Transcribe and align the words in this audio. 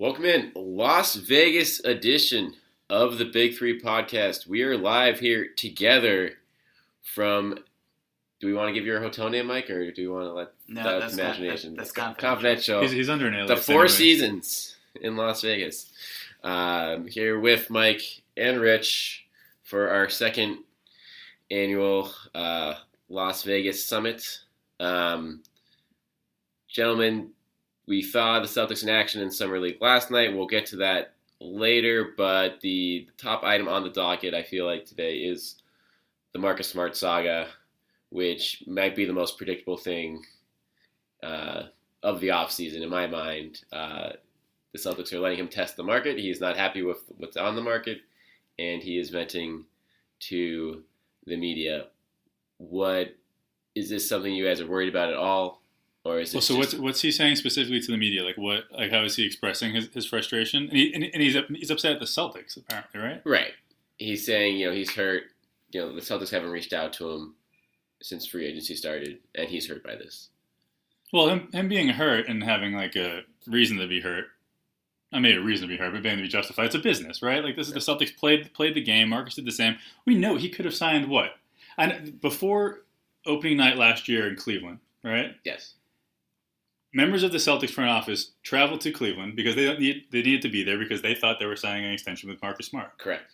Welcome 0.00 0.26
in 0.26 0.52
Las 0.54 1.16
Vegas 1.16 1.80
edition 1.84 2.54
of 2.88 3.18
the 3.18 3.24
Big 3.24 3.58
Three 3.58 3.80
podcast. 3.80 4.46
We 4.46 4.62
are 4.62 4.78
live 4.78 5.18
here 5.18 5.48
together 5.56 6.34
from. 7.02 7.58
Do 8.38 8.46
we 8.46 8.54
want 8.54 8.68
to 8.68 8.74
give 8.74 8.86
your 8.86 9.00
hotel 9.00 9.28
name, 9.28 9.48
Mike, 9.48 9.68
or 9.68 9.90
do 9.90 10.02
we 10.02 10.06
want 10.06 10.26
to 10.26 10.32
let 10.32 10.52
No, 10.68 10.84
that 10.84 11.00
that's 11.00 11.14
imagination? 11.14 11.74
Not, 11.74 11.86
that, 11.86 11.94
that's 11.96 12.16
confidential. 12.20 12.80
He's, 12.80 12.92
he's 12.92 13.10
under 13.10 13.26
an 13.26 13.48
the 13.48 13.56
Four 13.56 13.74
anyway. 13.74 13.88
Seasons 13.88 14.76
in 15.00 15.16
Las 15.16 15.42
Vegas. 15.42 15.90
Um, 16.44 17.08
here 17.08 17.40
with 17.40 17.68
Mike 17.68 18.22
and 18.36 18.60
Rich 18.60 19.26
for 19.64 19.90
our 19.90 20.08
second 20.08 20.58
annual 21.50 22.12
uh, 22.36 22.74
Las 23.08 23.42
Vegas 23.42 23.84
Summit. 23.84 24.42
Um, 24.78 25.42
gentlemen, 26.68 27.30
we 27.88 28.02
saw 28.02 28.38
the 28.38 28.46
Celtics 28.46 28.82
in 28.82 28.90
action 28.90 29.22
in 29.22 29.30
Summer 29.30 29.58
League 29.58 29.80
last 29.80 30.10
night. 30.10 30.36
We'll 30.36 30.46
get 30.46 30.66
to 30.66 30.76
that 30.76 31.14
later, 31.40 32.12
but 32.16 32.60
the 32.60 33.08
top 33.16 33.42
item 33.42 33.66
on 33.66 33.82
the 33.82 33.90
docket, 33.90 34.34
I 34.34 34.42
feel 34.42 34.66
like 34.66 34.84
today, 34.84 35.16
is 35.16 35.56
the 36.32 36.38
Marcus 36.38 36.68
Smart 36.68 36.94
saga, 36.94 37.48
which 38.10 38.62
might 38.66 38.94
be 38.94 39.06
the 39.06 39.12
most 39.12 39.38
predictable 39.38 39.78
thing 39.78 40.22
uh, 41.22 41.64
of 42.02 42.20
the 42.20 42.28
offseason 42.28 42.82
in 42.82 42.90
my 42.90 43.06
mind. 43.06 43.62
Uh, 43.72 44.10
the 44.72 44.78
Celtics 44.78 45.12
are 45.14 45.20
letting 45.20 45.38
him 45.38 45.48
test 45.48 45.76
the 45.76 45.82
market. 45.82 46.18
He 46.18 46.30
is 46.30 46.40
not 46.40 46.58
happy 46.58 46.82
with 46.82 46.98
what's 47.16 47.38
on 47.38 47.56
the 47.56 47.62
market, 47.62 47.98
and 48.58 48.82
he 48.82 48.98
is 48.98 49.08
venting 49.08 49.64
to 50.20 50.82
the 51.26 51.36
media. 51.36 51.86
What 52.58 53.14
is 53.74 53.88
this 53.88 54.06
something 54.06 54.34
you 54.34 54.44
guys 54.44 54.60
are 54.60 54.66
worried 54.66 54.90
about 54.90 55.08
at 55.08 55.16
all, 55.16 55.57
or 56.08 56.20
is 56.20 56.30
it 56.30 56.36
Well, 56.36 56.42
so 56.42 56.56
just, 56.56 56.74
what's 56.74 56.82
what's 56.82 57.00
he 57.02 57.12
saying 57.12 57.36
specifically 57.36 57.80
to 57.80 57.90
the 57.90 57.98
media? 57.98 58.24
Like 58.24 58.36
what? 58.36 58.64
Like 58.72 58.90
how 58.90 59.04
is 59.04 59.16
he 59.16 59.26
expressing 59.26 59.74
his, 59.74 59.88
his 59.92 60.06
frustration? 60.06 60.64
And, 60.64 60.72
he, 60.76 60.94
and, 60.94 61.04
and 61.04 61.22
he's 61.22 61.36
he's 61.50 61.70
upset 61.70 61.92
at 61.92 62.00
the 62.00 62.06
Celtics 62.06 62.56
apparently, 62.56 63.00
right? 63.00 63.22
right? 63.24 63.52
He's 63.98 64.24
saying 64.24 64.56
you 64.56 64.66
know 64.66 64.72
he's 64.72 64.90
hurt. 64.90 65.24
You 65.70 65.80
know 65.80 65.94
the 65.94 66.00
Celtics 66.00 66.30
haven't 66.30 66.50
reached 66.50 66.72
out 66.72 66.92
to 66.94 67.10
him 67.10 67.34
since 68.00 68.26
free 68.26 68.46
agency 68.46 68.74
started, 68.74 69.18
and 69.34 69.48
he's 69.48 69.68
hurt 69.68 69.82
by 69.82 69.96
this. 69.96 70.28
Well, 71.12 71.28
him 71.28 71.48
him 71.52 71.68
being 71.68 71.88
hurt 71.88 72.28
and 72.28 72.42
having 72.42 72.74
like 72.74 72.96
a 72.96 73.22
reason 73.46 73.78
to 73.78 73.86
be 73.86 74.00
hurt. 74.00 74.26
I 75.10 75.20
mean, 75.20 75.36
a 75.36 75.40
reason 75.42 75.66
to 75.66 75.74
be 75.74 75.78
hurt, 75.78 75.92
but 75.92 76.02
being 76.02 76.16
to 76.16 76.22
be 76.22 76.28
justified. 76.28 76.66
It's 76.66 76.74
a 76.74 76.80
business, 76.80 77.22
right? 77.22 77.42
Like 77.42 77.56
this 77.56 77.68
is 77.68 77.74
the 77.74 77.80
Celtics 77.80 78.14
played 78.16 78.52
played 78.52 78.74
the 78.74 78.82
game. 78.82 79.08
Marcus 79.08 79.34
did 79.34 79.46
the 79.46 79.52
same. 79.52 79.76
We 80.06 80.14
know 80.14 80.36
he 80.36 80.48
could 80.48 80.64
have 80.64 80.74
signed 80.74 81.08
what? 81.08 81.30
And 81.78 82.20
before 82.20 82.80
opening 83.24 83.56
night 83.56 83.76
last 83.76 84.08
year 84.08 84.28
in 84.28 84.36
Cleveland, 84.36 84.80
right? 85.04 85.36
Yes, 85.44 85.74
members 86.92 87.22
of 87.22 87.32
the 87.32 87.38
Celtics 87.38 87.70
front 87.70 87.90
office 87.90 88.32
traveled 88.42 88.80
to 88.82 88.90
Cleveland 88.92 89.36
because 89.36 89.54
they 89.54 89.64
don't 89.66 89.80
need, 89.80 90.04
they 90.10 90.22
needed 90.22 90.42
to 90.42 90.48
be 90.48 90.62
there 90.62 90.78
because 90.78 91.02
they 91.02 91.14
thought 91.14 91.38
they 91.38 91.46
were 91.46 91.56
signing 91.56 91.84
an 91.84 91.92
extension 91.92 92.28
with 92.28 92.40
Marcus 92.42 92.66
Smart. 92.66 92.96
correct, 92.98 93.32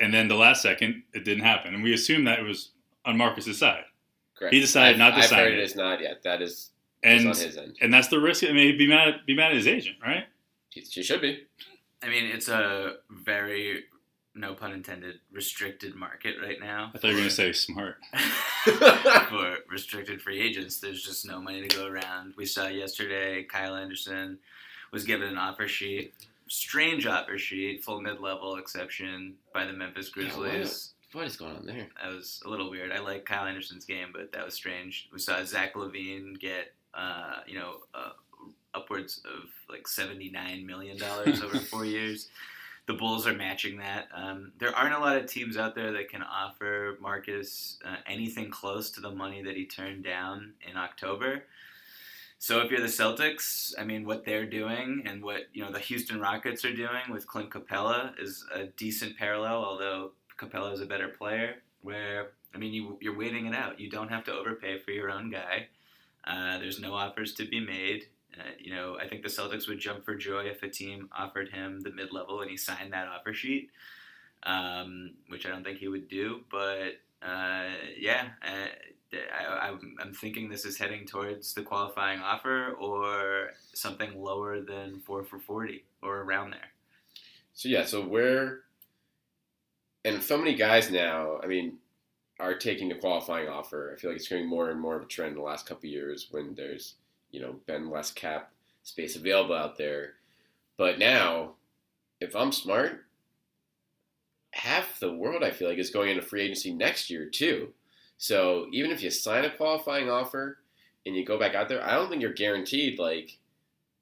And 0.00 0.12
then 0.14 0.28
the 0.28 0.36
last 0.36 0.62
second, 0.62 1.02
it 1.12 1.24
didn't 1.24 1.44
happen, 1.44 1.74
and 1.74 1.82
we 1.82 1.92
assumed 1.94 2.26
that 2.26 2.38
it 2.38 2.42
was 2.44 2.70
on 3.04 3.16
Marcus's 3.16 3.58
side. 3.58 3.84
correct. 4.36 4.54
He 4.54 4.60
decided 4.60 4.94
I've, 4.94 4.98
not 4.98 5.10
to 5.16 5.22
I've 5.24 5.24
sign 5.26 5.38
heard 5.40 5.52
it. 5.54 5.58
it 5.58 5.62
is 5.64 5.74
not 5.76 6.00
yet. 6.00 6.22
That 6.22 6.40
is, 6.42 6.70
And 7.02 7.20
on 7.28 7.34
his 7.36 7.56
end. 7.56 7.76
and 7.80 7.92
that's 7.92 8.08
the 8.08 8.20
risk. 8.20 8.44
I 8.44 8.48
mean, 8.48 8.68
he'd 8.68 8.78
be 8.78 8.86
mad 8.88 9.08
at, 9.08 9.26
be 9.26 9.34
mad 9.34 9.50
at 9.50 9.56
his 9.56 9.66
agent, 9.66 9.96
right? 10.00 10.24
He, 10.70 10.84
she 10.84 11.02
should 11.02 11.20
be. 11.20 11.44
I 12.02 12.08
mean, 12.08 12.24
it's 12.26 12.48
a 12.48 12.94
very, 13.10 13.84
no 14.34 14.54
pun 14.54 14.72
intended, 14.72 15.16
restricted 15.30 15.94
market 15.94 16.36
right 16.42 16.58
now. 16.60 16.90
I 16.94 16.98
thought 16.98 17.08
you 17.08 17.14
were 17.14 17.20
going 17.20 17.28
to 17.28 17.34
say 17.34 17.52
Smart. 17.52 17.96
for 19.28 19.56
restricted 19.70 20.22
free 20.22 20.40
agents. 20.40 20.80
There's 20.80 21.02
just 21.02 21.26
no 21.26 21.40
money 21.40 21.66
to 21.66 21.76
go 21.76 21.86
around. 21.86 22.34
We 22.36 22.46
saw 22.46 22.66
yesterday 22.68 23.42
Kyle 23.44 23.74
Anderson 23.74 24.38
was 24.92 25.04
given 25.04 25.28
an 25.28 25.38
offer 25.38 25.68
sheet, 25.68 26.14
strange 26.48 27.06
offer 27.06 27.38
sheet, 27.38 27.84
full 27.84 28.00
mid 28.00 28.20
level 28.20 28.56
exception 28.56 29.34
by 29.52 29.66
the 29.66 29.72
Memphis 29.72 30.10
Yeah, 30.16 30.24
Grizzlies. 30.24 30.90
What 31.12 31.26
is 31.26 31.36
going 31.36 31.56
on 31.56 31.66
there? 31.66 31.88
That 32.02 32.14
was 32.14 32.40
a 32.46 32.48
little 32.48 32.70
weird. 32.70 32.90
I 32.90 32.98
like 33.00 33.26
Kyle 33.26 33.46
Anderson's 33.46 33.84
game, 33.84 34.08
but 34.14 34.32
that 34.32 34.44
was 34.46 34.54
strange. 34.54 35.10
We 35.12 35.18
saw 35.18 35.44
Zach 35.44 35.74
LaVine 35.74 36.40
get, 36.40 36.72
uh, 36.94 37.40
you 37.46 37.58
know, 37.58 37.74
uh, 37.94 38.12
upwards 38.74 39.20
of 39.26 39.50
like 39.68 39.86
seventy-nine 39.86 40.66
million 40.66 40.96
dollars 40.96 41.42
over 41.42 41.58
four 41.58 41.84
years. 41.84 42.28
The 42.86 42.94
Bulls 42.94 43.26
are 43.26 43.34
matching 43.34 43.78
that. 43.78 44.08
Um, 44.14 44.52
there 44.58 44.74
aren't 44.74 44.94
a 44.94 44.98
lot 44.98 45.16
of 45.16 45.26
teams 45.26 45.56
out 45.56 45.74
there 45.74 45.92
that 45.92 46.08
can 46.08 46.22
offer 46.22 46.96
Marcus 47.00 47.78
uh, 47.84 47.96
anything 48.06 48.50
close 48.50 48.90
to 48.92 49.00
the 49.00 49.10
money 49.10 49.42
that 49.42 49.56
he 49.56 49.66
turned 49.66 50.02
down 50.02 50.54
in 50.68 50.76
October. 50.76 51.44
So 52.42 52.58
if 52.60 52.72
you're 52.72 52.80
the 52.80 52.88
Celtics, 52.88 53.72
I 53.78 53.84
mean, 53.84 54.04
what 54.04 54.24
they're 54.24 54.46
doing 54.46 55.04
and 55.06 55.22
what 55.22 55.42
you 55.52 55.62
know 55.62 55.70
the 55.70 55.78
Houston 55.78 56.20
Rockets 56.20 56.64
are 56.64 56.74
doing 56.74 57.02
with 57.08 57.24
Clint 57.24 57.50
Capela 57.50 58.20
is 58.20 58.44
a 58.52 58.64
decent 58.64 59.16
parallel, 59.16 59.64
although 59.64 60.10
Capela 60.36 60.72
is 60.72 60.80
a 60.80 60.86
better 60.86 61.06
player. 61.06 61.62
Where 61.82 62.32
I 62.52 62.58
mean, 62.58 62.72
you 62.72 62.98
you're 63.00 63.16
waiting 63.16 63.46
it 63.46 63.54
out. 63.54 63.78
You 63.78 63.88
don't 63.88 64.08
have 64.08 64.24
to 64.24 64.32
overpay 64.32 64.80
for 64.80 64.90
your 64.90 65.08
own 65.08 65.30
guy. 65.30 65.68
Uh, 66.24 66.58
there's 66.58 66.80
no 66.80 66.94
offers 66.94 67.32
to 67.34 67.46
be 67.46 67.60
made. 67.60 68.06
Uh, 68.38 68.50
you 68.58 68.74
know, 68.74 68.96
I 69.00 69.08
think 69.08 69.22
the 69.22 69.28
Celtics 69.28 69.68
would 69.68 69.78
jump 69.78 70.04
for 70.04 70.14
joy 70.14 70.44
if 70.44 70.62
a 70.62 70.68
team 70.68 71.08
offered 71.16 71.50
him 71.50 71.80
the 71.80 71.90
mid 71.90 72.12
level 72.12 72.40
and 72.40 72.50
he 72.50 72.56
signed 72.56 72.92
that 72.92 73.08
offer 73.08 73.34
sheet, 73.34 73.70
um, 74.44 75.12
which 75.28 75.46
I 75.46 75.50
don't 75.50 75.64
think 75.64 75.78
he 75.78 75.88
would 75.88 76.08
do. 76.08 76.40
But 76.50 76.98
uh, 77.22 77.68
yeah, 77.98 78.28
uh, 78.42 79.16
I, 79.38 79.68
I'm, 79.68 79.96
I'm 80.00 80.14
thinking 80.14 80.48
this 80.48 80.64
is 80.64 80.78
heading 80.78 81.06
towards 81.06 81.52
the 81.54 81.62
qualifying 81.62 82.20
offer 82.20 82.72
or 82.80 83.50
something 83.74 84.20
lower 84.20 84.60
than 84.60 85.00
four 85.00 85.24
for 85.24 85.38
40 85.38 85.84
or 86.02 86.22
around 86.22 86.52
there. 86.52 86.70
So 87.54 87.68
yeah, 87.68 87.84
so 87.84 88.02
where 88.02 88.60
and 90.04 90.22
so 90.22 90.36
many 90.36 90.54
guys 90.54 90.90
now, 90.90 91.38
I 91.42 91.46
mean, 91.46 91.78
are 92.40 92.54
taking 92.54 92.88
the 92.88 92.96
qualifying 92.96 93.48
offer. 93.48 93.92
I 93.94 94.00
feel 94.00 94.10
like 94.10 94.18
it's 94.18 94.28
becoming 94.28 94.48
more 94.48 94.70
and 94.70 94.80
more 94.80 94.96
of 94.96 95.02
a 95.02 95.06
trend 95.06 95.32
in 95.32 95.38
the 95.38 95.44
last 95.44 95.66
couple 95.66 95.88
years 95.88 96.28
when 96.30 96.54
there's, 96.54 96.94
you 97.32 97.40
know, 97.40 97.56
been 97.66 97.90
less 97.90 98.10
cap 98.10 98.52
space 98.84 99.16
available 99.16 99.54
out 99.54 99.76
there. 99.76 100.14
But 100.76 100.98
now, 100.98 101.54
if 102.20 102.36
I'm 102.36 102.52
smart, 102.52 103.04
half 104.52 105.00
the 105.00 105.12
world 105.12 105.42
I 105.42 105.50
feel 105.50 105.68
like 105.68 105.78
is 105.78 105.90
going 105.90 106.10
into 106.10 106.22
free 106.22 106.42
agency 106.42 106.72
next 106.72 107.10
year 107.10 107.26
too. 107.26 107.70
So 108.18 108.66
even 108.72 108.90
if 108.90 109.02
you 109.02 109.10
sign 109.10 109.44
a 109.44 109.50
qualifying 109.50 110.08
offer 110.08 110.58
and 111.04 111.16
you 111.16 111.24
go 111.24 111.38
back 111.38 111.54
out 111.54 111.68
there, 111.68 111.84
I 111.84 111.94
don't 111.94 112.08
think 112.08 112.22
you're 112.22 112.32
guaranteed 112.32 112.98
like 112.98 113.38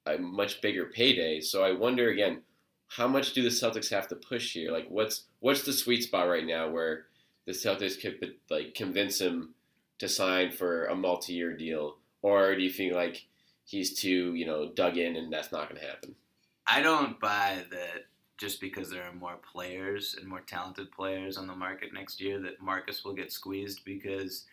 a 0.05 0.17
much 0.17 0.61
bigger 0.61 0.85
payday. 0.85 1.41
So 1.41 1.63
I 1.63 1.71
wonder 1.71 2.09
again, 2.09 2.41
how 2.87 3.07
much 3.07 3.33
do 3.33 3.41
the 3.41 3.49
Celtics 3.49 3.89
have 3.89 4.07
to 4.09 4.15
push 4.15 4.53
here? 4.53 4.71
Like, 4.71 4.87
what's 4.89 5.23
what's 5.39 5.63
the 5.63 5.73
sweet 5.73 6.03
spot 6.03 6.27
right 6.27 6.45
now 6.45 6.69
where 6.69 7.05
the 7.45 7.53
Celtics 7.53 7.99
could 7.99 8.35
like 8.49 8.75
convince 8.75 9.19
him 9.19 9.53
to 9.99 10.09
sign 10.09 10.51
for 10.51 10.85
a 10.85 10.95
multi-year 10.95 11.55
deal, 11.55 11.97
or 12.21 12.55
do 12.55 12.61
you 12.61 12.69
think 12.69 12.93
like 12.93 13.25
he's 13.65 13.93
too 13.93 14.35
you 14.35 14.45
know 14.45 14.69
dug 14.69 14.97
in 14.97 15.15
and 15.15 15.31
that's 15.31 15.51
not 15.51 15.69
going 15.69 15.81
to 15.81 15.87
happen? 15.87 16.15
I 16.67 16.81
don't 16.81 17.19
buy 17.19 17.63
that 17.71 18.05
just 18.37 18.59
because 18.59 18.89
there 18.89 19.03
are 19.03 19.13
more 19.13 19.37
players 19.51 20.15
and 20.19 20.27
more 20.27 20.41
talented 20.41 20.91
players 20.91 21.37
on 21.37 21.45
the 21.45 21.55
market 21.55 21.93
next 21.93 22.19
year 22.19 22.39
that 22.39 22.61
Marcus 22.61 23.05
will 23.05 23.13
get 23.13 23.31
squeezed 23.31 23.85
because 23.85 24.45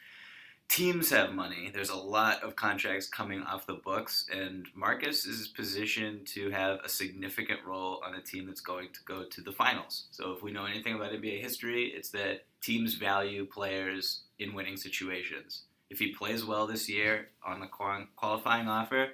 teams 0.69 1.11
have 1.11 1.33
money. 1.33 1.71
There's 1.73 1.89
a 1.89 1.97
lot 1.97 2.43
of 2.43 2.55
contracts 2.55 3.09
coming 3.09 3.43
off 3.43 3.67
the 3.67 3.75
books, 3.75 4.27
and 4.31 4.67
Marcus 4.75 5.25
is 5.25 5.49
positioned 5.49 6.27
to 6.29 6.51
have 6.51 6.81
a 6.85 6.89
significant 6.89 7.61
role 7.67 8.03
on 8.05 8.15
a 8.15 8.21
team 8.21 8.47
that's 8.47 8.61
going 8.61 8.89
to 8.93 9.01
go 9.05 9.25
to 9.25 9.41
the 9.41 9.53
finals. 9.53 10.09
So, 10.11 10.33
if 10.33 10.43
we 10.43 10.53
know 10.53 10.67
anything 10.67 10.95
about 10.95 11.13
NBA 11.13 11.41
history, 11.41 11.93
it's 11.97 12.11
that 12.11 12.45
teams 12.61 12.95
value 12.95 13.47
players 13.47 14.21
in 14.39 14.55
winning 14.55 14.77
situations. 14.77 15.63
If 15.91 15.99
he 15.99 16.13
plays 16.13 16.45
well 16.45 16.67
this 16.67 16.89
year 16.89 17.29
on 17.45 17.61
the 17.61 17.67
qualifying 17.67 18.69
offer, 18.69 19.09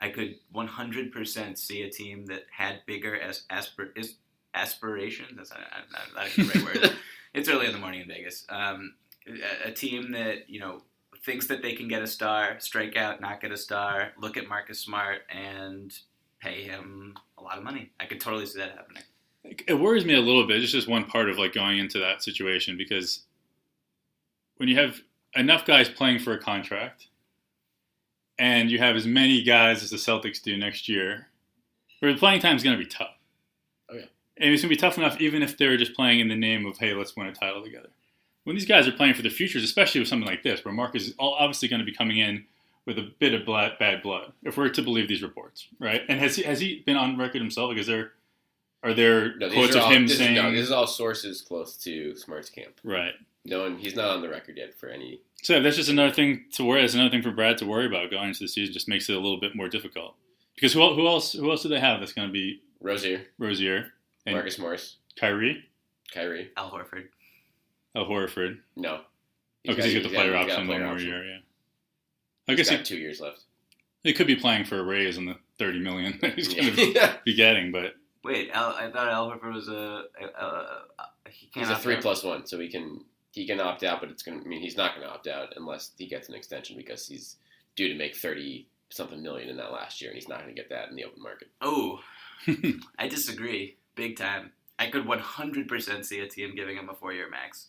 I 0.00 0.08
could 0.10 0.36
100% 0.54 1.58
see 1.58 1.82
a 1.82 1.90
team 1.90 2.26
that 2.26 2.44
had 2.50 2.80
bigger 2.86 3.20
as 3.20 3.44
aspir- 3.50 4.14
aspirations. 4.54 5.36
That's 5.36 5.50
not, 5.50 5.60
not, 5.92 6.14
not 6.14 6.30
the 6.36 6.42
right 6.44 6.82
word. 6.82 6.96
It's 7.32 7.48
early 7.48 7.66
in 7.66 7.72
the 7.72 7.78
morning 7.78 8.00
in 8.00 8.08
Vegas. 8.08 8.44
Um, 8.48 8.94
a, 9.24 9.68
a 9.68 9.72
team 9.72 10.10
that 10.10 10.50
you 10.50 10.58
know 10.58 10.82
thinks 11.24 11.46
that 11.46 11.62
they 11.62 11.74
can 11.74 11.86
get 11.86 12.02
a 12.02 12.06
star, 12.06 12.56
strike 12.58 12.96
out, 12.96 13.20
not 13.20 13.40
get 13.40 13.52
a 13.52 13.56
star, 13.56 14.12
look 14.18 14.36
at 14.36 14.48
Marcus 14.48 14.80
Smart 14.80 15.20
and 15.30 15.96
pay 16.40 16.62
him 16.62 17.14
a 17.38 17.42
lot 17.42 17.58
of 17.58 17.64
money. 17.64 17.92
I 18.00 18.06
could 18.06 18.20
totally 18.20 18.46
see 18.46 18.58
that 18.58 18.72
happening. 18.72 19.02
It 19.44 19.74
worries 19.74 20.04
me 20.04 20.14
a 20.14 20.20
little 20.20 20.46
bit. 20.46 20.62
It's 20.62 20.72
just 20.72 20.88
one 20.88 21.04
part 21.04 21.28
of 21.28 21.38
like 21.38 21.52
going 21.52 21.78
into 21.78 21.98
that 21.98 22.22
situation 22.22 22.76
because 22.76 23.24
when 24.56 24.68
you 24.68 24.76
have 24.78 25.00
enough 25.36 25.64
guys 25.64 25.88
playing 25.88 26.18
for 26.20 26.32
a 26.32 26.38
contract 26.38 27.08
and 28.38 28.70
you 28.70 28.78
have 28.78 28.96
as 28.96 29.06
many 29.06 29.42
guys 29.42 29.82
as 29.82 29.90
the 29.90 29.96
Celtics 29.96 30.42
do 30.42 30.56
next 30.56 30.88
year, 30.88 31.28
where 32.00 32.12
the 32.12 32.18
playing 32.18 32.40
time 32.40 32.56
is 32.56 32.62
going 32.62 32.76
to 32.78 32.82
be 32.82 32.88
tough. 32.90 33.14
Oh, 33.90 33.94
yeah. 33.94 34.06
And 34.38 34.52
it's 34.52 34.62
going 34.62 34.70
to 34.70 34.76
be 34.76 34.80
tough 34.80 34.96
enough 34.96 35.20
even 35.20 35.42
if 35.42 35.58
they're 35.58 35.76
just 35.76 35.94
playing 35.94 36.20
in 36.20 36.28
the 36.28 36.36
name 36.36 36.64
of, 36.66 36.78
hey, 36.78 36.94
let's 36.94 37.14
win 37.16 37.26
a 37.26 37.32
title 37.32 37.62
together. 37.62 37.88
When 38.44 38.56
these 38.56 38.66
guys 38.66 38.88
are 38.88 38.92
playing 38.92 39.14
for 39.14 39.22
the 39.22 39.28
futures, 39.28 39.62
especially 39.62 40.00
with 40.00 40.08
something 40.08 40.26
like 40.26 40.42
this, 40.42 40.64
where 40.64 40.72
Marcus 40.72 41.08
is 41.08 41.14
obviously 41.18 41.68
going 41.68 41.80
to 41.80 41.84
be 41.86 41.94
coming 41.94 42.18
in 42.18 42.46
with 42.86 42.98
a 42.98 43.12
bit 43.18 43.34
of 43.34 43.44
bad 43.46 44.02
blood, 44.02 44.32
if 44.42 44.56
we're 44.56 44.70
to 44.70 44.82
believe 44.82 45.06
these 45.08 45.22
reports, 45.22 45.68
right? 45.78 46.00
And 46.08 46.18
has 46.18 46.36
he 46.36 46.42
has 46.44 46.58
he 46.58 46.82
been 46.86 46.96
on 46.96 47.18
record 47.18 47.42
himself? 47.42 47.68
Like, 47.68 47.78
is 47.78 47.86
there 47.86 48.12
are 48.82 48.94
there 48.94 49.36
No, 49.36 49.50
quotes 49.50 49.76
are 49.76 49.80
of 49.80 49.84
all, 49.84 49.90
him 49.90 50.06
this, 50.06 50.16
saying, 50.16 50.36
no, 50.36 50.50
this 50.50 50.62
is 50.62 50.70
all 50.72 50.86
sources 50.86 51.42
close 51.42 51.76
to 51.76 52.16
Smart's 52.16 52.48
camp. 52.48 52.80
right? 52.82 53.12
No 53.44 53.62
one, 53.62 53.78
he's 53.78 53.94
not 53.96 54.10
on 54.10 54.20
the 54.22 54.28
record 54.28 54.56
yet 54.58 54.78
for 54.78 54.88
any. 54.88 55.20
So 55.42 55.62
that's 55.62 55.76
just 55.76 55.88
another 55.88 56.12
thing 56.12 56.44
to 56.52 56.64
worry. 56.64 56.82
That's 56.82 56.94
another 56.94 57.10
thing 57.10 57.22
for 57.22 57.30
Brad 57.30 57.56
to 57.58 57.66
worry 57.66 57.86
about 57.86 58.10
going 58.10 58.28
into 58.28 58.40
the 58.40 58.48
season. 58.48 58.72
Just 58.74 58.88
makes 58.88 59.08
it 59.08 59.14
a 59.16 59.20
little 59.20 59.40
bit 59.40 59.56
more 59.56 59.68
difficult 59.68 60.14
because 60.54 60.72
who, 60.74 60.94
who 60.94 61.06
else? 61.06 61.32
Who 61.32 61.50
else 61.50 61.62
do 61.62 61.68
they 61.70 61.80
have 61.80 62.00
that's 62.00 62.12
going 62.12 62.28
to 62.28 62.32
be 62.32 62.60
Rozier, 62.80 63.22
Rozier 63.38 63.86
and 64.26 64.34
Marcus 64.34 64.58
Morris, 64.58 64.96
Kyrie, 65.18 65.64
Kyrie. 66.12 66.50
Al 66.58 66.70
Horford. 66.70 67.06
Al 67.96 68.04
Horford? 68.06 68.58
No. 68.76 69.00
Oh, 69.00 69.04
because 69.64 69.86
he's 69.86 69.94
got 69.94 70.02
the 70.04 70.08
player 70.14 70.36
he's 70.36 70.46
got 70.46 70.50
option 70.50 70.68
one 70.68 70.82
more 70.82 70.92
option. 70.92 71.08
year. 71.08 71.24
Yeah. 71.24 71.38
I 72.48 72.52
He's 72.52 72.56
guess 72.56 72.68
he, 72.70 72.76
got 72.76 72.84
two 72.86 72.96
years 72.98 73.20
left. 73.20 73.44
he 74.02 74.12
could 74.12 74.26
be 74.26 74.36
playing 74.36 74.64
for 74.64 74.78
a 74.80 74.82
raise 74.84 75.16
on 75.18 75.24
the 75.26 75.36
thirty 75.58 75.78
million 75.80 76.18
that 76.20 76.34
he's 76.34 76.52
going 76.52 76.74
to 76.74 76.92
Yeah. 76.92 77.14
be 77.24 77.34
getting, 77.34 77.72
but 77.72 77.94
Wait, 78.22 78.50
Al, 78.52 78.70
I 78.74 78.90
thought 78.90 79.08
Al 79.08 79.30
Horford 79.30 79.54
was 79.54 79.68
a. 79.68 79.72
a, 80.20 80.24
a, 80.38 80.82
a 80.98 81.30
he 81.30 81.46
can't 81.46 81.66
He's 81.66 81.74
a 81.74 81.78
three 81.80 81.96
plus 81.96 82.22
one, 82.22 82.46
so 82.46 82.58
he 82.60 82.68
can 82.68 83.02
he 83.32 83.46
can 83.46 83.60
opt 83.60 83.82
out, 83.84 84.00
but 84.00 84.10
it's 84.10 84.22
gonna 84.22 84.40
I 84.44 84.48
mean 84.48 84.60
he's 84.60 84.76
not 84.76 84.94
gonna 84.94 85.06
opt 85.08 85.26
out 85.26 85.54
unless 85.56 85.92
he 85.96 86.06
gets 86.06 86.28
an 86.28 86.34
extension 86.34 86.76
because 86.76 87.06
he's 87.06 87.36
due 87.76 87.88
to 87.88 87.94
make 87.94 88.16
thirty 88.16 88.66
something 88.90 89.22
million 89.22 89.48
in 89.48 89.56
that 89.56 89.72
last 89.72 90.00
year, 90.00 90.10
and 90.10 90.16
he's 90.18 90.28
not 90.28 90.40
gonna 90.40 90.52
get 90.52 90.68
that 90.70 90.88
in 90.88 90.96
the 90.96 91.04
open 91.04 91.22
market. 91.22 91.48
Oh, 91.60 92.00
I 92.98 93.06
disagree. 93.08 93.76
Big 93.94 94.16
time. 94.16 94.50
I 94.78 94.86
could 94.88 95.04
100% 95.04 96.04
see 96.06 96.20
a 96.20 96.26
team 96.26 96.54
giving 96.56 96.76
him 96.76 96.88
a 96.88 96.94
four 96.94 97.12
year 97.12 97.28
max. 97.30 97.66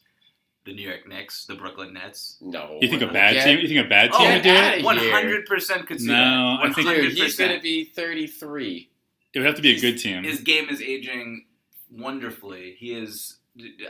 The 0.63 0.73
New 0.73 0.87
York 0.87 1.07
Knicks, 1.07 1.45
the 1.45 1.55
Brooklyn 1.55 1.91
Nets. 1.93 2.37
No, 2.39 2.77
you 2.81 2.87
think 2.87 3.01
a 3.01 3.07
bad 3.07 3.35
not- 3.35 3.43
team? 3.43 3.59
You 3.59 3.67
think 3.67 3.85
a 3.85 3.89
bad 3.89 4.11
Oh, 4.13 4.19
team 4.19 4.33
would 4.33 4.43
do 4.43 4.49
it? 4.53 5.47
100% 5.47 5.87
could 5.87 5.99
see 5.99 6.05
No, 6.07 6.13
that. 6.13 6.69
I 6.69 6.73
think- 6.73 6.87
100%. 6.87 6.95
Dude, 7.01 7.11
he's 7.13 7.35
gonna 7.35 7.59
be 7.59 7.83
thirty 7.85 8.27
three. 8.27 8.89
It 9.33 9.39
would 9.39 9.45
have 9.47 9.55
to 9.55 9.61
be 9.61 9.75
a 9.75 9.79
good 9.81 9.97
team. 9.97 10.23
His 10.23 10.39
game 10.41 10.69
is 10.69 10.81
aging 10.81 11.45
wonderfully. 11.91 12.75
He 12.79 12.93
is. 12.93 13.37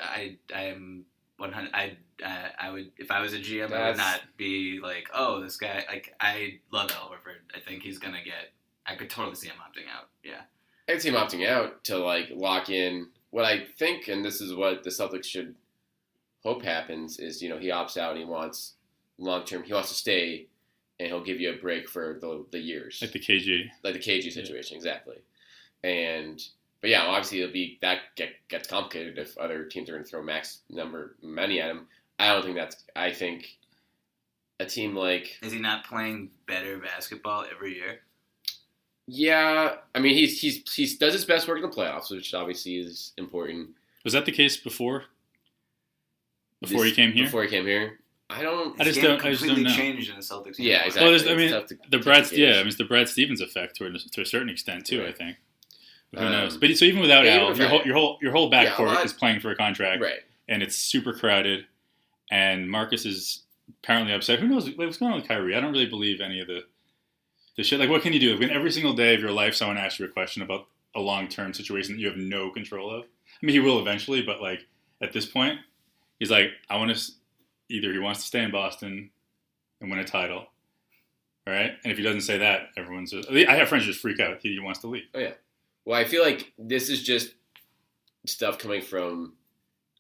I. 0.02 0.38
I 0.54 0.64
am. 0.64 1.06
100. 1.42 1.72
I. 1.74 1.98
I, 2.24 2.68
I 2.68 2.72
would. 2.72 2.92
If 2.98 3.10
I 3.10 3.22
was 3.22 3.34
a 3.34 3.40
GM, 3.40 3.72
I 3.74 3.90
would 3.90 3.98
not 3.98 4.22
be 4.38 4.80
like, 4.82 5.10
oh, 5.14 5.42
this 5.42 5.58
guy. 5.58 5.84
Like, 5.90 6.14
I 6.20 6.60
love 6.72 6.92
Al 6.92 7.10
Horford. 7.10 7.42
I 7.56 7.60
think 7.60 7.82
he's 7.82 7.98
gonna 7.98 8.24
get. 8.24 8.52
I 8.86 8.96
could 8.96 9.10
totally 9.10 9.36
see 9.36 9.48
him 9.48 9.56
opting 9.58 9.90
out. 9.92 10.10
Yeah. 10.24 10.42
I 10.88 10.94
could 10.94 11.02
see 11.02 11.10
him 11.10 11.16
opting 11.16 11.48
out 11.48 11.84
to 11.86 11.98
like 11.98 12.30
lock 12.32 12.70
in 12.70 13.08
what 13.32 13.46
I 13.46 13.66
think, 13.78 14.08
and 14.08 14.24
this 14.24 14.40
is 14.40 14.54
what 14.54 14.84
the 14.84 14.90
Celtics 14.90 15.26
should 15.26 15.56
hope 16.44 16.64
happens 16.64 17.20
is 17.20 17.42
you 17.42 17.50
know 17.50 17.58
he 17.58 17.70
opts 17.70 17.98
out 17.98 18.12
and 18.12 18.20
he 18.20 18.26
wants 18.26 18.74
long 19.18 19.44
term. 19.44 19.64
He 19.64 19.74
wants 19.74 19.90
to 19.90 19.96
stay, 19.96 20.48
and 21.00 21.08
he'll 21.08 21.24
give 21.24 21.40
you 21.40 21.52
a 21.54 21.58
break 21.58 21.90
for 21.90 22.18
the 22.22 22.46
the 22.52 22.60
years, 22.60 23.00
like 23.02 23.14
the 23.14 23.20
KG. 23.20 23.70
like 23.84 23.94
the 23.94 24.00
KG 24.00 24.32
situation, 24.32 24.76
exactly. 24.76 25.18
And 25.84 26.42
but 26.82 26.90
yeah, 26.90 27.04
obviously 27.04 27.42
it'll 27.42 27.54
be 27.54 27.78
that 27.82 28.00
get 28.16 28.30
gets 28.50 28.68
complicated 28.68 29.18
if 29.18 29.38
other 29.38 29.66
teams 29.66 29.90
are 29.90 29.94
going 29.94 30.04
to 30.04 30.10
throw 30.10 30.24
max 30.24 30.60
number 30.70 31.16
money 31.22 31.62
at 31.62 31.70
him. 31.70 31.88
I 32.20 32.34
don't 32.34 32.44
think 32.44 32.56
that's. 32.56 32.84
I 32.96 33.12
think 33.12 33.58
a 34.60 34.66
team 34.66 34.96
like 34.96 35.38
Is 35.42 35.52
he 35.54 35.60
not 35.60 35.86
playing 35.86 36.30
better 36.48 36.78
basketball 36.78 37.46
every 37.52 37.76
year? 37.76 38.02
yeah, 39.08 39.76
I 39.96 40.00
mean 40.00 40.16
he's 40.16 40.40
he's 40.40 40.62
he 40.74 40.86
does 40.98 41.14
his 41.14 41.26
best 41.26 41.48
work 41.48 41.58
in 41.58 41.64
the 41.64 41.70
playoffs, 41.76 42.12
which 42.12 42.34
obviously 42.34 42.76
is 42.78 43.14
important. 43.18 43.70
Was 44.04 44.14
that 44.14 44.26
the 44.26 44.32
case 44.32 44.58
before? 44.58 45.06
Before 46.62 46.82
This- 46.84 46.90
he 46.92 46.96
came 46.96 47.12
here? 47.14 47.26
Before 47.26 47.44
he 47.44 47.50
came 47.50 47.66
here, 47.66 48.00
I 48.30 48.42
don't. 48.44 48.80
I 48.80 48.84
just 48.84 49.02
don't- 49.02 49.24
I 49.26 49.32
just 49.32 49.46
don't 49.46 49.64
know. 49.64 49.74
changed 49.76 50.10
in 50.10 50.16
the 50.16 50.22
Celtics. 50.22 50.56
Yeah, 50.60 50.86
exactly. 50.86 51.12
Well, 51.12 51.32
I 51.32 51.36
mean, 51.36 51.68
to- 51.68 51.78
the 51.90 51.98
Brad, 52.00 52.32
yeah, 52.32 52.54
I 52.54 52.58
mean, 52.60 52.68
it's 52.68 52.78
the 52.78 52.86
Brad 52.86 53.10
Stevens 53.10 53.42
effect 53.42 53.76
to 53.78 53.86
a, 53.88 53.92
to 53.92 54.22
a 54.22 54.26
certain 54.26 54.50
extent 54.50 54.86
too. 54.86 55.04
I 55.06 55.12
think. 55.12 55.38
Who 56.14 56.26
Um, 56.26 56.32
knows? 56.32 56.58
But 56.58 56.76
so 56.78 56.86
even 56.86 57.02
without 57.02 57.26
Al, 57.26 57.56
your 57.58 57.68
whole 57.68 57.82
your 57.84 57.94
whole 57.96 58.18
your 58.22 58.32
whole 58.32 58.52
backcourt 58.52 58.88
lot- 58.88 59.06
is 59.06 59.14
playing 59.14 59.40
for 59.40 59.52
a 59.52 59.56
contract, 59.56 60.02
right. 60.02 60.20
and 60.50 60.62
it's 60.62 60.76
super 60.76 61.14
crowded. 61.14 61.66
And 62.30 62.70
Marcus 62.70 63.06
is 63.06 63.44
apparently 63.84 64.14
upset. 64.14 64.40
Who 64.40 64.48
knows 64.48 64.70
what's 64.76 64.98
going 64.98 65.12
on 65.14 65.20
with 65.20 65.28
Kyrie? 65.28 65.56
I 65.56 65.60
don't 65.60 65.72
really 65.72 65.86
believe 65.86 66.22
any 66.22 66.40
of 66.40 66.48
the 66.48 66.66
the 67.58 67.64
shit. 67.64 67.80
Like, 67.80 67.90
what 67.90 68.02
can 68.02 68.14
you 68.14 68.20
do 68.20 68.38
when 68.40 68.50
every 68.50 68.72
single 68.72 68.94
day 68.94 69.14
of 69.14 69.22
your 69.22 69.32
life 69.32 69.54
someone 69.56 69.78
asks 69.78 70.00
you 70.00 70.06
a 70.06 70.10
question 70.10 70.42
about 70.42 70.68
a 70.96 71.00
long 71.02 71.28
term 71.28 71.54
situation 71.54 71.96
that 71.96 72.02
you 72.02 72.08
have 72.08 72.18
no 72.18 72.50
control 72.50 72.90
of? 72.90 73.04
I 73.04 73.46
mean, 73.46 73.54
he 73.54 73.60
will 73.60 73.80
eventually, 73.80 74.22
but 74.22 74.42
like 74.42 74.66
at 75.02 75.14
this 75.14 75.26
point, 75.26 75.60
he's 76.20 76.32
like, 76.32 76.52
I 76.70 76.78
want 76.78 76.96
to. 76.96 77.12
Either 77.70 77.94
he 77.94 78.00
wants 78.00 78.20
to 78.22 78.28
stay 78.28 78.44
in 78.44 78.52
Boston 78.52 79.10
and 79.80 79.90
win 79.90 80.00
a 80.00 80.04
title, 80.04 80.46
right? 81.48 81.72
And 81.84 81.92
if 81.92 81.98
he 81.98 82.04
doesn't 82.04 82.22
say 82.22 82.38
that, 82.40 82.70
everyone's. 82.76 83.12
Just, 83.12 83.30
I 83.30 83.56
have 83.56 83.70
friends 83.70 83.86
just 83.86 84.02
freak 84.02 84.20
out. 84.20 84.40
He 84.42 84.60
wants 84.60 84.80
to 84.82 84.88
leave. 84.88 85.04
Well, 85.86 86.00
I 86.00 86.04
feel 86.04 86.24
like 86.24 86.54
this 86.58 86.90
is 86.90 87.04
just 87.04 87.34
stuff 88.26 88.58
coming 88.58 88.82
from. 88.82 89.34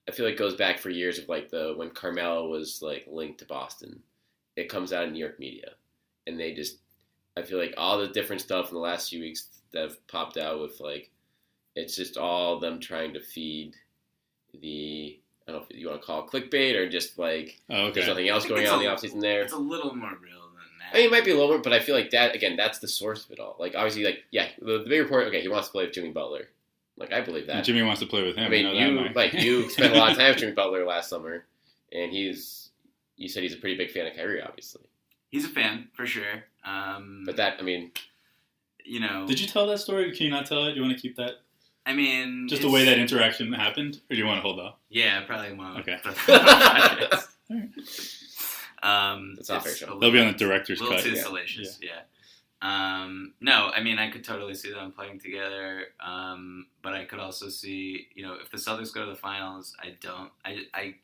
I 0.08 0.12
feel 0.12 0.26
like 0.26 0.34
it 0.36 0.40
goes 0.40 0.56
back 0.56 0.80
for 0.80 0.90
years 0.90 1.20
of 1.20 1.30
like 1.30 1.50
the 1.50 1.74
when 1.76 1.90
Carmelo 1.92 2.48
was 2.50 2.82
like 2.82 3.06
linked 3.10 3.40
to 3.40 3.46
Boston. 3.46 4.02
It 4.56 4.70
comes 4.70 4.92
out 4.94 5.06
in 5.06 5.14
New 5.14 5.20
York 5.20 5.40
media, 5.40 5.72
and 6.28 6.40
they 6.40 6.54
just. 6.54 6.78
I 7.38 7.44
feel 7.44 7.58
like 7.58 7.74
all 7.78 7.98
the 7.98 8.10
different 8.10 8.42
stuff 8.42 8.68
in 8.70 8.74
the 8.76 8.82
last 8.82 9.10
few 9.10 9.22
weeks 9.22 9.48
that 9.72 9.84
have 9.84 10.08
popped 10.08 10.36
out 10.36 10.60
with 10.60 10.82
like, 10.82 11.10
it's 11.78 11.96
just 11.96 12.18
all 12.18 12.60
them 12.60 12.80
trying 12.80 13.14
to 13.14 13.22
feed 13.22 13.74
the. 14.62 15.18
I 15.48 15.52
don't 15.54 15.62
know 15.62 15.68
if 15.70 15.76
you 15.78 15.88
want 15.90 16.02
to 16.02 16.06
call 16.06 16.24
it 16.26 16.30
clickbait 16.30 16.76
or 16.76 16.90
just 16.90 17.18
like 17.18 17.60
Oh, 17.70 17.86
okay. 17.86 17.92
there's 17.96 18.08
nothing 18.08 18.28
else 18.30 18.46
going 18.46 18.62
it's 18.64 18.72
on 18.72 18.82
in 18.82 18.86
a- 18.86 18.90
the 18.90 18.96
offseason 18.96 19.22
there. 19.22 19.42
It's 19.44 19.54
a 19.54 19.58
little 19.58 19.96
more 19.96 20.10
real 20.22 20.41
than 20.41 20.41
that. 20.41 20.41
I 20.92 20.98
mean, 20.98 21.06
it 21.06 21.12
might 21.12 21.24
be 21.26 21.32
a 21.32 21.38
little 21.38 21.54
bit, 21.56 21.64
but 21.64 21.74
I 21.74 21.80
feel 21.80 21.96
like 21.96 22.10
that 22.12 22.36
again. 22.36 22.56
That's 22.58 22.80
the 22.80 22.88
source 22.88 23.26
of 23.26 23.32
it 23.32 23.40
all. 23.40 23.56
Like 23.60 23.76
obviously, 23.76 24.04
like 24.04 24.24
yeah, 24.32 24.48
the, 24.62 24.80
the 24.80 24.90
big 24.90 25.02
report. 25.02 25.28
Okay, 25.28 25.42
he 25.42 25.48
wants 25.48 25.68
to 25.68 25.72
play 25.72 25.86
with 25.86 25.94
Jimmy 25.94 26.12
Butler. 26.12 26.48
Like 26.98 27.14
I 27.14 27.22
believe 27.22 27.48
And 27.50 27.60
that. 27.60 27.64
Jimmy 27.66 27.82
wants 27.84 28.02
to 28.02 28.08
play 28.08 28.24
with 28.24 28.36
him. 28.36 28.46
I 28.46 28.50
mean, 28.50 28.64
know 28.66 28.74
you 28.74 28.96
that, 28.96 29.16
Mike. 29.16 29.16
like 29.16 29.34
you 29.44 29.70
spent 29.70 29.94
a 29.96 29.98
lot 29.98 30.12
of 30.12 30.18
time 30.18 30.30
with 30.30 30.38
Jimmy 30.40 30.52
Butler 30.54 30.86
last 30.86 31.10
summer, 31.10 31.46
and 31.94 32.12
he's 32.12 32.70
you 33.18 33.30
said 33.30 33.44
he's 33.44 33.54
a 33.54 33.58
pretty 33.58 33.78
big 33.78 33.92
fan 33.92 34.08
of 34.08 34.16
Kyrie, 34.16 34.42
obviously. 34.42 34.82
He's 35.30 35.46
a 35.46 35.50
fan 35.50 35.88
for 35.94 36.06
sure. 36.06 36.44
Um, 36.66 37.24
But 37.26 37.38
that, 37.38 37.56
I 37.60 37.62
mean, 37.62 37.92
you 38.84 39.00
know, 39.00 39.26
Did 39.28 39.40
you 39.40 39.48
tell 39.48 39.66
that 39.68 39.78
story? 39.80 40.12
Can 40.16 40.26
you 40.26 40.32
not 40.32 40.46
tell 40.46 40.66
it? 40.66 40.72
Do 40.74 40.76
you 40.80 40.82
want 40.86 40.96
to 40.96 41.02
keep 41.02 41.16
that? 41.16 41.36
I 41.86 41.94
mean, 41.94 42.48
Just 42.50 42.62
the 42.64 42.70
way 42.70 42.84
that 42.86 42.98
interaction 43.00 43.52
happened, 43.54 44.02
or 44.10 44.16
do 44.16 44.18
you 44.18 44.26
want 44.26 44.38
to 44.38 44.42
hold 44.42 44.60
off? 44.60 44.76
Yeah, 44.90 45.22
probably 45.22 45.54
won't. 45.54 45.80
Okay. 45.80 45.98
um, 48.84 49.36
It's 49.40 49.50
not 49.50 49.64
fair, 49.64 49.72
it's 49.72 49.82
Sean. 49.82 50.00
They'll 50.00 50.12
be 50.12 50.20
on 50.20 50.28
the 50.28 50.34
director's 50.34 50.80
a 50.80 50.84
little 50.84 50.98
cut. 50.98 51.06
too 51.06 51.12
yeah. 51.16 51.22
salacious. 51.24 51.80
Yeah. 51.82 52.00
Um, 52.64 53.34
no, 53.42 53.72
I 53.76 53.82
mean 53.82 53.98
I 53.98 54.12
could 54.12 54.24
totally 54.24 54.54
see 54.54 54.72
them 54.72 54.92
playing 54.92 55.20
together, 55.20 55.86
um, 56.00 56.68
but 56.84 56.94
I 56.94 57.06
could 57.06 57.20
also 57.20 57.50
see, 57.50 58.08
you 58.14 58.24
know, 58.24 58.36
if 58.42 58.52
the 58.52 58.58
Celtics 58.58 58.94
go 58.94 59.04
to 59.04 59.12
the 59.12 59.18
finals, 59.18 59.76
I 59.80 59.96
don't, 60.00 60.30
I, 60.46 60.66
I, 60.74 60.96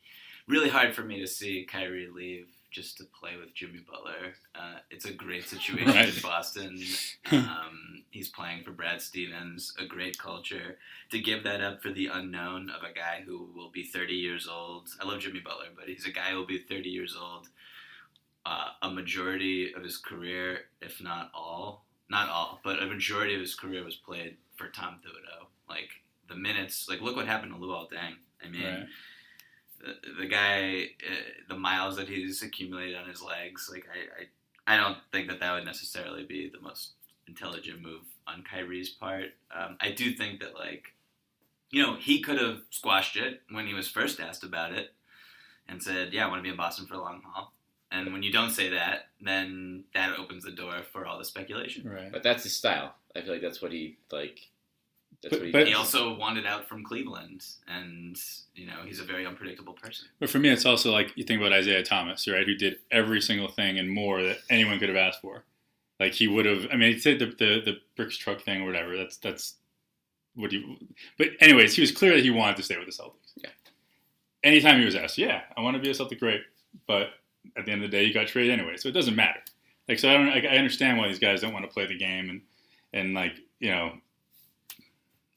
really 0.48 0.70
hard 0.70 0.94
for 0.96 1.02
me 1.02 1.20
to 1.20 1.28
see 1.28 1.66
Kyrie 1.70 2.10
leave 2.14 2.48
just 2.70 2.98
to 2.98 3.06
play 3.20 3.32
with 3.38 3.56
Jimmy 3.56 3.80
Butler. 3.80 4.36
Uh, 4.54 4.78
it's 4.92 5.06
a 5.06 5.12
great 5.14 5.46
situation 5.50 5.88
Right. 5.94 6.14
in 6.14 6.22
Boston. 6.22 6.80
Um, 7.32 8.04
he's 8.12 8.30
playing 8.30 8.64
for 8.64 8.72
Brad 8.72 9.02
Stevens, 9.02 9.74
a 9.78 9.86
great 9.86 10.18
culture. 10.18 10.78
To 11.12 11.20
give 11.20 11.44
that 11.44 11.60
up 11.60 11.82
for 11.82 11.92
the 11.92 12.08
unknown 12.08 12.70
of 12.70 12.84
a 12.84 12.94
guy 12.94 13.22
who 13.26 13.50
will 13.54 13.70
be 13.70 13.84
30 13.84 14.14
years 14.14 14.48
old. 14.48 14.88
I 15.02 15.06
love 15.06 15.20
Jimmy 15.20 15.42
Butler, 15.42 15.66
but 15.76 15.90
he's 15.90 16.06
a 16.06 16.12
guy 16.12 16.30
who 16.30 16.38
will 16.38 16.46
be 16.46 16.60
30 16.60 16.90
years 16.90 17.18
old 17.20 17.50
uh, 18.48 18.70
a 18.82 18.90
majority 18.90 19.74
of 19.74 19.84
his 19.84 19.98
career, 19.98 20.62
if 20.82 21.02
not 21.02 21.30
all, 21.34 21.86
not 22.10 22.30
all, 22.30 22.60
but 22.64 22.82
a 22.82 22.86
majority 22.86 23.34
of 23.36 23.42
his 23.42 23.56
career 23.56 23.84
was 23.84 23.96
played 23.96 24.38
for 24.56 24.70
Tom 24.70 24.94
Thibodeau. 25.04 25.48
Like 25.70 25.90
the 26.30 26.36
minutes, 26.36 26.88
like 26.90 27.02
look 27.02 27.16
what 27.18 27.28
happened 27.28 27.52
to 27.54 27.58
Luol 27.60 27.90
Deng. 27.92 28.16
I 28.46 28.50
mean, 28.50 28.64
Right. 28.64 28.86
the, 29.84 30.22
the 30.22 30.28
guy, 30.28 30.90
uh, 31.06 31.16
the 31.50 31.58
miles 31.58 31.98
that 31.98 32.08
he's 32.08 32.42
accumulated 32.42 32.96
on 32.96 33.08
his 33.10 33.22
legs, 33.22 33.70
like 33.72 33.86
I, 33.94 34.22
I, 34.72 34.76
I 34.76 34.78
don't 34.78 34.98
think 35.12 35.28
that 35.30 35.40
that 35.42 35.54
would 35.54 35.66
necessarily 35.66 36.24
be 36.24 36.50
the 36.50 36.62
most 36.62 36.92
intelligent 37.28 37.82
move 37.82 38.04
on 38.28 38.44
Kyrie's 38.50 38.90
part. 38.90 39.34
Um, 39.54 39.78
I 39.82 39.92
do 39.92 40.12
think 40.14 40.40
that 40.40 40.56
like, 40.56 40.94
you 41.72 41.82
know, 41.84 41.96
he 41.96 42.22
could 42.22 42.40
have 42.40 42.60
squashed 42.70 43.18
it 43.18 43.42
when 43.52 43.68
he 43.68 43.74
was 43.74 43.90
first 43.90 44.22
asked 44.22 44.44
about 44.46 44.72
it, 44.72 44.94
and 45.68 45.84
said, 45.84 46.14
"Yeah, 46.14 46.26
I 46.26 46.30
want 46.30 46.40
to 46.40 46.44
be 46.44 46.50
in 46.50 46.56
Boston 46.56 46.86
for 46.88 46.94
the 46.96 47.02
long 47.02 47.22
haul." 47.26 47.52
And 48.06 48.14
when 48.14 48.24
you 48.24 48.32
don't 48.32 48.52
say 48.52 48.70
that, 48.70 49.08
then 49.22 49.84
that 49.94 50.18
opens 50.20 50.44
the 50.44 50.52
door 50.52 50.74
for 50.92 51.06
all 51.06 51.18
the 51.18 51.26
speculation. 51.26 51.90
Right. 51.90 52.12
But 52.12 52.24
that's 52.24 52.44
his 52.44 52.56
style. 52.56 52.96
I 53.16 53.22
feel 53.22 53.34
like 53.34 53.42
that's 53.42 53.62
what 53.62 53.72
he 53.72 53.98
like. 54.12 54.40
That's 55.24 55.32
But- 55.32 55.40
what 55.40 55.46
he. 55.48 55.52
but- 55.52 55.68
He 55.68 55.74
also 55.74 56.16
wanted 56.16 56.46
out 56.46 56.68
from 56.68 56.84
Cleveland, 56.84 57.44
and 57.68 58.16
you 58.56 58.68
know 58.68 58.84
he's 58.86 59.00
a 59.00 59.04
very 59.04 59.26
unpredictable 59.26 59.74
person. 59.74 60.08
But 60.20 60.30
for 60.30 60.38
me, 60.40 60.50
it's 60.50 60.66
also 60.66 60.92
like 60.92 61.12
you 61.16 61.24
think 61.24 61.40
about 61.42 61.54
Isaiah 61.54 61.84
Thomas, 61.84 62.28
right? 62.28 62.46
Who 62.46 62.56
did 62.56 62.78
every 62.92 63.22
single 63.22 63.48
thing 63.48 63.80
and 63.80 63.90
more 63.90 64.22
that 64.24 64.38
anyone 64.50 64.78
could 64.80 64.90
have 64.90 64.98
asked 64.98 65.22
for. 65.22 65.44
Like 66.00 66.14
he 66.14 66.28
would 66.28 66.46
have. 66.46 66.68
I 66.72 66.76
mean, 66.76 66.94
he 66.94 67.00
said 67.00 67.18
the 67.20 67.26
the, 67.28 67.62
the 67.66 67.78
bricks 67.96 68.18
truck 68.18 68.42
thing 68.42 68.62
or 68.62 68.66
whatever. 68.68 68.96
That's 68.96 69.18
that's 69.18 69.56
what 70.36 70.52
you. 70.52 70.78
But 71.18 71.30
anyways, 71.40 71.74
he 71.74 71.82
was 71.82 71.92
clear 71.92 72.14
that 72.14 72.24
he 72.24 72.30
wanted 72.30 72.58
to 72.58 72.64
stay 72.64 72.78
with 72.78 72.86
the 72.86 72.92
Celtics. 72.92 73.34
Yeah. 73.38 73.50
Anytime 74.44 74.78
he 74.80 74.86
was 74.86 74.94
asked, 74.96 75.18
yeah, 75.18 75.42
I 75.58 75.62
want 75.62 75.76
to 75.76 75.82
be 75.82 75.90
a 75.90 75.96
Celtic, 75.96 76.20
great. 76.20 76.42
But 76.86 77.08
at 77.56 77.66
the 77.66 77.72
end 77.72 77.84
of 77.84 77.90
the 77.92 77.98
day, 77.98 78.04
you 78.04 78.14
got 78.14 78.28
traded 78.28 78.60
anyway, 78.60 78.78
so 78.78 78.90
it 78.90 78.94
doesn't 78.94 79.16
matter. 79.16 79.40
Like 79.88 80.00
so, 80.00 80.10
I 80.10 80.14
don't. 80.14 80.28
Like, 80.30 80.44
I 80.46 80.58
understand 80.58 80.98
why 80.98 81.08
these 81.08 81.20
guys 81.20 81.42
don't 81.42 81.54
want 81.54 81.66
to 81.66 81.72
play 81.72 81.86
the 81.88 81.98
game 81.98 82.30
and 82.30 82.42
and 82.94 83.14
like 83.14 83.34
you 83.60 83.72
know. 83.72 83.94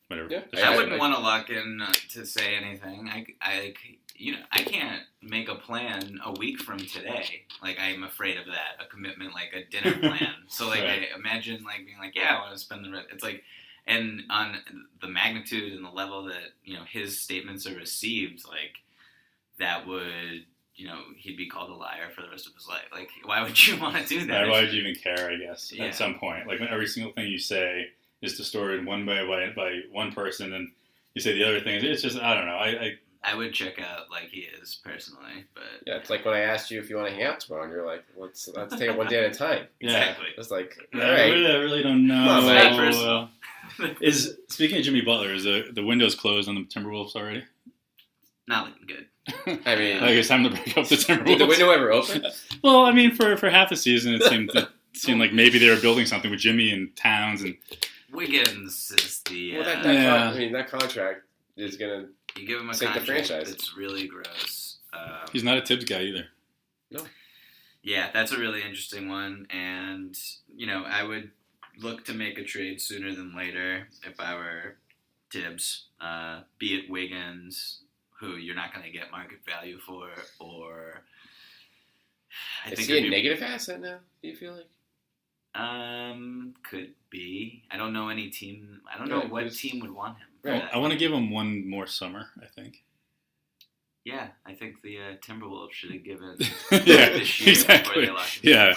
Whatever. 0.08 0.28
Yeah. 0.28 0.42
I 0.56 0.72
I- 0.72 0.76
wouldn't 0.76 0.94
I- 0.94 0.98
want 0.98 1.14
to 1.14 1.20
lock 1.20 1.50
in 1.50 1.80
uh, 1.80 1.92
to 2.10 2.26
say 2.26 2.56
anything. 2.56 3.08
I, 3.08 3.26
I, 3.40 3.74
you 4.16 4.32
know, 4.32 4.40
I 4.50 4.62
can't 4.62 5.02
make 5.22 5.48
a 5.48 5.54
plan 5.54 6.18
a 6.24 6.32
week 6.32 6.58
from 6.60 6.78
today. 6.78 7.44
Like 7.62 7.78
I'm 7.78 8.02
afraid 8.02 8.36
of 8.36 8.46
that, 8.46 8.84
a 8.84 8.88
commitment 8.88 9.34
like 9.34 9.52
a 9.54 9.64
dinner 9.70 9.96
plan. 10.00 10.34
so 10.48 10.66
like 10.66 10.80
Right. 10.82 11.06
I 11.14 11.16
imagine 11.16 11.62
like 11.62 11.86
being 11.86 11.98
like, 11.98 12.16
yeah, 12.16 12.34
I 12.36 12.40
want 12.40 12.52
to 12.52 12.58
spend 12.58 12.84
the 12.84 12.90
rest. 12.90 13.06
It's 13.12 13.22
like, 13.22 13.44
and 13.86 14.22
on 14.30 14.56
the 15.00 15.06
magnitude 15.08 15.72
and 15.74 15.84
the 15.84 15.90
level 15.90 16.24
that 16.24 16.54
you 16.64 16.74
know 16.74 16.82
his 16.90 17.20
statements 17.20 17.66
are 17.68 17.74
received, 17.76 18.44
like 18.48 18.78
that 19.60 19.86
would. 19.86 20.44
You 20.80 20.86
know, 20.88 21.00
he'd 21.14 21.36
be 21.36 21.46
called 21.46 21.68
a 21.68 21.74
liar 21.74 22.08
for 22.14 22.22
the 22.22 22.30
rest 22.30 22.46
of 22.46 22.54
his 22.54 22.66
life. 22.66 22.84
Like, 22.90 23.10
why 23.24 23.42
would 23.42 23.66
you 23.66 23.78
want 23.78 23.96
to 23.96 24.06
do 24.06 24.26
that? 24.26 24.40
Right, 24.40 24.50
why 24.50 24.60
would 24.62 24.72
you 24.72 24.80
even 24.80 24.94
care? 24.94 25.30
I 25.30 25.36
guess 25.36 25.70
Yeah. 25.70 25.84
at 25.84 25.94
some 25.94 26.14
point, 26.18 26.46
like 26.46 26.58
when 26.58 26.70
every 26.70 26.86
single 26.86 27.12
thing 27.12 27.30
you 27.30 27.38
say 27.38 27.88
is 28.22 28.38
distorted 28.38 28.86
one 28.86 29.04
way 29.04 29.26
by, 29.26 29.52
by 29.54 29.80
one 29.92 30.12
person, 30.12 30.54
and 30.54 30.70
you 31.14 31.20
say 31.20 31.34
the 31.34 31.44
other 31.44 31.60
thing. 31.60 31.84
It's 31.84 32.00
just 32.00 32.18
I 32.18 32.34
don't 32.34 32.46
know. 32.46 32.56
I, 32.56 32.68
I 32.68 32.98
I 33.22 33.34
would 33.34 33.52
check 33.52 33.78
out 33.78 34.10
like 34.10 34.30
he 34.30 34.40
is 34.40 34.80
personally, 34.82 35.44
but 35.52 35.64
yeah, 35.86 35.96
it's 35.96 36.08
like 36.08 36.24
when 36.24 36.32
I 36.32 36.40
asked 36.40 36.70
you 36.70 36.80
if 36.80 36.88
you 36.88 36.96
want 36.96 37.08
to 37.08 37.14
hang 37.14 37.24
out 37.24 37.40
tomorrow, 37.40 37.64
and 37.64 37.72
you're 37.72 37.84
like, 37.84 38.04
"Let's 38.16 38.48
let's 38.48 38.74
take 38.74 38.88
it 38.88 38.96
one 38.96 39.08
day 39.08 39.22
at 39.22 39.34
a 39.34 39.38
time." 39.38 39.66
yeah. 39.80 39.90
exactly. 39.90 40.26
It's 40.38 40.50
like, 40.50 40.78
all 40.94 41.02
I, 41.02 41.28
really, 41.28 41.46
I 41.46 41.56
really 41.56 41.82
don't 41.82 42.06
know. 42.06 42.14
Come 42.14 42.44
on, 42.46 43.28
man. 43.78 43.96
Is 44.00 44.34
speaking 44.48 44.78
of 44.78 44.84
Jimmy 44.84 45.02
Butler, 45.02 45.34
is 45.34 45.44
the 45.44 45.68
the 45.70 45.84
windows 45.84 46.14
closed 46.14 46.48
on 46.48 46.54
the 46.54 46.62
Timberwolves 46.62 47.14
already? 47.14 47.44
not 48.46 48.66
looking 48.66 48.86
good. 48.86 49.06
I 49.66 49.76
mean, 49.76 50.00
Like 50.00 50.10
it's 50.12 50.28
time 50.28 50.44
to 50.44 50.50
break 50.50 50.76
up 50.78 50.88
the 50.88 50.96
Timberwolves. 50.96 51.26
did 51.26 51.38
the 51.38 51.46
window 51.46 51.70
ever 51.70 51.92
open? 51.92 52.24
Well, 52.62 52.84
I 52.84 52.92
mean, 52.92 53.14
for 53.14 53.36
for 53.36 53.50
half 53.50 53.68
the 53.68 53.76
season, 53.76 54.14
it 54.14 54.22
seemed 54.24 54.50
it 54.54 54.68
seemed 54.94 55.20
like 55.20 55.32
maybe 55.32 55.58
they 55.58 55.68
were 55.68 55.80
building 55.80 56.06
something 56.06 56.30
with 56.30 56.40
Jimmy 56.40 56.72
and 56.72 56.94
Towns, 56.96 57.42
and 57.42 57.56
Wiggins 58.12 58.90
is 58.98 59.20
the 59.30 59.56
Well, 59.56 59.64
that, 59.64 59.78
uh, 59.78 59.82
that 59.82 59.94
Yeah. 59.94 60.18
con- 60.18 60.34
I 60.34 60.38
mean, 60.38 60.52
that 60.52 60.68
contract 60.70 61.22
is 61.56 61.76
gonna. 61.76 62.06
you 62.36 62.46
give 62.46 62.60
him 62.60 62.70
a 62.70 62.74
sink 62.74 62.92
the 62.94 62.98
contract 63.00 63.26
franchise. 63.28 63.50
that's 63.50 63.76
really 63.76 64.06
gross. 64.08 64.78
Um, 64.92 65.10
he's 65.32 65.44
not 65.44 65.58
a 65.58 65.62
Thibs 65.64 65.84
guy 65.84 66.02
either. 66.02 66.26
No. 66.90 67.06
Yeah, 67.82 68.10
that's 68.12 68.32
a 68.32 68.38
really 68.38 68.62
interesting 68.62 69.08
one, 69.08 69.46
and 69.50 70.18
you 70.54 70.66
know 70.66 70.82
I 70.84 71.02
would 71.04 71.30
look 71.78 72.04
to 72.06 72.14
make 72.14 72.38
a 72.38 72.44
trade 72.44 72.80
sooner 72.80 73.14
than 73.14 73.34
later 73.36 73.88
if 74.06 74.18
I 74.18 74.34
were 74.34 74.76
Thibs, 75.32 75.86
uh, 76.00 76.40
be 76.58 76.74
it 76.74 76.90
Wiggins, 76.90 77.82
who 78.20 78.36
you're 78.36 78.54
not 78.54 78.72
going 78.74 78.84
to 78.84 78.92
get 78.92 79.10
market 79.10 79.38
value 79.48 79.78
for, 79.78 80.08
or 80.38 81.02
I 82.64 82.70
Is 82.70 82.78
think 82.78 82.90
he 82.90 83.06
a 83.06 83.10
negative 83.10 83.42
asset 83.42 83.80
now? 83.80 83.98
Do 84.22 84.28
you 84.28 84.36
feel 84.36 84.52
like? 84.52 84.68
Um, 85.60 86.54
could 86.62 86.92
be. 87.08 87.64
I 87.70 87.76
don't 87.76 87.92
know 87.92 88.08
any 88.08 88.28
team. 88.28 88.82
I 88.92 88.98
don't 88.98 89.08
know 89.08 89.22
what 89.22 89.50
team 89.52 89.80
would 89.80 89.90
want 89.90 90.18
him. 90.18 90.26
Right. 90.44 90.64
I 90.72 90.78
want 90.78 90.92
to 90.92 90.98
give 90.98 91.12
him 91.12 91.30
one 91.30 91.68
more 91.68 91.86
summer. 91.86 92.26
I 92.40 92.46
think. 92.46 92.84
Yeah, 94.04 94.28
I 94.46 94.54
think 94.54 94.80
the 94.82 94.96
uh, 94.96 95.00
Timberwolves 95.20 95.72
should 95.72 95.90
have 95.90 96.04
given 96.04 96.36
yeah, 96.72 97.10
this 97.10 97.40
year 97.40 97.50
exactly. 97.50 98.06
they 98.06 98.10
locked 98.10 98.36
him 98.42 98.50
Yeah, 98.50 98.74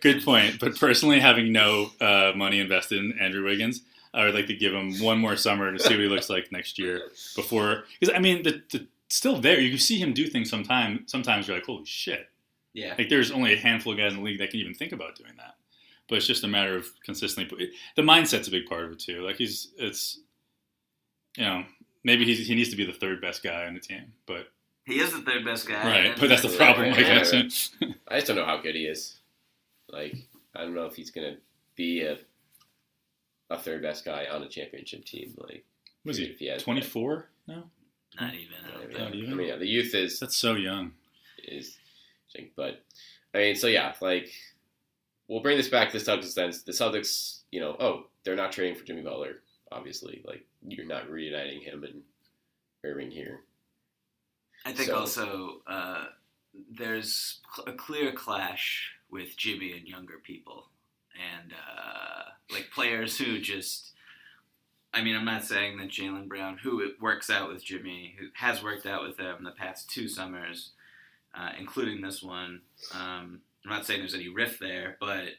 good 0.00 0.24
point. 0.24 0.58
But 0.58 0.78
personally, 0.78 1.20
having 1.20 1.52
no 1.52 1.90
uh, 2.00 2.32
money 2.34 2.58
invested 2.58 2.98
in 2.98 3.16
Andrew 3.20 3.44
Wiggins, 3.44 3.82
I 4.14 4.24
would 4.24 4.34
like 4.34 4.46
to 4.46 4.54
give 4.54 4.72
him 4.72 4.94
one 5.00 5.18
more 5.18 5.36
summer 5.36 5.72
to 5.72 5.78
see 5.78 5.90
what 5.90 6.00
he 6.00 6.06
looks 6.08 6.30
like 6.30 6.52
next 6.52 6.78
year 6.78 7.02
before. 7.36 7.84
Because 8.00 8.14
I 8.14 8.20
mean, 8.20 8.42
the, 8.44 8.62
the 8.70 8.86
still 9.10 9.40
there. 9.40 9.60
You 9.60 9.70
can 9.70 9.78
see 9.78 9.98
him 9.98 10.12
do 10.14 10.26
things. 10.26 10.48
Sometime, 10.48 11.02
sometimes 11.06 11.46
you're 11.48 11.56
like, 11.56 11.66
holy 11.66 11.84
shit! 11.84 12.28
Yeah, 12.72 12.94
Like 12.96 13.08
there's 13.08 13.30
only 13.30 13.52
a 13.54 13.56
handful 13.56 13.92
of 13.92 13.98
guys 13.98 14.12
in 14.12 14.18
the 14.18 14.24
league 14.24 14.38
that 14.38 14.50
can 14.50 14.60
even 14.60 14.74
think 14.74 14.92
about 14.92 15.16
doing 15.16 15.32
that. 15.36 15.54
But 16.08 16.16
it's 16.16 16.26
just 16.26 16.44
a 16.44 16.48
matter 16.48 16.76
of 16.76 16.86
consistently. 17.04 17.70
The 17.96 18.02
mindset's 18.02 18.48
a 18.48 18.50
big 18.50 18.66
part 18.66 18.84
of 18.84 18.92
it 18.92 18.98
too. 18.98 19.22
Like 19.22 19.36
he's, 19.36 19.72
it's, 19.78 20.20
you 21.36 21.44
know, 21.44 21.64
maybe 22.04 22.24
he's, 22.24 22.46
he 22.46 22.54
needs 22.54 22.68
to 22.70 22.76
be 22.76 22.84
the 22.84 22.92
third 22.92 23.20
best 23.20 23.42
guy 23.42 23.66
on 23.66 23.74
the 23.74 23.80
team. 23.80 24.12
But 24.26 24.48
he 24.84 25.00
is 25.00 25.12
the 25.12 25.22
third 25.22 25.44
best 25.44 25.66
guy. 25.66 25.82
right, 25.86 26.16
but 26.20 26.28
that's 26.28 26.42
the 26.42 26.48
Yeah, 26.50 26.56
problem. 26.56 26.86
yeah, 26.88 26.92
Like 26.92 27.06
yeah. 27.06 27.14
that's 27.14 27.70
I 28.08 28.16
just 28.16 28.26
don't 28.26 28.36
know 28.36 28.44
how 28.44 28.58
good 28.60 28.74
he 28.74 28.84
is. 28.86 29.16
Like, 29.88 30.14
I 30.54 30.60
don't 30.62 30.74
know 30.74 30.84
if 30.86 30.94
he's 30.94 31.10
gonna 31.10 31.36
be 31.76 32.02
a 32.02 32.18
a 33.54 33.62
third 33.62 33.82
best 33.82 34.04
guy 34.04 34.26
on 34.30 34.42
a 34.42 34.48
championship 34.48 35.04
team. 35.04 35.34
Like, 35.38 35.64
was 36.04 36.18
if 36.18 36.38
he 36.38 36.46
he 36.50 36.56
twenty 36.58 36.82
four? 36.82 37.28
No, 37.46 37.64
Not 38.20 38.34
even. 38.34 38.56
I 38.66 38.70
don't 38.80 38.90
I. 38.90 38.98
Not 39.04 39.14
even? 39.14 39.36
mean, 39.36 39.48
yeah, 39.48 39.56
the 39.56 39.66
youth 39.66 39.94
is 39.94 40.18
that's 40.20 40.36
so 40.36 40.54
young. 40.54 40.92
is, 41.38 41.76
but 42.56 42.82
I 43.34 43.38
mean, 43.38 43.54
so 43.56 43.66
yeah, 43.66 43.94
like 44.00 44.30
we'll 45.28 45.40
bring 45.42 45.56
this 45.56 45.68
back 45.68 45.90
to 45.92 45.98
the 45.98 46.04
Celtics. 46.04 46.34
Then 46.34 46.50
the 46.66 46.72
Celtics, 46.72 47.40
you 47.50 47.60
know, 47.60 47.76
oh, 47.80 48.06
they're 48.24 48.36
not 48.36 48.52
trading 48.52 48.74
for 48.76 48.84
Jimmy 48.84 49.02
Butler. 49.02 49.36
Obviously, 49.72 50.22
like 50.26 50.44
you're 50.66 50.86
not 50.86 51.08
reuniting 51.10 51.60
him 51.60 51.84
and 51.84 52.02
Irving 52.84 53.10
here. 53.10 53.40
I 54.66 54.72
think 54.72 54.88
So- 54.88 54.96
also 54.96 55.62
uh, 55.66 56.06
there's 56.70 57.40
cl- 57.54 57.68
a 57.68 57.72
clear 57.72 58.12
clash 58.12 58.92
with 59.10 59.36
Jimmy 59.36 59.72
and 59.72 59.86
younger 59.86 60.18
people, 60.22 60.68
and 61.14 61.52
uh, 61.52 62.22
like 62.50 62.70
players 62.74 63.18
who 63.18 63.40
just. 63.40 63.90
I 64.92 65.02
mean, 65.02 65.16
I'm 65.16 65.24
not 65.24 65.44
saying 65.44 65.78
that 65.78 65.88
Jaylen 65.90 66.28
Brown, 66.28 66.58
who 66.62 66.80
it 66.80 67.00
works 67.00 67.28
out 67.28 67.48
with 67.52 67.64
Jimmy, 67.64 68.14
who 68.16 68.26
has 68.34 68.62
worked 68.62 68.86
out 68.86 69.02
with 69.02 69.18
him 69.18 69.42
the 69.42 69.50
past 69.50 69.90
two 69.90 70.06
summers, 70.06 70.70
uh, 71.36 71.48
including 71.58 72.00
this 72.00 72.22
one. 72.22 72.60
Um, 72.94 73.40
I'm 73.64 73.70
not 73.70 73.86
saying 73.86 73.98
there's 73.98 74.14
any 74.14 74.28
rift 74.28 74.60
there, 74.60 74.96
but 75.00 75.30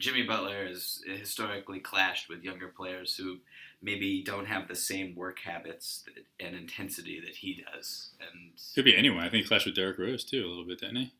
Jimmy 0.00 0.24
Butler 0.24 0.66
has 0.66 1.02
historically 1.06 1.78
clashed 1.78 2.28
with 2.28 2.42
younger 2.42 2.66
players 2.66 3.16
who 3.16 3.38
maybe 3.80 4.24
don't 4.24 4.46
have 4.46 4.66
the 4.66 4.74
same 4.74 5.14
work 5.14 5.38
habits 5.38 6.02
and 6.40 6.56
intensity 6.56 7.20
that 7.20 7.36
he 7.36 7.62
does. 7.72 8.10
And 8.20 8.50
Could 8.74 8.84
be 8.86 8.96
anyone. 8.96 9.20
I 9.22 9.28
think 9.28 9.44
he 9.44 9.48
clashed 9.48 9.66
with 9.66 9.76
Derrick 9.76 9.98
Rose 9.98 10.24
too 10.24 10.44
a 10.44 10.48
little 10.48 10.64
bit, 10.64 10.80
didn't 10.80 10.96
he? 10.96 11.12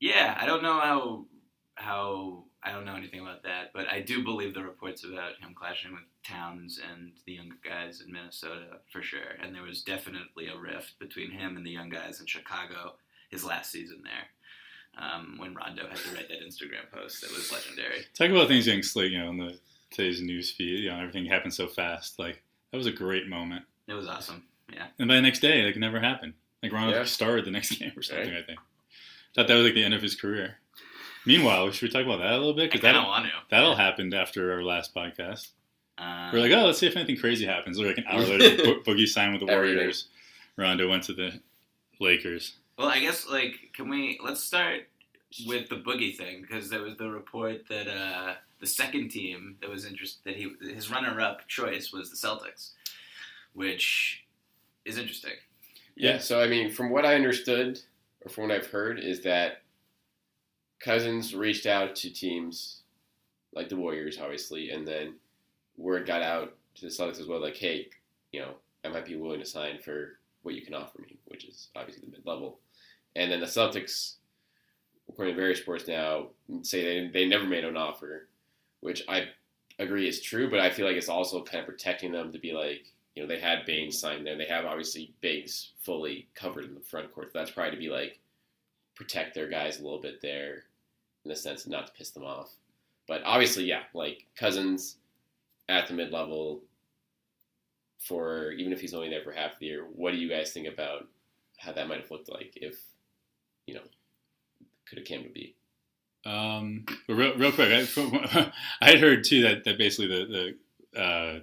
yeah, 0.00 0.36
I 0.40 0.46
don't 0.46 0.62
know 0.62 0.80
how 0.80 1.26
how 1.74 2.44
I 2.64 2.70
don't 2.70 2.84
know 2.84 2.94
anything 2.94 3.20
about 3.20 3.42
that, 3.42 3.72
but 3.74 3.88
I 3.88 4.00
do 4.00 4.22
believe 4.22 4.54
the 4.54 4.62
reports 4.62 5.04
about 5.04 5.32
him 5.40 5.52
clashing 5.54 5.92
with 5.92 6.02
Towns 6.24 6.78
and 6.92 7.12
the 7.26 7.32
younger 7.32 7.56
guys 7.68 8.00
in 8.06 8.12
Minnesota 8.12 8.78
for 8.92 9.02
sure. 9.02 9.36
And 9.42 9.52
there 9.54 9.62
was 9.64 9.82
definitely 9.82 10.46
a 10.46 10.56
rift 10.56 10.98
between 11.00 11.30
him 11.32 11.56
and 11.56 11.66
the 11.66 11.70
young 11.70 11.88
guys 11.88 12.20
in 12.20 12.26
Chicago 12.26 12.94
his 13.30 13.44
last 13.44 13.72
season 13.72 14.02
there. 14.04 14.28
Um, 15.02 15.36
when 15.38 15.54
Rondo 15.54 15.88
had 15.88 15.96
to 15.96 16.14
write 16.14 16.28
that 16.28 16.42
Instagram 16.46 16.90
post, 16.92 17.22
that 17.22 17.30
was 17.32 17.50
legendary. 17.50 18.02
Talk 18.14 18.30
about 18.30 18.46
things 18.48 18.66
getting 18.66 18.82
slick, 18.82 19.10
you 19.10 19.18
know, 19.18 19.30
in 19.30 19.38
the 19.38 19.58
today's 19.90 20.20
news 20.20 20.50
feed. 20.50 20.84
You 20.84 20.90
know, 20.90 20.98
everything 21.00 21.24
happened 21.26 21.54
so 21.54 21.66
fast. 21.66 22.18
Like 22.18 22.42
that 22.70 22.76
was 22.76 22.86
a 22.86 22.92
great 22.92 23.26
moment. 23.26 23.64
It 23.88 23.94
was 23.94 24.06
awesome. 24.06 24.44
Yeah. 24.72 24.86
And 24.98 25.08
by 25.08 25.14
the 25.16 25.22
next 25.22 25.40
day, 25.40 25.64
like 25.64 25.76
it 25.76 25.80
never 25.80 25.98
happened. 25.98 26.34
Like 26.62 26.72
Rondo 26.72 26.96
Yeah. 26.96 27.04
started 27.04 27.44
the 27.46 27.50
next 27.50 27.70
game 27.78 27.92
or 27.96 28.02
something. 28.02 28.28
Right. 28.32 28.42
I 28.42 28.46
think. 28.46 28.60
Thought 29.34 29.48
that 29.48 29.54
was 29.54 29.64
like 29.64 29.74
the 29.74 29.82
end 29.84 29.94
of 29.94 30.02
his 30.02 30.14
career. 30.14 30.58
Meanwhile, 31.24 31.70
should 31.70 31.88
we 31.88 31.92
talk 31.92 32.04
about 32.04 32.18
that 32.18 32.32
a 32.32 32.38
little 32.38 32.54
bit? 32.54 32.70
Because 32.70 32.82
kind 32.82 32.96
of 32.96 33.02
that 33.02 33.08
want 33.08 33.26
to. 33.26 33.30
that 33.50 33.62
all 33.62 33.76
happened 33.76 34.14
after 34.14 34.52
our 34.52 34.62
last 34.62 34.94
podcast. 34.94 35.48
Um, 35.98 36.30
We're 36.32 36.40
like, 36.40 36.52
oh, 36.52 36.66
let's 36.66 36.78
see 36.78 36.86
if 36.86 36.96
anything 36.96 37.16
crazy 37.16 37.46
happens. 37.46 37.78
Or 37.80 37.86
like 37.86 37.98
an 37.98 38.04
hour 38.08 38.20
later, 38.22 38.62
Bo- 38.64 38.80
Boogie 38.80 39.06
signed 39.06 39.32
with 39.32 39.40
the 39.46 39.52
Warriors. 39.52 40.08
Rondo 40.56 40.88
went 40.88 41.04
to 41.04 41.12
the 41.12 41.40
Lakers. 42.00 42.54
Well, 42.76 42.88
I 42.88 42.98
guess 43.00 43.28
like 43.28 43.54
can 43.74 43.88
we 43.88 44.18
let's 44.24 44.42
start 44.42 44.88
with 45.46 45.68
the 45.68 45.76
boogie 45.76 46.16
thing 46.16 46.42
because 46.42 46.68
there 46.68 46.82
was 46.82 46.96
the 46.96 47.08
report 47.08 47.68
that 47.68 47.88
uh, 47.88 48.34
the 48.60 48.66
second 48.66 49.10
team 49.10 49.56
that 49.60 49.70
was 49.70 49.84
interested 49.84 50.22
that 50.24 50.36
he 50.36 50.52
his 50.74 50.90
runner-up 50.90 51.46
choice 51.48 51.92
was 51.92 52.10
the 52.10 52.16
Celtics, 52.16 52.70
which 53.54 54.24
is 54.84 54.98
interesting. 54.98 55.32
Yeah, 55.94 56.18
so 56.18 56.40
I 56.40 56.48
mean, 56.48 56.70
from 56.70 56.90
what 56.90 57.04
I 57.04 57.14
understood, 57.14 57.78
or 58.24 58.30
from 58.30 58.48
what 58.48 58.52
I've 58.56 58.66
heard, 58.66 58.98
is 58.98 59.22
that 59.22 59.62
Cousins 60.82 61.34
reached 61.34 61.66
out 61.66 61.94
to 61.96 62.10
teams 62.10 62.80
like 63.54 63.68
the 63.68 63.76
Warriors, 63.76 64.18
obviously, 64.20 64.70
and 64.70 64.86
then 64.86 65.14
word 65.76 66.06
got 66.06 66.22
out 66.22 66.54
to 66.74 66.82
the 66.82 66.90
Celtics 66.90 67.20
as 67.20 67.26
well, 67.26 67.40
like, 67.40 67.56
hey, 67.56 67.88
you 68.32 68.40
know, 68.40 68.54
I 68.84 68.88
might 68.88 69.06
be 69.06 69.14
willing 69.14 69.40
to 69.40 69.46
sign 69.46 69.78
for 69.78 70.18
what 70.42 70.54
you 70.56 70.62
can 70.62 70.74
offer 70.74 71.00
me, 71.00 71.16
which 71.26 71.44
is 71.44 71.68
obviously 71.76 72.04
the 72.04 72.10
mid 72.10 72.26
level. 72.26 72.58
And 73.14 73.30
then 73.30 73.40
the 73.40 73.46
Celtics, 73.46 74.14
according 75.08 75.34
to 75.34 75.40
various 75.40 75.60
reports 75.60 75.86
now, 75.86 76.28
say 76.62 76.82
they, 76.82 77.08
they 77.08 77.28
never 77.28 77.46
made 77.46 77.64
an 77.64 77.76
offer, 77.76 78.26
which 78.80 79.02
I 79.08 79.26
agree 79.78 80.08
is 80.08 80.20
true, 80.20 80.50
but 80.50 80.58
I 80.58 80.70
feel 80.70 80.86
like 80.86 80.96
it's 80.96 81.08
also 81.08 81.44
kind 81.44 81.60
of 81.60 81.68
protecting 81.68 82.10
them 82.10 82.32
to 82.32 82.38
be 82.38 82.52
like, 82.52 82.86
you 83.14 83.22
know, 83.22 83.28
they 83.28 83.38
had 83.38 83.66
Baynes 83.66 84.00
signed 84.00 84.26
there. 84.26 84.36
They 84.36 84.46
have 84.46 84.64
obviously 84.64 85.12
Biggs 85.20 85.72
fully 85.82 86.26
covered 86.34 86.64
in 86.64 86.74
the 86.74 86.80
front 86.80 87.12
court. 87.14 87.32
So 87.32 87.38
that's 87.38 87.50
probably 87.50 87.72
to 87.72 87.76
be 87.76 87.90
like 87.90 88.18
protect 88.96 89.34
their 89.34 89.48
guys 89.48 89.78
a 89.78 89.82
little 89.84 90.00
bit 90.00 90.20
there 90.22 90.64
in 91.24 91.28
the 91.28 91.36
sense 91.36 91.66
not 91.66 91.86
to 91.86 91.92
piss 91.92 92.10
them 92.10 92.24
off. 92.24 92.50
But 93.08 93.22
obviously, 93.24 93.64
yeah, 93.64 93.82
like 93.94 94.26
Cousins 94.36 94.96
at 95.68 95.88
the 95.88 95.94
mid 95.94 96.12
level 96.12 96.60
for 97.98 98.52
even 98.52 98.72
if 98.72 98.80
he's 98.80 98.94
only 98.94 99.08
there 99.08 99.22
for 99.22 99.32
half 99.32 99.58
the 99.58 99.66
year. 99.66 99.86
What 99.94 100.12
do 100.12 100.18
you 100.18 100.28
guys 100.28 100.52
think 100.52 100.66
about 100.66 101.06
how 101.58 101.72
that 101.72 101.88
might 101.88 102.00
have 102.00 102.10
looked 102.10 102.30
like 102.30 102.52
if 102.56 102.76
you 103.66 103.74
know 103.74 103.82
could 104.88 104.98
have 104.98 105.06
came 105.06 105.22
to 105.22 105.30
be? 105.30 105.54
Um, 106.24 106.84
but 107.08 107.14
real, 107.14 107.36
real 107.36 107.52
quick, 107.52 107.88
I, 107.96 108.52
had 108.80 109.00
heard 109.00 109.24
too 109.24 109.42
that, 109.42 109.64
that 109.64 109.78
basically 109.78 110.06
the 110.06 110.54
the 110.94 111.00
uh, 111.00 111.40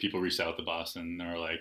people 0.00 0.20
reached 0.20 0.40
out 0.40 0.56
to 0.56 0.62
Boston 0.62 1.20
and 1.20 1.30
were 1.30 1.38
like, 1.38 1.60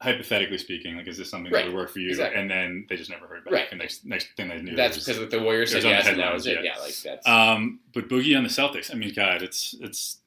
hypothetically 0.00 0.58
speaking, 0.58 0.96
like, 0.96 1.06
is 1.06 1.16
this 1.16 1.30
something 1.30 1.50
Right. 1.52 1.64
that 1.64 1.72
would 1.72 1.76
work 1.76 1.90
for 1.90 2.00
you? 2.00 2.08
Exactly. 2.10 2.40
And 2.40 2.50
then 2.50 2.86
they 2.88 2.96
just 2.96 3.10
never 3.10 3.26
heard 3.26 3.44
back. 3.44 3.52
Right. 3.52 3.66
And 3.70 3.78
next 3.80 4.04
next 4.04 4.28
thing 4.36 4.48
they 4.48 4.60
knew, 4.60 4.76
That's 4.76 4.98
because 5.04 5.28
the 5.30 5.40
Warriors 5.40 5.72
said 5.72 5.82
yes, 5.84 6.06
and 6.06 6.18
that 6.20 6.32
was 6.34 6.46
it. 6.46 6.56
yeah. 6.62 6.74
Yeah, 6.74 6.78
like 6.80 6.94
that's 6.96 7.26
Um, 7.26 7.80
but 7.94 8.08
Boogie 8.08 8.36
on 8.36 8.42
the 8.42 8.48
Celtics. 8.50 8.92
I 8.92 8.96
mean, 8.96 9.12
God, 9.14 9.42
it's 9.42 9.74
it's 9.80 10.18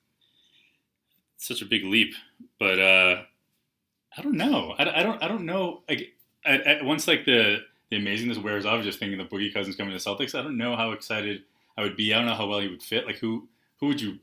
such 1.38 1.62
a 1.62 1.66
big 1.66 1.84
leap. 1.86 2.14
But 2.60 2.80
uh, 2.80 3.24
I 4.18 4.22
don't 4.22 4.36
know. 4.36 4.76
I, 4.78 5.00
I 5.00 5.04
don't 5.04 5.24
I 5.24 5.28
don't 5.28 5.46
know. 5.46 5.84
Like, 5.88 6.14
I, 6.46 6.58
I, 6.60 6.82
once 6.84 7.08
like 7.08 7.26
the 7.26 7.60
the 7.90 7.98
amazingness 7.98 8.42
wears 8.42 8.66
off, 8.66 8.84
just 8.84 9.00
thinking 9.00 9.18
the 9.18 9.26
Boogie 9.26 9.54
Cousins 9.54 9.76
coming 9.76 9.98
to 9.98 10.04
Celtics. 10.04 10.38
I 10.38 10.42
don't 10.42 10.58
know 10.58 10.76
how 10.76 10.92
excited 10.92 11.44
I 11.78 11.84
would 11.84 11.96
be. 11.96 12.14
I 12.14 12.18
don't 12.18 12.28
know 12.28 12.36
how 12.36 12.48
well 12.48 12.60
he 12.60 12.68
would 12.68 12.84
fit. 12.84 13.06
Like 13.06 13.18
who 13.18 13.48
who 13.80 13.88
would 13.88 14.02
you 14.02 14.20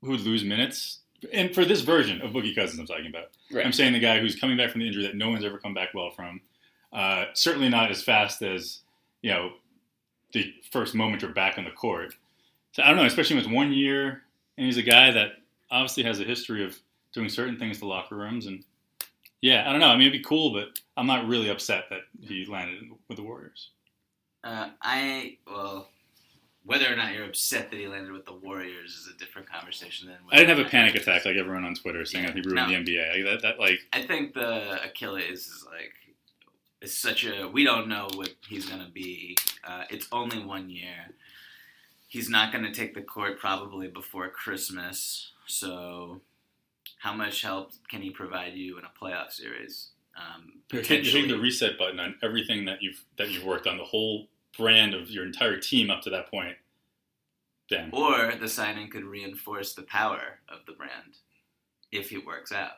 who 0.00 0.10
would 0.10 0.20
lose 0.20 0.44
minutes? 0.44 0.99
And 1.32 1.54
for 1.54 1.64
this 1.64 1.80
version 1.82 2.20
of 2.22 2.32
Boogie 2.32 2.54
Cousins, 2.54 2.80
I'm 2.80 2.86
talking 2.86 3.06
about. 3.06 3.30
right. 3.52 3.64
I'm 3.64 3.72
saying 3.72 3.92
the 3.92 4.00
guy 4.00 4.20
who's 4.20 4.36
coming 4.36 4.56
back 4.56 4.70
from 4.70 4.80
the 4.80 4.86
injury 4.86 5.02
that 5.02 5.16
no 5.16 5.30
one's 5.30 5.44
ever 5.44 5.58
come 5.58 5.74
back 5.74 5.94
well 5.94 6.10
from. 6.10 6.40
Uh, 6.92 7.26
certainly 7.34 7.68
not 7.68 7.90
as 7.90 8.02
fast 8.02 8.42
as 8.42 8.80
you 9.22 9.30
know 9.30 9.52
the 10.32 10.52
first 10.70 10.94
moment 10.94 11.22
you're 11.22 11.32
back 11.32 11.58
on 11.58 11.64
the 11.64 11.70
court. 11.70 12.14
So 12.72 12.82
I 12.82 12.88
don't 12.88 12.96
know, 12.96 13.04
especially 13.04 13.36
when 13.36 13.44
it's 13.44 13.52
one 13.52 13.72
year 13.72 14.22
and 14.56 14.66
he's 14.66 14.76
a 14.76 14.82
guy 14.82 15.10
that 15.10 15.32
obviously 15.70 16.02
has 16.04 16.20
a 16.20 16.24
history 16.24 16.64
of 16.64 16.78
doing 17.12 17.28
certain 17.28 17.58
things 17.58 17.78
to 17.78 17.86
locker 17.86 18.16
rooms 18.16 18.46
and 18.46 18.64
yeah, 19.40 19.64
I 19.66 19.72
don't 19.72 19.80
know. 19.80 19.88
I 19.88 19.94
mean, 19.94 20.02
it'd 20.02 20.12
be 20.12 20.24
cool, 20.24 20.52
but 20.52 20.78
I'm 20.96 21.06
not 21.06 21.26
really 21.26 21.48
upset 21.48 21.84
that 21.90 22.00
he 22.20 22.44
landed 22.44 22.90
with 23.08 23.16
the 23.16 23.22
Warriors. 23.22 23.70
Uh, 24.44 24.68
I 24.82 25.38
well, 25.46 25.88
whether 26.64 26.92
or 26.92 26.96
not 26.96 27.12
you're 27.14 27.24
upset 27.24 27.70
that 27.70 27.78
he 27.78 27.86
landed 27.86 28.12
with 28.12 28.26
the 28.26 28.32
Warriors 28.34 28.90
is 28.92 29.08
a 29.14 29.18
different 29.18 29.48
conversation 29.50 30.08
than. 30.08 30.16
I 30.30 30.36
didn't 30.36 30.56
have 30.56 30.66
a 30.66 30.68
panic 30.70 30.94
attack 30.94 31.24
like 31.24 31.36
everyone 31.36 31.64
on 31.64 31.74
Twitter 31.74 32.04
saying 32.04 32.24
Yeah, 32.24 32.32
that 32.32 32.36
he 32.36 32.48
ruined 32.48 32.70
no. 32.70 32.84
the 32.84 32.92
NBA. 32.92 33.14
Like, 33.24 33.24
that, 33.24 33.42
that 33.42 33.58
like 33.60 33.78
I 33.92 34.02
think 34.02 34.34
the 34.34 34.82
Achilles 34.84 35.46
is 35.46 35.64
like 35.66 35.92
it's 36.82 36.94
such 36.94 37.24
a 37.24 37.48
we 37.48 37.64
don't 37.64 37.88
know 37.88 38.08
what 38.14 38.30
he's 38.48 38.66
gonna 38.66 38.90
be. 38.92 39.36
Uh, 39.64 39.84
it's 39.90 40.08
only 40.12 40.44
one 40.44 40.68
year. 40.70 41.10
He's 42.08 42.28
not 42.28 42.52
gonna 42.52 42.72
take 42.74 42.94
the 42.94 43.02
court 43.02 43.38
probably 43.38 43.88
before 43.88 44.28
Christmas. 44.28 45.32
So, 45.46 46.20
how 46.98 47.12
much 47.14 47.42
help 47.42 47.72
can 47.88 48.02
he 48.02 48.10
provide 48.10 48.54
you 48.54 48.78
in 48.78 48.84
a 48.84 48.90
playoff 49.02 49.32
series? 49.32 49.90
Um, 50.16 50.60
You're 50.72 50.82
hitting, 50.82 51.28
the 51.28 51.38
reset 51.38 51.78
button 51.78 51.98
on 52.00 52.16
everything 52.22 52.64
that 52.66 52.82
you've 52.82 53.02
that 53.16 53.30
you've 53.30 53.44
worked 53.44 53.66
on, 53.66 53.78
the 53.78 53.84
whole 53.84 54.28
brand 54.56 54.94
of 54.94 55.10
your 55.10 55.24
entire 55.24 55.58
team 55.58 55.90
up 55.90 56.02
to 56.02 56.10
that 56.10 56.30
point. 56.30 56.56
Damn. 57.68 57.94
or 57.94 58.32
the 58.34 58.48
signing 58.48 58.90
could 58.90 59.04
reinforce 59.04 59.74
the 59.74 59.82
power 59.82 60.40
of 60.48 60.58
the 60.66 60.72
brand 60.72 61.18
if 61.92 62.12
it 62.12 62.26
works 62.26 62.50
out. 62.50 62.72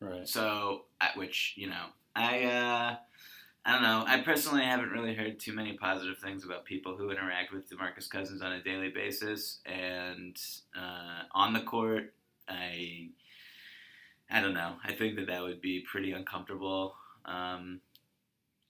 Right. 0.00 0.26
So, 0.26 0.86
at 1.00 1.16
which 1.16 1.54
you 1.56 1.68
know, 1.68 1.86
I 2.16 2.42
uh, 2.42 2.96
I 3.64 3.72
don't 3.72 3.82
know. 3.82 4.04
I 4.06 4.20
personally 4.20 4.64
haven't 4.64 4.90
really 4.90 5.14
heard 5.14 5.38
too 5.38 5.52
many 5.52 5.74
positive 5.74 6.18
things 6.18 6.44
about 6.44 6.64
people 6.64 6.96
who 6.96 7.10
interact 7.10 7.52
with 7.52 7.70
Demarcus 7.70 8.10
Cousins 8.10 8.42
on 8.42 8.52
a 8.52 8.62
daily 8.62 8.88
basis, 8.88 9.60
and 9.64 10.36
uh, 10.76 11.22
on 11.32 11.52
the 11.52 11.60
court, 11.60 12.12
I 12.48 13.10
I 14.30 14.40
don't 14.40 14.54
know. 14.54 14.74
I 14.82 14.92
think 14.92 15.16
that 15.16 15.28
that 15.28 15.42
would 15.42 15.60
be 15.60 15.84
pretty 15.88 16.12
uncomfortable. 16.12 16.94
Um, 17.24 17.80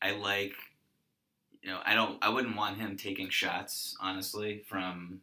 I 0.03 0.13
like. 0.13 0.55
You 1.63 1.71
know, 1.71 1.81
I 1.85 1.95
don't. 1.95 2.19
I 2.23 2.29
wouldn't 2.31 2.57
want 2.57 2.79
him 2.79 2.97
taking 2.97 3.29
shots, 3.29 3.97
honestly, 4.01 4.63
from 4.67 5.21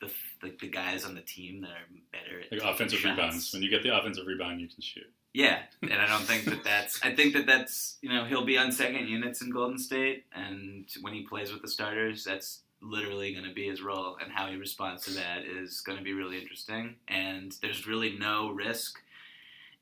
the 0.00 0.10
like 0.42 0.58
the 0.60 0.68
guys 0.68 1.04
on 1.04 1.14
the 1.14 1.20
team 1.20 1.60
that 1.62 1.70
are 1.70 1.88
better 2.12 2.40
at 2.40 2.52
Like 2.52 2.62
offensive 2.74 2.98
shots. 2.98 3.16
rebounds. 3.18 3.52
When 3.52 3.62
you 3.62 3.70
get 3.70 3.82
the 3.82 3.96
offensive 3.96 4.26
rebound, 4.26 4.60
you 4.60 4.68
can 4.68 4.80
shoot. 4.80 5.10
Yeah, 5.34 5.60
and 5.80 5.94
I 5.94 6.06
don't 6.06 6.22
think 6.24 6.44
that 6.44 6.62
that's. 6.64 7.00
I 7.02 7.14
think 7.14 7.32
that 7.34 7.46
that's 7.46 7.96
you 8.02 8.10
know 8.10 8.24
he'll 8.24 8.44
be 8.44 8.58
on 8.58 8.70
second 8.70 9.08
units 9.08 9.42
in 9.42 9.50
Golden 9.50 9.78
State, 9.78 10.24
and 10.34 10.86
when 11.00 11.14
he 11.14 11.22
plays 11.22 11.52
with 11.52 11.62
the 11.62 11.68
starters, 11.68 12.22
that's 12.24 12.60
literally 12.80 13.32
going 13.32 13.46
to 13.46 13.54
be 13.54 13.68
his 13.68 13.80
role, 13.80 14.16
and 14.22 14.30
how 14.32 14.48
he 14.48 14.56
responds 14.56 15.04
to 15.06 15.12
that 15.12 15.44
is 15.44 15.80
going 15.80 15.96
to 15.98 16.04
be 16.04 16.12
really 16.12 16.38
interesting. 16.40 16.96
And 17.08 17.54
there's 17.62 17.86
really 17.86 18.16
no 18.18 18.50
risk 18.50 18.98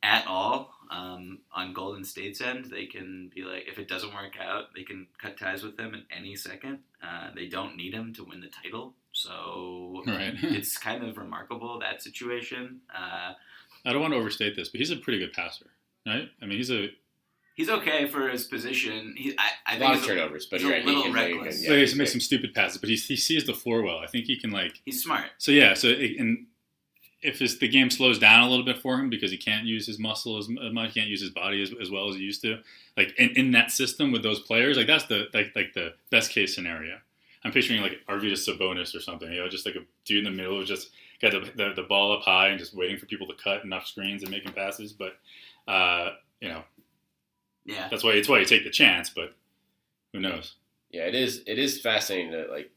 at 0.02 0.26
all 0.26 0.72
um, 0.90 1.38
on 1.52 1.72
Golden 1.72 2.04
State's 2.04 2.40
end. 2.40 2.66
They 2.66 2.86
can 2.86 3.30
be 3.34 3.42
like, 3.42 3.66
if 3.68 3.78
it 3.78 3.88
doesn't 3.88 4.14
work 4.14 4.34
out, 4.40 4.74
they 4.74 4.82
can 4.82 5.06
cut 5.18 5.38
ties 5.38 5.62
with 5.62 5.78
him 5.78 5.94
at 5.94 6.02
any 6.16 6.36
second. 6.36 6.80
Uh, 7.02 7.30
they 7.34 7.46
don't 7.46 7.76
need 7.76 7.94
him 7.94 8.12
to 8.14 8.24
win 8.24 8.40
the 8.40 8.48
title, 8.48 8.94
so 9.12 10.02
Right. 10.06 10.34
it's 10.42 10.76
kind 10.78 11.04
of 11.04 11.16
remarkable 11.16 11.78
that 11.80 12.02
situation. 12.02 12.80
Uh, 12.94 13.32
I 13.84 13.92
don't 13.92 14.00
want 14.02 14.12
to 14.12 14.18
overstate 14.18 14.56
this, 14.56 14.68
but 14.68 14.78
he's 14.80 14.90
a 14.90 14.96
pretty 14.96 15.18
good 15.18 15.32
passer, 15.32 15.66
right? 16.06 16.28
I 16.42 16.46
mean, 16.46 16.58
he's 16.58 16.70
a 16.70 16.88
He's 17.54 17.68
okay 17.68 18.06
for 18.06 18.28
his 18.28 18.44
position. 18.44 19.14
He, 19.18 19.36
I, 19.36 19.50
I 19.66 19.76
a 19.76 19.78
think 19.78 19.82
lot 19.82 19.92
of 19.94 19.98
he's, 20.00 20.08
turnovers, 20.08 20.46
but 20.46 20.60
he's 20.60 20.70
a 20.70 20.76
little 20.78 21.02
he 21.02 21.12
can, 21.12 21.16
he 21.28 21.34
reckless. 21.34 21.56
so 21.62 21.68
he 21.68 21.74
yeah, 21.74 21.80
has 21.80 21.90
to 21.92 21.98
make 21.98 22.06
he's 22.06 22.12
some 22.12 22.20
stupid 22.20 22.54
passes, 22.54 22.78
but 22.78 22.88
he, 22.88 22.96
he 22.96 23.16
sees 23.16 23.44
the 23.44 23.52
floor 23.52 23.82
well. 23.82 23.98
I 23.98 24.06
think 24.06 24.24
he 24.26 24.38
can 24.38 24.50
like 24.50 24.80
he's 24.86 25.02
smart. 25.02 25.26
so 25.36 25.52
yeah. 25.52 25.74
So 25.74 25.88
it, 25.88 26.18
and 26.18 26.46
if 27.22 27.38
the 27.60 27.68
game 27.68 27.90
slows 27.90 28.18
down 28.18 28.46
a 28.46 28.48
little 28.48 28.64
bit 28.64 28.78
for 28.78 28.98
him 28.98 29.10
because 29.10 29.30
he 29.30 29.36
can't 29.36 29.66
use 29.66 29.86
his 29.86 29.98
muscle 29.98 30.38
as 30.38 30.48
much, 30.48 30.92
he 30.92 31.00
can't 31.00 31.10
use 31.10 31.20
his 31.20 31.30
body 31.30 31.62
as, 31.62 31.70
as 31.80 31.90
well 31.90 32.08
as 32.08 32.16
he 32.16 32.22
used 32.22 32.40
to. 32.42 32.58
Like 32.96 33.12
in, 33.18 33.30
in 33.30 33.50
that 33.52 33.70
system 33.70 34.10
with 34.10 34.22
those 34.22 34.40
players, 34.40 34.76
like 34.76 34.86
that's 34.86 35.04
the 35.06 35.28
like 35.34 35.52
like 35.54 35.74
the 35.74 35.94
best 36.10 36.30
case 36.30 36.54
scenario. 36.54 36.98
I'm 37.44 37.52
picturing 37.52 37.80
like 37.80 38.00
Arvydas 38.08 38.46
Sabonis 38.48 38.94
or 38.94 39.00
something, 39.00 39.30
you 39.32 39.40
know, 39.40 39.48
just 39.48 39.64
like 39.66 39.74
a 39.74 39.84
dude 40.04 40.26
in 40.26 40.32
the 40.32 40.36
middle 40.36 40.58
who 40.58 40.64
just 40.64 40.90
got 41.22 41.32
the, 41.32 41.40
the, 41.56 41.72
the 41.74 41.82
ball 41.82 42.12
up 42.12 42.22
high 42.22 42.48
and 42.48 42.58
just 42.58 42.74
waiting 42.74 42.98
for 42.98 43.06
people 43.06 43.26
to 43.28 43.34
cut 43.42 43.64
enough 43.64 43.86
screens 43.86 44.22
and 44.22 44.30
making 44.30 44.52
passes. 44.52 44.92
But 44.92 45.18
uh, 45.68 46.10
you 46.40 46.48
know, 46.48 46.62
Yeah, 47.64 47.88
that's 47.90 48.02
why 48.04 48.12
it's 48.12 48.28
why 48.28 48.38
you 48.38 48.44
take 48.46 48.64
the 48.64 48.70
chance. 48.70 49.10
But 49.10 49.34
who 50.12 50.20
knows? 50.20 50.54
Yeah, 50.90 51.02
it 51.02 51.14
is. 51.14 51.42
It 51.46 51.58
is 51.58 51.80
fascinating 51.80 52.32
that 52.32 52.50
like 52.50 52.70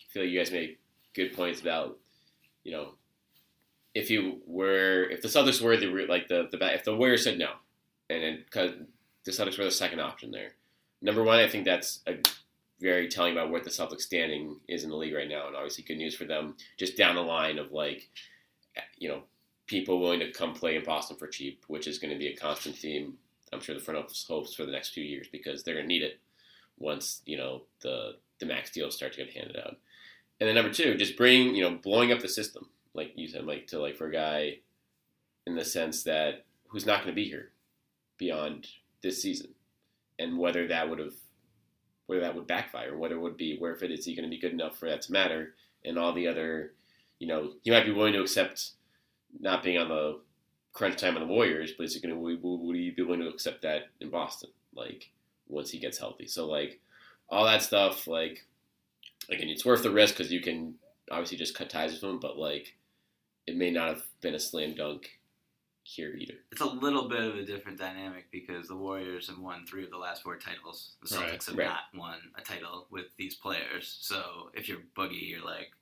I 0.00 0.12
feel 0.12 0.22
like 0.22 0.30
you 0.32 0.38
guys 0.38 0.50
make 0.52 0.78
good 1.14 1.34
points 1.34 1.60
about 1.60 1.98
you 2.64 2.72
know 2.72 2.94
if 3.94 4.10
you 4.10 4.40
were 4.46 5.04
if 5.10 5.22
the 5.22 5.28
Celtics 5.28 5.60
were 5.60 5.76
the 5.76 5.86
like 6.08 6.28
the 6.28 6.48
the 6.50 6.74
if 6.74 6.84
the 6.84 6.96
Warriors 6.96 7.24
said 7.24 7.38
no 7.38 7.50
and 8.08 8.44
because 8.44 8.72
the 9.24 9.30
Celtics 9.30 9.58
were 9.58 9.64
the 9.64 9.70
second 9.70 10.00
option 10.00 10.30
there. 10.30 10.52
Number 11.02 11.22
one, 11.22 11.38
I 11.38 11.48
think 11.48 11.64
that's 11.64 12.00
a 12.06 12.16
very 12.80 13.08
telling 13.08 13.32
about 13.32 13.50
what 13.50 13.64
the 13.64 13.70
Celtics 13.70 14.02
standing 14.02 14.56
is 14.68 14.84
in 14.84 14.90
the 14.90 14.96
league 14.96 15.14
right 15.14 15.28
now, 15.28 15.46
and 15.46 15.56
obviously 15.56 15.84
good 15.84 15.98
news 15.98 16.14
for 16.14 16.24
them 16.24 16.56
just 16.78 16.96
down 16.96 17.14
the 17.14 17.22
line 17.22 17.58
of 17.58 17.72
like 17.72 18.08
you 18.98 19.08
know 19.08 19.22
people 19.66 20.00
willing 20.00 20.20
to 20.20 20.32
come 20.32 20.52
play 20.52 20.76
in 20.76 20.84
Boston 20.84 21.16
for 21.16 21.28
cheap, 21.28 21.64
which 21.68 21.86
is 21.86 21.98
going 21.98 22.12
to 22.12 22.18
be 22.18 22.28
a 22.28 22.36
constant 22.36 22.76
theme. 22.76 23.14
I'm 23.52 23.60
sure 23.60 23.74
the 23.74 23.80
front 23.80 23.98
office 23.98 24.24
hopes 24.28 24.54
for 24.54 24.64
the 24.64 24.72
next 24.72 24.90
few 24.90 25.04
years 25.04 25.26
because 25.30 25.62
they're 25.62 25.74
going 25.74 25.86
to 25.86 25.88
need 25.88 26.02
it 26.02 26.20
once 26.78 27.22
you 27.26 27.36
know 27.36 27.62
the 27.82 28.16
the 28.38 28.46
max 28.46 28.70
deals 28.70 28.96
start 28.96 29.12
to 29.12 29.24
get 29.24 29.34
handed 29.34 29.56
out. 29.56 29.76
And 30.40 30.48
then 30.48 30.54
number 30.54 30.72
two, 30.72 30.96
just 30.96 31.16
bring 31.16 31.54
you 31.54 31.62
know 31.62 31.76
blowing 31.76 32.12
up 32.12 32.20
the 32.20 32.28
system, 32.28 32.68
like 32.94 33.12
you 33.14 33.28
said, 33.28 33.44
like 33.44 33.66
to 33.68 33.78
like 33.78 33.96
for 33.96 34.08
a 34.08 34.12
guy 34.12 34.58
in 35.46 35.54
the 35.56 35.64
sense 35.64 36.02
that 36.04 36.44
who's 36.68 36.86
not 36.86 36.98
going 36.98 37.14
to 37.14 37.20
be 37.20 37.28
here 37.28 37.50
beyond 38.18 38.66
this 39.02 39.22
season, 39.22 39.50
and 40.18 40.38
whether 40.38 40.68
that 40.68 40.88
would 40.88 40.98
have 40.98 41.14
whether 42.06 42.22
that 42.22 42.34
would 42.34 42.46
backfire, 42.46 42.96
whether 42.96 43.14
it 43.14 43.20
would 43.20 43.36
be, 43.36 43.56
where 43.58 43.72
if 43.72 43.84
it 43.84 43.90
is 43.92 44.04
he 44.04 44.16
going 44.16 44.28
to 44.28 44.34
be 44.34 44.40
good 44.40 44.52
enough 44.52 44.76
for 44.76 44.88
that 44.88 45.02
to 45.02 45.12
matter, 45.12 45.54
and 45.84 45.96
all 45.96 46.12
the 46.12 46.26
other, 46.26 46.72
you 47.20 47.28
know, 47.28 47.52
he 47.62 47.70
might 47.70 47.84
be 47.84 47.92
willing 47.92 48.12
to 48.12 48.20
accept 48.20 48.72
not 49.38 49.62
being 49.62 49.78
on 49.78 49.88
the 49.88 50.18
crunch 50.72 51.00
time 51.00 51.16
of 51.16 51.20
the 51.20 51.32
Warriors, 51.32 51.72
but 51.76 51.84
is 51.84 51.94
he 51.94 52.00
going 52.00 52.14
to 52.14 52.20
would 52.20 52.76
he 52.76 52.90
be 52.90 53.02
willing 53.02 53.20
to 53.20 53.28
accept 53.28 53.62
that 53.62 53.82
in 54.00 54.10
Boston, 54.10 54.50
like 54.74 55.10
once 55.48 55.70
he 55.70 55.78
gets 55.78 55.98
healthy? 55.98 56.26
So 56.26 56.46
like 56.46 56.80
all 57.28 57.44
that 57.44 57.62
stuff, 57.62 58.06
like 58.06 58.44
again, 59.30 59.48
it's 59.48 59.64
worth 59.64 59.82
the 59.82 59.90
risk 59.90 60.16
because 60.16 60.32
you 60.32 60.40
can 60.40 60.74
obviously 61.10 61.38
just 61.38 61.54
cut 61.54 61.70
ties 61.70 61.92
with 61.92 62.02
him, 62.02 62.18
but 62.18 62.38
like 62.38 62.76
it 63.50 63.56
may 63.56 63.70
not 63.70 63.88
have 63.88 64.02
been 64.20 64.34
a 64.34 64.40
slam 64.40 64.74
dunk 64.74 65.18
here 65.82 66.14
either. 66.16 66.34
It's 66.52 66.60
a 66.60 66.66
little 66.66 67.08
bit 67.08 67.20
of 67.20 67.34
a 67.34 67.44
different 67.44 67.78
dynamic 67.78 68.26
because 68.30 68.68
the 68.68 68.76
Warriors 68.76 69.26
have 69.28 69.38
won 69.38 69.66
three 69.66 69.82
of 69.82 69.90
the 69.90 69.98
last 69.98 70.22
four 70.22 70.36
titles. 70.36 70.92
The 71.02 71.08
Celtics 71.08 71.20
Right, 71.20 71.42
have 71.46 71.56
right. 71.56 71.64
not 71.66 71.80
won 72.00 72.18
a 72.38 72.42
title 72.42 72.86
with 72.90 73.06
these 73.18 73.34
players. 73.34 73.98
So 74.00 74.50
if 74.54 74.68
you're 74.68 74.78
Boogie, 74.96 75.28
you're 75.28 75.44
like, 75.44 75.72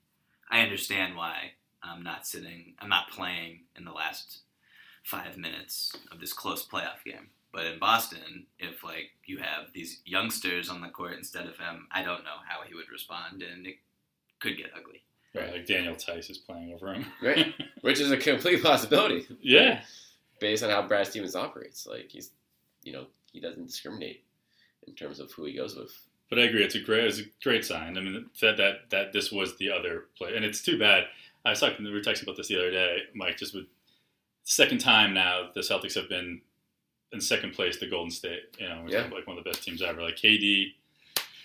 I 0.51 0.61
understand 0.63 1.15
why 1.15 1.53
I'm 1.83 2.03
not 2.03 2.27
sitting, 2.27 2.75
I'm 2.79 2.89
not 2.89 3.11
playing 3.11 3.65
in 3.77 3.85
the 3.85 3.93
last 3.93 4.41
five 5.05 5.37
minutes 5.37 5.93
of 6.11 6.21
this 6.21 6.33
close 6.33 6.67
playoff 6.67 7.05
game. 7.05 7.29
But 7.53 7.67
in 7.67 7.79
Boston, 7.79 8.47
if 8.59 8.83
like 8.83 9.11
you 9.27 9.39
have 9.39 9.73
these 9.75 10.01
youngsters 10.07 10.71
on 10.71 10.81
the 10.81 10.89
court 10.89 11.19
instead 11.19 11.47
of 11.47 11.59
him, 11.59 11.87
I 11.93 12.03
don't 12.03 12.25
know 12.25 12.41
how 12.47 12.63
he 12.67 12.75
would 12.75 12.91
respond, 12.91 13.43
and 13.43 13.67
it 13.67 13.77
could 14.39 14.57
get 14.57 14.71
ugly. 14.77 15.03
Right, 15.35 15.53
like 15.53 15.67
Daniel 15.67 15.95
Theis 15.95 16.31
is 16.31 16.39
playing 16.39 16.73
over 16.73 16.93
him. 16.95 17.05
Right. 17.23 17.55
Which 17.83 18.01
is 18.01 18.11
a 18.11 18.17
complete 18.17 18.63
possibility. 18.63 19.27
yeah. 19.43 19.83
Based 20.41 20.63
on 20.65 20.71
how 20.71 20.87
Brad 20.87 21.07
Stevens 21.07 21.37
operates. 21.37 21.87
Like 21.87 22.11
he's 22.11 22.31
you 22.83 22.93
know, 22.93 23.07
he 23.33 23.41
doesn't 23.41 23.67
discriminate 23.67 24.25
in 24.87 24.95
terms 24.95 25.21
of 25.21 25.31
who 25.33 25.45
he 25.45 25.55
goes 25.55 25.77
with. 25.77 25.93
But 26.31 26.39
I 26.39 26.43
agree, 26.43 26.63
it's 26.65 26.75
a 26.75 26.81
great, 26.81 27.05
it's 27.05 27.19
a 27.21 27.25
great 27.43 27.65
sign. 27.65 27.97
I 27.99 28.01
mean, 28.01 28.27
that 28.41 28.57
that 28.57 28.75
that 28.91 29.13
this 29.13 29.31
was 29.33 29.57
the 29.59 29.71
other 29.71 30.05
play, 30.17 30.35
and 30.37 30.45
it's 30.45 30.63
too 30.63 30.79
bad. 30.79 31.05
I 31.45 31.51
was 31.51 31.61
talking, 31.61 31.85
we 31.85 31.93
were 31.93 32.01
texting 32.01 32.25
about 32.25 32.37
this 32.37 32.49
the 32.49 32.57
other 32.59 32.71
day, 32.71 32.99
Mike. 33.15 33.37
Just 33.39 33.55
with 33.55 33.65
second 34.45 34.79
time 34.79 35.13
now, 35.15 35.49
the 35.55 35.61
Celtics 35.61 35.95
have 35.95 36.09
been 36.09 36.41
in 37.13 37.21
second 37.21 37.53
place 37.55 37.77
to 37.79 37.87
Golden 37.89 38.11
State. 38.11 38.43
You 38.59 38.69
know, 38.69 38.85
Yeah. 38.89 39.09
like 39.13 39.27
one 39.27 39.39
of 39.39 39.45
the 39.45 39.51
best 39.51 39.63
teams 39.65 39.83
ever. 39.83 40.03
Like 40.03 40.17
KD, 40.17 40.67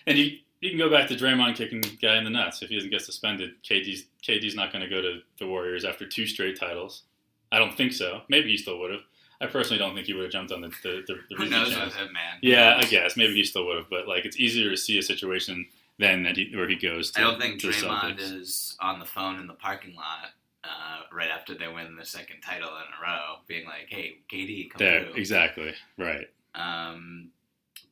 and 0.07 0.17
you 0.17 0.37
you 0.63 0.69
can 0.69 0.79
go 0.79 0.89
back 0.89 1.07
to 1.09 1.15
Draymond 1.15 1.55
kicking 1.55 1.81
the 1.81 1.89
guy 2.01 2.17
in 2.17 2.23
the 2.23 2.29
nuts 2.29 2.61
if 2.61 2.69
he 2.69 2.75
doesn't 2.75 2.89
get 2.89 3.01
suspended. 3.01 3.51
KD's 3.63 4.05
KD's 4.23 4.55
not 4.55 4.71
going 4.71 4.83
to 4.83 4.89
go 4.89 5.01
to 5.01 5.19
the 5.37 5.47
Warriors 5.47 5.83
after 5.83 6.07
two 6.07 6.25
straight 6.25 6.57
titles. 6.59 7.03
I 7.51 7.59
don't 7.59 7.75
think 7.75 7.93
so. 7.93 8.21
Maybe 8.29 8.49
he 8.49 8.57
still 8.57 8.79
would 8.79 8.91
have. 8.91 9.01
I 9.41 9.47
personally 9.47 9.77
don't 9.77 9.93
think 9.93 10.07
he 10.07 10.13
would 10.13 10.23
have 10.23 10.31
jumped 10.31 10.53
on 10.53 10.61
the 10.61 10.69
the, 10.81 11.03
the, 11.05 11.15
the 11.29 11.35
Who 11.35 11.49
knows 11.49 11.75
with 11.75 11.95
him, 11.95 12.13
man? 12.13 12.39
Yeah, 12.41 12.77
I 12.77 12.85
guess 12.85 13.17
maybe 13.17 13.33
he 13.35 13.43
still 13.43 13.65
would 13.67 13.77
have, 13.77 13.89
but 13.89 14.07
like 14.07 14.25
it's 14.25 14.39
easier 14.39 14.69
to 14.69 14.77
see 14.77 14.97
a 14.97 15.03
situation 15.03 15.67
than 15.99 16.23
that 16.23 16.37
he, 16.37 16.51
where 16.55 16.67
he 16.67 16.75
goes. 16.75 17.11
To, 17.11 17.19
I 17.19 17.23
don't 17.23 17.41
think 17.41 17.61
Draymond 17.61 18.19
is 18.19 18.77
on 18.79 18.99
the 18.99 19.05
phone 19.05 19.39
in 19.39 19.47
the 19.47 19.53
parking 19.53 19.95
lot 19.95 20.31
uh, 20.63 21.01
right 21.11 21.29
after 21.29 21.55
they 21.55 21.67
win 21.67 21.95
the 21.97 22.05
second 22.05 22.41
title 22.41 22.69
in 22.69 22.75
a 22.75 23.01
row, 23.01 23.35
being 23.47 23.65
like, 23.65 23.87
"Hey, 23.89 24.19
KD, 24.31 24.71
come 24.71 24.79
there 24.79 25.03
through." 25.03 25.13
exactly 25.15 25.73
right. 25.97 26.27
Um, 26.55 27.31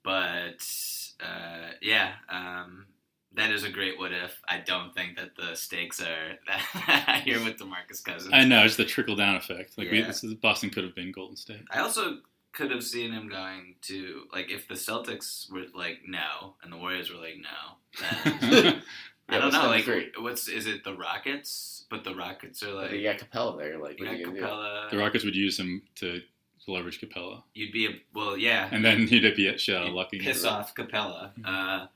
but 0.03 0.63
uh, 1.23 1.71
yeah, 1.81 2.13
um, 2.29 2.86
that 3.34 3.51
is 3.51 3.63
a 3.63 3.69
great 3.69 3.97
what 3.97 4.12
if. 4.12 4.39
I 4.47 4.57
don't 4.60 4.93
think 4.93 5.17
that 5.17 5.36
the 5.38 5.55
stakes 5.55 6.01
are 6.01 6.38
that 6.47 7.21
here 7.25 7.43
with 7.43 7.57
Demarcus 7.57 8.03
Cousins. 8.03 8.34
I 8.34 8.43
know 8.45 8.63
it's 8.65 8.75
the 8.75 8.86
trickle 8.86 9.15
down 9.15 9.36
effect. 9.36 9.77
Like 9.77 9.89
we, 9.91 9.99
Yeah. 9.99 10.07
this 10.07 10.23
is, 10.23 10.34
Boston 10.36 10.69
could 10.69 10.84
have 10.84 10.95
been 10.95 11.12
Golden 11.12 11.36
State. 11.38 11.62
I 11.71 11.79
also 11.79 12.17
could 12.53 12.71
have 12.71 12.84
seen 12.84 13.13
him 13.13 13.29
going 13.29 13.75
to 13.84 14.23
like 14.34 14.51
if 14.51 14.67
the 14.67 14.73
Celtics 14.75 15.49
were 15.51 15.63
like 15.73 15.99
no 16.05 16.55
and 16.63 16.71
the 16.73 16.77
Warriors 16.77 17.10
were 17.10 17.19
like 17.19 17.38
no. 17.38 18.39
Then 18.49 18.81
I 19.29 19.38
don't 19.38 19.53
know. 19.53 19.67
Like, 19.67 19.86
three? 19.86 20.12
what's 20.19 20.49
is 20.49 20.67
it? 20.67 20.84
The 20.84 20.93
Rockets, 20.93 21.86
but 21.89 22.03
the 22.03 22.13
Rockets 22.13 22.62
are 22.63 22.73
like 22.73 22.91
you 22.91 23.03
got 23.03 23.17
Capela 23.17 23.57
there, 23.57 23.77
like 23.77 23.97
you 23.99 24.05
what 24.05 24.15
are 24.15 24.17
got 24.25 24.36
you? 24.36 24.41
Capela. 24.41 24.89
the 24.91 24.97
Rockets 24.97 25.23
would 25.23 25.36
use 25.38 25.57
him 25.57 25.81
to 25.95 26.21
leverage 26.67 27.02
Capela, 27.02 27.43
You'd 27.54 27.71
be 27.71 27.88
a 27.88 27.89
well, 28.13 28.38
yeah. 28.38 28.69
and 28.71 28.84
then 28.86 29.08
you'd 29.08 29.36
be 29.36 29.47
at 29.47 29.60
shit 29.60 29.76
out 29.76 29.84
of 29.84 29.88
You'd 29.89 29.95
lucky. 29.95 30.19
piss 30.19 30.43
off 30.45 30.76
Capela. 30.76 31.32
Uh, 31.43 31.88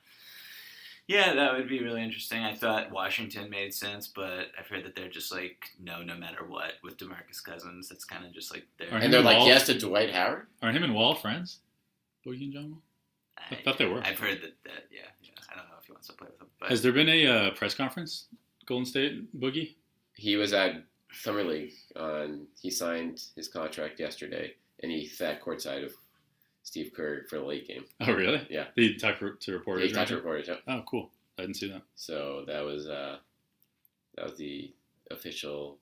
yeah, 1.07 1.33
that 1.35 1.53
would 1.53 1.69
be 1.69 1.83
really 1.83 2.01
interesting. 2.01 2.41
I 2.41 2.55
thought 2.55 2.91
Washington 2.91 3.49
made 3.51 3.73
sense, 3.75 4.07
but 4.07 4.47
I've 4.57 4.65
heard 4.67 4.83
that 4.85 4.95
they're 4.95 5.07
just 5.09 5.31
like 5.31 5.69
no, 5.79 6.01
no 6.01 6.15
matter 6.15 6.43
what 6.45 6.73
with 6.83 6.97
Demarcus 6.97 7.43
Cousins. 7.43 7.89
That's 7.89 8.05
kind 8.05 8.25
of 8.25 8.33
just 8.33 8.51
like 8.51 8.65
their. 8.79 8.91
Are 8.91 8.97
And 8.97 9.13
they're 9.13 9.21
like 9.21 9.37
Wall- 9.37 9.47
yes 9.47 9.67
to 9.67 9.77
Dwight 9.77 10.11
Howard. 10.11 10.47
Aren't 10.63 10.75
him 10.77 10.83
and 10.83 10.95
Wall 10.95 11.13
friends? 11.13 11.59
Boogie 12.25 12.45
and 12.45 12.53
John 12.53 12.71
Wall? 12.71 12.81
I 13.51 13.55
thought 13.63 13.77
they 13.77 13.85
were. 13.85 14.01
I've 14.03 14.17
heard 14.17 14.41
that. 14.41 14.55
that 14.63 14.85
yeah, 14.91 15.01
yeah. 15.21 15.29
I 15.51 15.57
don't 15.57 15.65
know 15.67 15.75
if 15.79 15.85
he 15.85 15.91
wants 15.91 16.07
to 16.07 16.13
play 16.13 16.27
with 16.27 16.39
them, 16.39 16.47
but 16.59 16.69
Has 16.69 16.81
there 16.81 16.91
been 16.91 17.09
a 17.09 17.27
uh, 17.27 17.51
press 17.51 17.75
conference? 17.75 18.25
Golden 18.65 18.85
State 18.85 19.39
Boogie? 19.39 19.75
He 20.15 20.37
was 20.37 20.53
at 20.53 20.83
Summer 21.11 21.43
League 21.43 21.71
on 21.95 22.47
he 22.61 22.69
signed 22.69 23.21
his 23.35 23.47
contract 23.47 23.99
yesterday 23.99 24.53
and 24.83 24.91
he 24.91 25.07
sat 25.07 25.41
courtside 25.41 25.85
of 25.85 25.93
Steve 26.63 26.91
Kerr 26.95 27.25
for 27.29 27.37
the 27.39 27.45
late 27.45 27.67
game. 27.67 27.85
Oh 28.01 28.13
really? 28.13 28.45
Yeah. 28.49 28.65
Did 28.75 28.91
he 28.91 28.97
talk 28.97 29.19
to 29.19 29.35
He 29.39 29.51
reporters? 29.51 29.91
or 29.91 29.95
talked 29.95 30.09
to 30.09 30.15
reporters, 30.17 30.47
yep. 30.47 30.61
Oh 30.67 30.83
cool. 30.87 31.11
I 31.37 31.43
didn't 31.43 31.55
see 31.57 31.69
that. 31.69 31.83
So 31.95 32.43
that 32.47 32.63
was 32.63 32.87
uh 32.87 33.17
that 34.15 34.25
was 34.25 34.37
the 34.37 34.73
official 35.11 35.77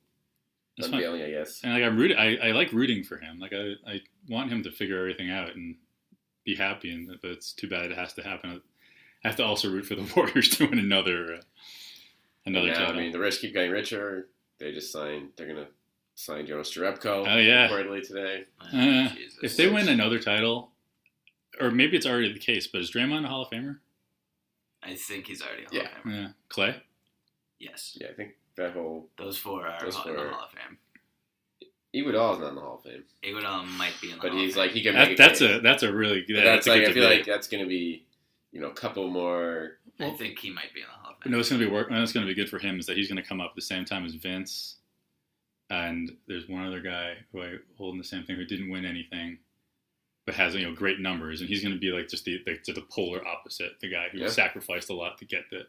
That's 0.77 0.89
fine. 0.89 0.99
unveiling, 0.99 1.23
I 1.23 1.29
guess. 1.31 1.61
And 1.63 1.73
like 1.73 1.83
I'm 1.83 1.97
rooting, 1.97 2.17
I, 2.17 2.49
I 2.49 2.51
like 2.51 2.71
rooting 2.73 3.03
for 3.03 3.17
him. 3.17 3.39
Like 3.39 3.53
I, 3.53 3.73
I 3.89 4.01
want 4.29 4.51
him 4.51 4.63
to 4.63 4.71
figure 4.71 4.99
everything 4.99 5.29
out 5.31 5.55
and 5.55 5.75
be 6.45 6.55
happy. 6.55 6.91
And 6.91 7.07
but 7.21 7.31
it's 7.31 7.53
too 7.53 7.69
bad 7.69 7.91
it 7.91 7.97
has 7.97 8.13
to 8.13 8.23
happen. 8.23 8.61
I 9.23 9.27
have 9.27 9.37
to 9.37 9.45
also 9.45 9.71
root 9.71 9.85
for 9.85 9.95
the 9.95 10.11
Warriors 10.15 10.49
to 10.57 10.67
win 10.67 10.79
another 10.79 11.35
uh, 11.35 11.41
another 12.45 12.73
title. 12.73 12.95
I 12.95 12.97
mean, 12.99 13.11
the 13.13 13.19
rich 13.19 13.39
keep 13.39 13.53
getting 13.53 13.71
richer. 13.71 14.27
They 14.63 14.71
just 14.71 14.93
signed. 14.93 15.29
They're 15.35 15.47
gonna 15.47 15.67
sign 16.15 16.47
Jonas 16.47 16.73
Jerebko. 16.73 17.25
Oh, 17.27 17.37
yeah. 17.37 17.67
reportedly 17.67 18.07
today. 18.07 18.45
Uh, 18.61 19.09
Jesus. 19.13 19.39
if 19.43 19.57
they 19.57 19.67
win 19.69 19.89
another 19.89 20.19
title, 20.19 20.71
or 21.59 21.69
maybe 21.69 21.97
it's 21.97 22.05
already 22.05 22.31
the 22.31 22.39
case, 22.39 22.65
but 22.67 22.79
is 22.79 22.89
Draymond 22.89 23.25
a 23.25 23.27
Hall 23.27 23.41
of 23.41 23.49
Famer? 23.49 23.79
I 24.81 24.95
think 24.95 25.27
he's 25.27 25.41
already 25.41 25.63
a 25.63 25.69
Hall 25.69 25.75
Yeah. 25.77 25.97
of 25.97 26.03
Famer. 26.05 26.13
Yeah. 26.23 26.27
Clay. 26.47 26.81
Yes, 27.59 27.97
Yeah, 27.99 28.07
I 28.09 28.13
think 28.13 28.35
that 28.55 28.71
whole 28.71 29.09
those 29.17 29.37
four 29.37 29.67
are 29.67 29.81
Those 29.83 29.95
Hall- 29.95 30.07
in 30.11 30.15
the 30.15 30.23
four- 30.23 30.31
Hall 30.31 30.45
of 30.45 30.51
Fame. 30.51 30.77
Iguodala 31.93 32.33
is 32.35 32.39
not 32.39 32.49
in 32.49 32.55
the 32.55 32.61
Hall 32.61 32.75
of 32.77 32.83
Fame, 32.89 33.03
Iguodala 33.21 33.65
might 33.77 33.93
be 34.01 34.11
in 34.11 34.15
the 34.15 34.21
but 34.21 34.31
Hall 34.31 34.39
he's 34.39 34.51
of 34.51 34.55
Fame. 34.55 34.61
like 34.63 34.71
he 34.71 34.81
can 34.81 34.95
make 34.95 35.17
That, 35.17 35.25
a 35.25 35.27
that's 35.27 35.39
case. 35.39 35.57
a 35.57 35.59
that's 35.59 35.83
a 35.83 35.93
really 35.93 36.21
good. 36.23 36.35
But 36.37 36.43
that's 36.45 36.65
that's 36.65 36.67
a 36.67 36.69
like 36.71 36.79
good 36.81 36.89
I 36.89 36.93
feel 36.93 37.03
debate. 37.03 37.17
like 37.19 37.25
that's 37.27 37.47
gonna 37.49 37.65
be 37.67 38.05
you 38.53 38.61
know 38.61 38.67
a 38.69 38.73
couple 38.73 39.09
more. 39.09 39.77
I 39.99 40.09
think 40.11 40.39
he 40.39 40.49
might 40.49 40.73
be 40.73 40.79
in 40.81 40.87
the 40.87 40.91
Hall 40.93 41.02
of 41.25 41.29
Fame. 41.29 41.31
No, 41.33 41.39
it's 41.39 41.49
gonna 41.49 41.63
be 41.63 41.69
work. 41.71 41.89
What's 41.89 42.11
gonna 42.13 42.25
be 42.25 42.33
good 42.33 42.49
for 42.49 42.59
him 42.59 42.79
is 42.79 42.85
that 42.85 42.97
he's 42.97 43.07
gonna 43.09 43.23
come 43.23 43.41
up 43.41 43.51
at 43.51 43.55
the 43.55 43.61
same 43.61 43.85
time 43.85 44.05
as 44.05 44.13
Vince, 44.15 44.77
and 45.69 46.11
there's 46.27 46.47
one 46.47 46.65
other 46.65 46.81
guy 46.81 47.15
who 47.31 47.41
I 47.41 47.53
hold 47.77 47.93
in 47.93 47.97
the 47.97 48.03
same 48.03 48.23
thing 48.23 48.35
who 48.35 48.45
didn't 48.45 48.69
win 48.69 48.85
anything, 48.85 49.37
but 50.25 50.35
has 50.35 50.55
you 50.55 50.63
know 50.67 50.73
great 50.73 50.99
numbers, 50.99 51.41
and 51.41 51.49
he's 51.49 51.63
gonna 51.63 51.77
be 51.77 51.91
like 51.91 52.07
just 52.09 52.25
the 52.25 52.41
the, 52.45 52.57
to 52.65 52.73
the 52.73 52.81
polar 52.89 53.25
opposite, 53.27 53.79
the 53.81 53.89
guy 53.89 54.07
who 54.11 54.19
Yeah. 54.19 54.27
sacrificed 54.29 54.89
a 54.89 54.93
lot 54.93 55.17
to 55.19 55.25
get 55.25 55.49
the. 55.49 55.65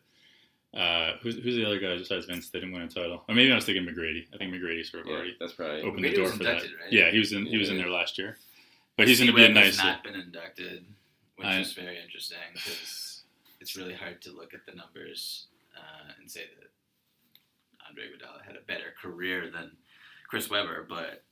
Uh, 0.77 1.17
who's, 1.23 1.37
who's 1.39 1.55
the 1.55 1.65
other 1.65 1.79
guy 1.79 1.97
besides 1.97 2.27
Vince 2.27 2.49
that 2.51 2.59
didn't 2.59 2.73
win 2.75 2.83
a 2.83 2.89
title? 2.89 3.23
Or 3.29 3.35
maybe 3.37 3.53
I 3.53 3.55
was 3.55 3.65
thinking 3.65 3.87
McGrady. 3.87 4.27
I 4.35 4.39
think 4.39 4.53
McGrady 4.53 4.85
sort 4.85 5.05
of 5.05 5.09
Yeah, 5.09 5.15
already 5.19 5.37
that's 5.39 5.53
probably. 5.53 5.83
opened 5.83 6.05
McGrady 6.05 6.11
the 6.11 6.17
door 6.17 6.25
was 6.25 6.33
for 6.35 6.43
that. 6.43 6.63
right? 6.63 6.65
Yeah, 6.91 7.11
he 7.13 7.21
was 7.21 7.33
in 7.33 7.47
he 7.47 7.57
was 7.59 7.71
in 7.71 7.77
there 7.77 7.89
last 7.91 8.19
year, 8.19 8.39
but 8.97 9.07
he's 9.07 9.21
gonna 9.21 9.33
be 9.33 9.45
a 9.45 9.47
C-Webb 9.47 9.65
nice. 9.65 9.79
not 9.79 10.03
been 10.03 10.17
inducted, 10.17 10.85
which 11.37 11.47
I- 11.47 11.61
is 11.61 11.75
very 11.75 12.01
interesting 12.03 12.39
because 12.55 13.14
it's 13.61 13.77
really 13.77 13.95
hard 13.95 14.21
to 14.23 14.33
look 14.33 14.55
at 14.55 14.67
the 14.67 14.75
numbers 14.75 15.47
uh, 15.77 16.13
and 16.21 16.31
say 16.31 16.43
that 16.59 16.71
Andre 17.89 18.05
Iguodala 18.05 18.45
had 18.47 18.57
a 18.57 18.67
better 18.67 18.93
career 19.01 19.51
than 19.51 19.73
Chris 20.29 20.51
Webber. 20.51 20.87
But 20.89 21.23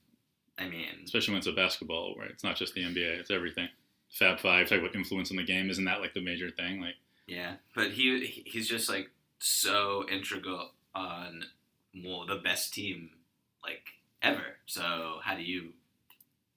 I 0.59 0.69
mean, 0.69 0.87
especially 1.05 1.33
when 1.33 1.39
it's 1.39 1.47
a 1.47 1.53
basketball 1.53 2.15
where 2.17 2.27
it's 2.27 2.45
not 2.45 2.57
just 2.57 2.75
the 2.75 2.83
NBA, 2.83 3.21
it's 3.21 3.31
everything. 3.31 3.69
Fab 4.11 4.41
Five, 4.41 4.69
talk 4.69 4.79
about 4.81 4.95
influence 4.95 5.31
on 5.31 5.37
the 5.39 5.45
game. 5.45 5.71
Isn't 5.71 5.85
that 5.87 6.01
like 6.01 6.15
the 6.15 6.21
major 6.21 6.51
thing? 6.51 6.81
Like, 6.81 6.97
yeah, 7.27 7.55
but 7.75 7.93
he 7.93 8.27
he- 8.27 8.43
he's 8.47 8.69
just 8.69 8.89
like 8.89 9.11
so 9.39 10.05
integral 10.11 10.71
on 10.95 11.45
well, 12.05 12.27
the 12.27 12.37
best 12.37 12.73
team 12.75 13.11
like 13.65 13.85
ever. 14.23 14.57
So 14.67 15.19
how 15.23 15.35
do 15.37 15.43
you 15.43 15.73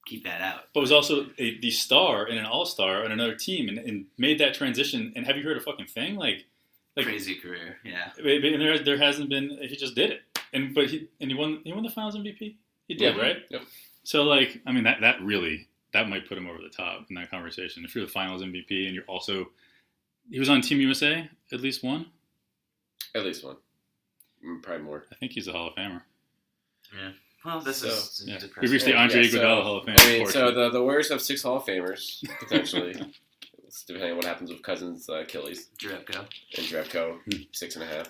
keep 0.05 0.23
that 0.23 0.41
out? 0.41 0.65
but 0.73 0.79
was 0.81 0.91
also 0.91 1.27
a, 1.37 1.59
the 1.59 1.71
star 1.71 2.25
and 2.25 2.37
an 2.39 2.45
all 2.45 2.65
star 2.65 3.03
on 3.03 3.11
another 3.11 3.35
team, 3.35 3.67
and, 3.69 3.77
and 3.79 4.05
made 4.17 4.39
that 4.39 4.53
transition. 4.53 5.11
And 5.15 5.25
have 5.25 5.37
you 5.37 5.43
heard 5.43 5.57
a 5.57 5.61
fucking 5.61 5.87
thing? 5.87 6.15
Like, 6.15 6.45
like 6.95 7.05
Crazy 7.05 7.35
career, 7.35 7.77
yeah. 7.83 8.11
and 8.17 8.61
there 8.61 8.79
there 8.79 8.97
hasn't 8.97 9.29
been. 9.29 9.57
He 9.61 9.75
just 9.75 9.95
did 9.95 10.11
it, 10.11 10.21
and 10.53 10.73
but 10.73 10.89
he 10.89 11.07
and 11.19 11.29
he 11.29 11.35
won. 11.37 11.59
He 11.63 11.73
won 11.73 11.83
the 11.83 11.89
Finals 11.89 12.15
MVP. 12.15 12.55
He 12.87 12.93
did, 12.93 13.15
Yeah. 13.15 13.21
right? 13.21 13.37
Yep. 13.49 13.61
So 14.03 14.23
like, 14.23 14.61
I 14.65 14.71
mean, 14.71 14.83
that 14.85 15.01
that 15.01 15.21
really 15.21 15.67
that 15.91 16.07
might 16.07 16.27
put 16.29 16.37
him 16.37 16.47
over 16.47 16.59
the 16.61 16.69
top 16.69 17.05
in 17.09 17.15
that 17.15 17.29
conversation. 17.31 17.83
If 17.83 17.95
you're 17.95 18.05
the 18.05 18.11
Finals 18.11 18.41
MVP 18.43 18.85
and 18.85 18.93
you're 18.95 19.03
also, 19.05 19.49
he 20.29 20.39
was 20.39 20.49
on 20.49 20.61
Team 20.61 20.79
USA 20.81 21.29
at 21.51 21.61
least 21.61 21.83
one. 21.83 22.05
At 23.15 23.23
least 23.23 23.43
one, 23.45 23.55
Mm, 24.45 24.61
probably 24.61 24.83
more. 24.83 25.05
I 25.11 25.15
think 25.15 25.31
he's 25.31 25.47
a 25.47 25.51
Hall 25.53 25.67
of 25.69 25.75
Famer. 25.75 26.01
Well, 27.45 27.59
this 27.61 27.77
So, 27.77 27.87
is 27.87 28.23
Yeah. 28.25 28.39
depressing. 28.39 28.61
We've 28.61 28.71
reached 28.71 28.85
the 28.85 28.91
Yeah, 28.91 29.01
Andre 29.03 29.23
yeah, 29.23 29.29
so- 29.29 29.61
Hall 29.63 29.77
of 29.77 29.85
Fame. 29.85 29.95
I 29.99 30.05
mean, 30.17 30.27
so 30.27 30.51
the 30.51 30.69
the 30.69 30.81
Warriors 30.81 31.09
have 31.09 31.21
six 31.21 31.43
Hall 31.43 31.57
of 31.57 31.63
Famers 31.65 32.27
potentially. 32.39 32.95
It's 33.65 33.83
depending 33.83 34.11
on 34.11 34.17
what 34.17 34.25
happens 34.25 34.49
with 34.49 34.63
Cousins' 34.63 35.09
uh, 35.09 35.15
Achilles 35.15 35.69
Jerebko. 35.77 36.19
and 36.57 36.65
Drevko, 36.67 37.45
six 37.55 37.75
and 37.75 37.83
a 37.83 37.87
half. 37.87 38.09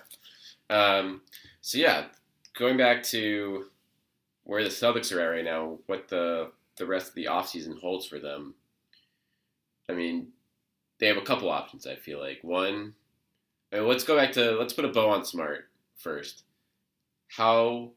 Um, 0.70 1.22
so 1.60 1.76
yeah, 1.78 2.06
going 2.54 2.76
back 2.76 3.02
to 3.04 3.66
where 4.44 4.62
the 4.64 4.70
Celtics 4.70 5.14
are 5.14 5.20
at 5.20 5.26
right 5.26 5.44
now, 5.44 5.78
what 5.86 6.08
the 6.08 6.52
the 6.76 6.86
rest 6.86 7.08
of 7.08 7.14
the 7.14 7.24
offseason 7.26 7.78
holds 7.80 8.06
for 8.06 8.18
them. 8.18 8.54
I 9.88 9.92
mean, 9.92 10.32
they 10.98 11.06
have 11.08 11.16
a 11.16 11.22
couple 11.22 11.50
options. 11.50 11.86
I 11.86 11.96
feel 11.96 12.20
like 12.20 12.38
one. 12.42 12.94
I 13.72 13.76
mean, 13.80 13.88
let's 13.88 14.04
go 14.04 14.16
back 14.16 14.32
to 14.32 14.52
let's 14.52 14.72
put 14.72 14.84
a 14.84 14.88
bow 14.88 15.10
on 15.10 15.24
Smart 15.24 15.68
first. 15.96 16.44
How 17.28 17.90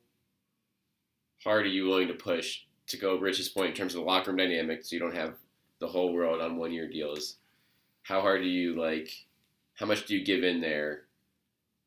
hard 1.44 1.66
are 1.66 1.70
you 1.70 1.86
willing 1.88 2.08
to 2.08 2.14
push 2.14 2.62
to 2.88 2.98
go 2.98 3.18
Rich's 3.18 3.50
point 3.50 3.70
in 3.70 3.76
terms 3.76 3.94
of 3.94 4.02
the 4.02 4.06
locker 4.06 4.32
room 4.32 4.38
dynamics? 4.38 4.90
So 4.90 4.96
you 4.96 5.00
don't 5.00 5.16
have 5.16 5.36
the 5.80 5.88
whole 5.88 6.14
world 6.14 6.42
on 6.42 6.58
one 6.58 6.72
year 6.72 6.88
deals. 6.88 7.38
How 8.04 8.22
hard 8.22 8.42
do 8.42 8.48
you 8.48 8.80
like? 8.80 9.12
How 9.76 9.86
much 9.86 10.06
do 10.06 10.16
you 10.16 10.26
give 10.26 10.44
in 10.44 10.62
there 10.62 11.04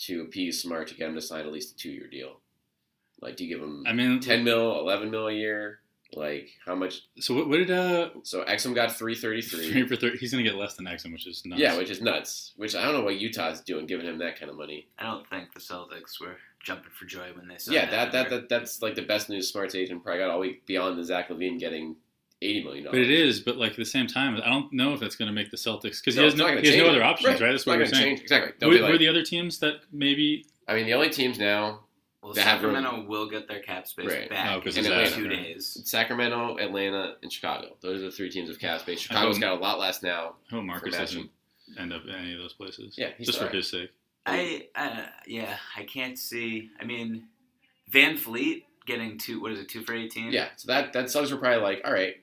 to 0.01 0.23
appease 0.23 0.61
Smart 0.61 0.89
to 0.89 0.95
get 0.95 1.09
him 1.09 1.15
to 1.15 1.21
sign 1.21 1.47
at 1.47 1.53
least 1.53 1.75
a 1.75 1.77
two 1.77 1.91
year 1.91 2.09
deal? 2.09 2.41
Like, 3.21 3.37
do 3.37 3.45
you 3.45 3.55
give 3.55 3.63
him 3.63 3.85
I 3.87 3.93
mean, 3.93 4.21
ten 4.21 4.45
mil, 4.45 4.79
eleven 4.79 5.11
mil 5.11 5.29
a 5.29 5.33
year? 5.33 5.81
Like, 6.15 6.51
how 6.67 6.75
much? 6.75 7.03
so 7.21 7.35
what, 7.35 7.49
what 7.49 7.57
did 7.57 7.71
uh 7.71 8.11
So 8.23 8.45
Exum 8.45 8.75
got 8.75 8.93
three 8.93 9.15
thirty 9.15 9.41
three 9.41 9.71
three. 9.71 9.87
for 9.87 9.97
thirty? 9.97 10.19
He's 10.19 10.31
gonna 10.31 10.43
get 10.43 10.57
less 10.57 10.75
than 10.75 10.85
Exum, 10.87 11.13
which 11.13 11.27
is 11.27 11.45
nuts. 11.47 11.61
Yeah, 11.61 11.77
which 11.79 11.91
is 11.91 12.03
nuts. 12.03 12.53
Which 12.57 12.75
I 12.77 12.83
don't 12.85 12.93
know 12.93 13.03
what 13.03 13.19
Utah's 13.19 13.61
doing, 13.63 13.87
giving 13.87 14.07
him 14.07 14.19
that 14.19 14.39
kind 14.39 14.51
of 14.51 14.57
money. 14.57 14.89
I 14.99 15.05
don't 15.05 15.27
think 15.29 15.55
the 15.55 15.61
Celtics 15.61 16.21
were 16.21 16.37
jumping 16.63 16.93
for 16.93 17.07
joy 17.07 17.31
when 17.35 17.49
they 17.49 17.57
saw 17.59 17.73
yeah, 17.73 17.87
that, 17.91 18.13
that 18.13 18.31
number. 18.31 18.41
that 18.41 18.49
that's 18.49 18.83
like 18.83 18.95
the 18.95 19.03
best 19.03 19.29
news 19.31 19.51
Smart's 19.51 19.75
agent 19.75 20.05
probably 20.05 20.21
got 20.21 20.31
all 20.31 20.41
week 20.41 20.67
beyond 20.67 20.99
the 20.99 21.05
Zach 21.05 21.29
LaVine 21.31 21.59
getting 21.59 21.97
eighty 22.43 22.63
million 22.63 22.85
dollars. 22.85 22.99
But 22.99 23.03
it 23.03 23.11
is, 23.11 23.41
but 23.41 23.57
like 23.57 23.71
at 23.73 23.77
the 23.79 23.85
same 23.85 24.07
time, 24.07 24.37
I 24.45 24.51
don't 24.51 24.73
know 24.73 24.93
if 24.93 25.01
that's 25.01 25.17
going 25.17 25.29
to 25.29 25.33
make 25.35 25.51
the 25.51 25.57
Celtics 25.57 26.01
because 26.05 26.17
No, 26.17 26.23
he 26.23 26.29
has 26.29 26.35
no 26.37 26.47
he 26.59 26.67
has 26.69 26.77
no 26.77 26.89
other 26.89 27.03
options, 27.03 27.41
right? 27.41 27.51
That's 27.51 27.63
It's 27.63 27.67
what 27.67 27.75
not 27.75 27.79
we're 27.79 27.87
saying. 27.87 28.05
change 28.05 28.21
exactly. 28.21 28.53
They'll 28.59 28.69
Who, 28.69 28.75
be 28.77 28.81
who 28.81 28.85
like, 28.87 28.95
are 28.95 28.99
the 28.99 29.09
other 29.09 29.23
teams 29.23 29.59
that 29.61 29.77
maybe? 29.91 30.45
I 30.69 30.75
mean, 30.75 30.87
the 30.87 30.95
only 30.95 31.09
teams 31.11 31.39
now 31.39 31.81
Well, 32.23 32.33
that 32.35 32.43
have 32.47 32.63
room. 32.63 32.75
Sacramento 32.77 33.09
will 33.09 33.29
get 33.29 33.49
their 33.49 33.61
cap 33.61 33.87
space 33.89 34.07
Right. 34.07 34.31
back 34.31 34.51
Oh, 34.57 34.61
'cause 34.61 34.77
in 34.77 34.87
of 34.87 34.93
about 34.93 35.07
that, 35.09 35.15
two 35.15 35.29
right. 35.29 35.43
days. 35.43 35.81
Sacramento, 35.85 36.57
Atlanta, 36.59 37.17
and 37.23 37.33
Chicago. 37.33 37.77
Those 37.81 38.01
are 38.01 38.05
the 38.07 38.13
three 38.13 38.31
teams 38.31 38.49
of 38.49 38.61
cap 38.61 38.81
space. 38.81 39.01
Chicago's 39.01 39.39
got 39.41 39.53
a 39.59 39.61
lot 39.61 39.79
less 39.81 40.03
now. 40.05 40.37
I 40.51 40.55
hope 40.55 40.65
Marcus 40.65 40.97
doesn't 40.97 41.31
end 41.79 41.93
up 41.93 42.05
in 42.05 42.11
any 42.15 42.33
of 42.33 42.39
those 42.39 42.53
places. 42.53 42.95
Yeah, 42.97 43.11
he's 43.19 43.27
just 43.27 43.39
for 43.39 43.45
alright. 43.47 43.57
his 43.57 43.69
sake. 43.71 43.91
I 44.25 44.69
uh, 44.77 45.07
yeah, 45.27 45.59
I 45.77 45.83
can't 45.83 46.17
see. 46.17 46.71
I 46.81 46.85
mean, 46.85 47.27
VanVleet 47.91 48.65
getting 48.87 49.19
two. 49.19 49.41
What 49.41 49.51
is 49.53 49.59
it? 49.59 49.69
Two 49.69 49.83
for 49.83 49.95
eighteen. 49.95 50.33
Yeah, 50.33 50.51
so 50.57 50.69
that 50.69 50.93
that 50.93 51.11
Suggs 51.11 51.33
were 51.33 51.39
probably 51.39 51.61
like, 51.61 51.81
all 51.85 51.93
right, 51.93 52.23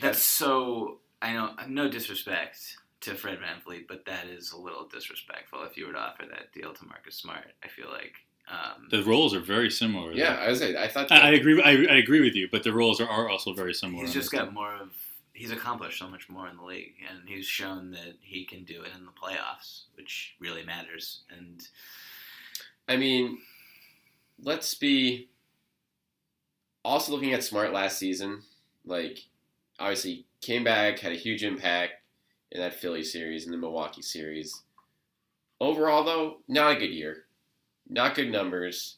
that's 0.00 0.22
so. 0.22 1.00
I 1.20 1.32
know. 1.32 1.56
No 1.66 1.88
disrespect 1.88 2.76
to 3.00 3.16
Fred 3.16 3.40
VanVleet, 3.40 3.88
but 3.88 4.04
that 4.06 4.26
is 4.26 4.52
a 4.52 4.56
little 4.56 4.86
disrespectful 4.86 5.64
if 5.64 5.76
you 5.76 5.86
were 5.86 5.92
to 5.92 5.98
offer 5.98 6.24
that 6.30 6.52
deal 6.52 6.72
to 6.72 6.84
Marcus 6.86 7.16
Smart. 7.16 7.52
I 7.64 7.68
feel 7.68 7.88
like. 7.90 8.14
Um, 8.50 8.88
The 8.90 9.02
roles 9.04 9.34
are 9.34 9.40
very 9.40 9.70
similar. 9.70 10.12
yeah. 10.12 10.36
I 10.36 10.48
was 10.48 10.62
I 10.62 10.88
thought. 10.88 11.12
I, 11.12 11.28
I 11.28 11.30
agree. 11.32 11.60
I, 11.62 11.70
I 11.70 11.96
agree 11.98 12.20
with 12.20 12.34
you, 12.34 12.48
but 12.50 12.62
the 12.62 12.72
roles 12.72 13.00
are, 13.00 13.08
are 13.08 13.28
also 13.28 13.52
very 13.52 13.74
similar. 13.74 14.04
He's 14.04 14.14
just 14.14 14.30
this 14.30 14.40
got 14.40 14.52
more 14.54 14.74
of. 14.74 14.90
He's 15.34 15.52
accomplished 15.52 15.98
so 15.98 16.08
much 16.08 16.28
more 16.28 16.48
in 16.48 16.56
the 16.56 16.64
league, 16.64 16.94
and 17.08 17.28
he's 17.28 17.46
shown 17.46 17.92
that 17.92 18.16
he 18.20 18.44
can 18.44 18.64
do 18.64 18.82
it 18.82 18.90
in 18.98 19.04
the 19.04 19.12
playoffs, 19.12 19.82
which 19.94 20.34
really 20.40 20.64
matters. 20.64 21.20
And 21.36 21.60
I 22.88 22.96
mean, 22.96 23.38
let's 24.42 24.74
be 24.74 25.28
also 26.84 27.12
looking 27.12 27.34
at 27.34 27.44
Smart 27.44 27.72
last 27.72 27.98
season. 27.98 28.42
Like, 28.84 29.20
obviously, 29.78 30.24
came 30.40 30.64
back, 30.64 30.98
had 30.98 31.12
a 31.12 31.16
huge 31.16 31.44
impact 31.44 31.92
in 32.50 32.60
that 32.60 32.74
Philly 32.74 33.04
series 33.04 33.44
and 33.44 33.52
the 33.52 33.58
Milwaukee 33.58 34.02
series. 34.02 34.62
Overall, 35.60 36.02
though, 36.02 36.38
not 36.48 36.72
a 36.76 36.80
good 36.80 36.90
year. 36.90 37.24
Not 37.88 38.14
good 38.14 38.30
numbers. 38.30 38.96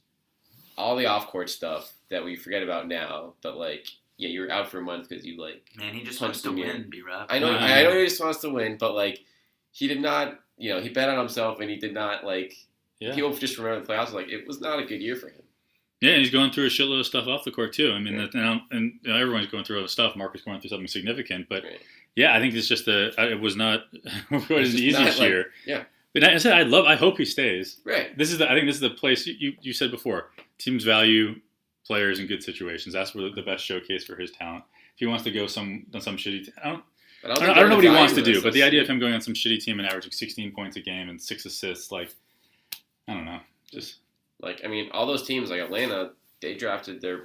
All 0.76 0.96
the 0.96 1.06
off 1.06 1.26
court 1.28 1.50
stuff 1.50 1.92
that 2.10 2.24
we 2.24 2.36
forget 2.36 2.62
about 2.62 2.88
now, 2.88 3.34
but 3.42 3.56
like, 3.56 3.86
yeah, 4.16 4.28
you 4.28 4.40
were 4.40 4.50
out 4.50 4.68
for 4.70 4.78
a 4.78 4.82
month 4.82 5.08
because 5.08 5.24
you 5.24 5.40
like 5.40 5.62
man, 5.76 5.94
he 5.94 6.02
just 6.02 6.20
wants 6.20 6.42
to 6.42 6.50
him 6.50 6.58
in. 6.58 6.66
win. 6.66 6.86
B 6.90 7.02
Rob. 7.06 7.26
I 7.30 7.38
know, 7.38 7.48
Wow. 7.52 7.58
I 7.58 7.82
know 7.82 7.98
he 7.98 8.04
just 8.06 8.20
wants 8.22 8.40
to 8.40 8.50
win, 8.50 8.76
but 8.78 8.94
like, 8.94 9.20
he 9.72 9.86
did 9.88 10.00
not. 10.00 10.38
You 10.58 10.74
know, 10.74 10.80
he 10.80 10.88
bet 10.90 11.08
on 11.08 11.18
himself, 11.18 11.60
and 11.60 11.70
he 11.70 11.76
did 11.76 11.94
not 11.94 12.24
like. 12.24 12.54
Yeah. 12.98 13.14
People 13.14 13.32
just 13.34 13.56
remember 13.56 13.80
the 13.86 13.90
playoffs. 13.90 14.12
Like, 14.12 14.28
it 14.28 14.46
was 14.46 14.60
not 14.60 14.78
a 14.78 14.84
good 14.84 15.00
year 15.00 15.16
for 15.16 15.28
him. 15.28 15.42
Yeah, 16.02 16.16
he's 16.16 16.30
going 16.30 16.50
through 16.50 16.66
a 16.66 16.68
shitload 16.68 17.00
of 17.00 17.06
stuff 17.06 17.26
off 17.26 17.44
the 17.44 17.50
court 17.50 17.72
too. 17.72 17.92
I 17.92 17.98
mean, 17.98 18.14
Yeah. 18.14 18.26
that, 18.30 18.34
and, 18.34 18.60
and 18.70 18.92
you 19.02 19.10
know, 19.12 19.16
everyone's 19.18 19.46
going 19.46 19.64
through 19.64 19.78
other 19.78 19.88
stuff. 19.88 20.16
Marcus 20.16 20.42
going 20.42 20.60
through 20.60 20.68
something 20.70 20.86
significant, 20.86 21.46
but 21.48 21.62
Right. 21.64 21.80
yeah, 22.16 22.34
I 22.34 22.40
think 22.40 22.54
it's 22.54 22.68
just 22.68 22.88
a. 22.88 23.08
It 23.30 23.40
was 23.40 23.56
not. 23.56 23.84
it 23.92 24.30
was 24.30 24.42
It's 24.42 24.50
an 24.50 24.56
just 24.64 24.74
easiest 24.76 25.18
like- 25.18 25.28
year. 25.28 25.46
yeah. 25.66 25.84
But 26.12 26.24
I 26.24 26.38
said 26.38 26.52
I 26.52 26.62
love. 26.62 26.86
I 26.86 26.96
hope 26.96 27.18
he 27.18 27.24
stays. 27.24 27.80
Right. 27.84 28.16
This 28.18 28.32
is 28.32 28.38
the. 28.38 28.50
I 28.50 28.54
think 28.54 28.66
this 28.66 28.76
is 28.76 28.80
the 28.80 28.90
place 28.90 29.26
you, 29.26 29.34
you, 29.38 29.52
you 29.60 29.72
said 29.72 29.90
before. 29.90 30.30
Teams 30.58 30.84
value 30.84 31.36
players 31.86 32.18
in 32.18 32.26
good 32.26 32.42
situations. 32.42 32.94
That's 32.94 33.14
where 33.14 33.30
the 33.30 33.42
best 33.42 33.64
showcase 33.64 34.04
for 34.04 34.16
his 34.16 34.30
talent. 34.32 34.64
If 34.94 34.98
he 34.98 35.06
wants 35.06 35.24
to 35.24 35.30
go 35.30 35.46
some 35.46 35.86
on 35.94 36.00
some 36.00 36.16
shitty, 36.16 36.46
t- 36.46 36.52
I 36.62 36.70
don't. 36.70 36.84
But 37.22 37.32
I 37.32 37.34
don't, 37.34 37.50
I 37.50 37.60
don't 37.60 37.68
know 37.68 37.76
what 37.76 37.84
he 37.84 37.90
wants 37.90 38.14
to 38.14 38.22
do, 38.22 38.40
but 38.40 38.54
the 38.54 38.62
idea 38.62 38.80
of 38.80 38.88
him 38.88 38.98
going 38.98 39.12
on 39.12 39.20
some 39.20 39.34
shitty 39.34 39.62
team 39.62 39.78
and 39.78 39.86
averaging 39.86 40.10
16 40.12 40.52
points 40.52 40.76
a 40.76 40.80
game 40.80 41.10
and 41.10 41.20
six 41.20 41.44
assists, 41.44 41.92
like, 41.92 42.14
I 43.08 43.12
don't 43.12 43.26
know, 43.26 43.40
just 43.70 43.96
like, 44.40 44.62
I 44.64 44.68
mean, 44.68 44.88
all 44.92 45.06
those 45.06 45.26
teams 45.26 45.50
like 45.50 45.60
Atlanta, 45.60 46.12
they 46.40 46.54
drafted 46.54 47.02
their, 47.02 47.24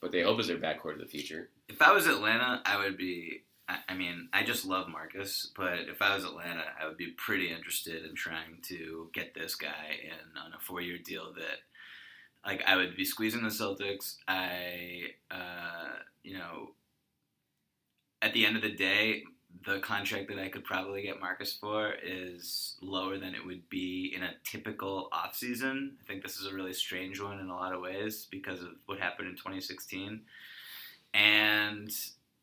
what 0.00 0.10
they 0.10 0.22
hope 0.22 0.40
is 0.40 0.48
their 0.48 0.56
backcourt 0.56 0.94
of 0.94 0.98
the 0.98 1.06
future. 1.06 1.48
If 1.68 1.80
I 1.80 1.92
was 1.92 2.08
Atlanta, 2.08 2.60
I 2.64 2.76
would 2.76 2.96
be. 2.96 3.42
I, 3.68 3.78
I 3.88 3.94
mean, 3.94 4.28
I 4.32 4.42
just 4.42 4.64
love 4.64 4.88
Marcus, 4.88 5.50
but 5.56 5.80
if 5.88 6.00
I 6.00 6.14
was 6.14 6.24
Atlanta, 6.24 6.64
I 6.80 6.86
would 6.86 6.96
be 6.96 7.12
pretty 7.16 7.50
interested 7.50 8.04
in 8.04 8.14
trying 8.14 8.58
to 8.64 9.10
get 9.12 9.34
this 9.34 9.54
guy 9.54 9.98
in 10.02 10.38
on 10.38 10.52
a 10.52 10.60
four-year 10.60 10.98
deal. 11.04 11.32
That, 11.34 11.58
like, 12.44 12.62
I 12.66 12.76
would 12.76 12.96
be 12.96 13.04
squeezing 13.04 13.42
the 13.42 13.48
Celtics. 13.48 14.16
I, 14.28 15.10
uh, 15.30 15.98
you 16.22 16.38
know, 16.38 16.70
at 18.22 18.32
the 18.32 18.46
end 18.46 18.56
of 18.56 18.62
the 18.62 18.74
day, 18.74 19.24
the 19.64 19.78
contract 19.80 20.28
that 20.28 20.38
I 20.38 20.48
could 20.48 20.64
probably 20.64 21.02
get 21.02 21.20
Marcus 21.20 21.52
for 21.52 21.94
is 22.02 22.76
lower 22.82 23.18
than 23.18 23.34
it 23.34 23.44
would 23.44 23.68
be 23.68 24.12
in 24.14 24.22
a 24.22 24.34
typical 24.44 25.08
offseason. 25.12 25.92
I 26.00 26.06
think 26.06 26.22
this 26.22 26.38
is 26.38 26.46
a 26.46 26.54
really 26.54 26.72
strange 26.72 27.20
one 27.20 27.40
in 27.40 27.48
a 27.48 27.54
lot 27.54 27.72
of 27.72 27.80
ways 27.80 28.26
because 28.30 28.60
of 28.60 28.68
what 28.86 28.98
happened 28.98 29.28
in 29.28 29.34
2016. 29.34 30.20
And 31.14 31.90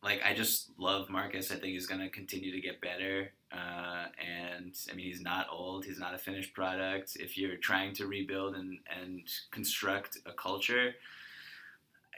like 0.04 0.22
I 0.24 0.34
just 0.34 0.70
love 0.78 1.10
Marcus. 1.10 1.52
I 1.52 1.56
think 1.56 1.74
he's 1.74 1.88
to 1.88 2.10
continue 2.10 2.52
to 2.52 2.60
get 2.60 2.82
better. 2.82 3.32
Uh, 3.52 4.06
and 4.20 4.76
I 4.92 4.96
mean, 4.96 5.06
he's 5.06 5.22
not 5.22 5.48
old. 5.52 5.86
He's 5.86 6.00
not 6.00 6.14
a 6.14 6.18
finished 6.18 6.54
product. 6.54 7.16
If 7.20 7.38
you're 7.38 7.56
trying 7.56 7.94
to 7.96 8.08
rebuild 8.08 8.56
and 8.56 8.80
and 9.02 9.22
construct 9.52 10.18
a 10.26 10.34
culture, 10.34 10.96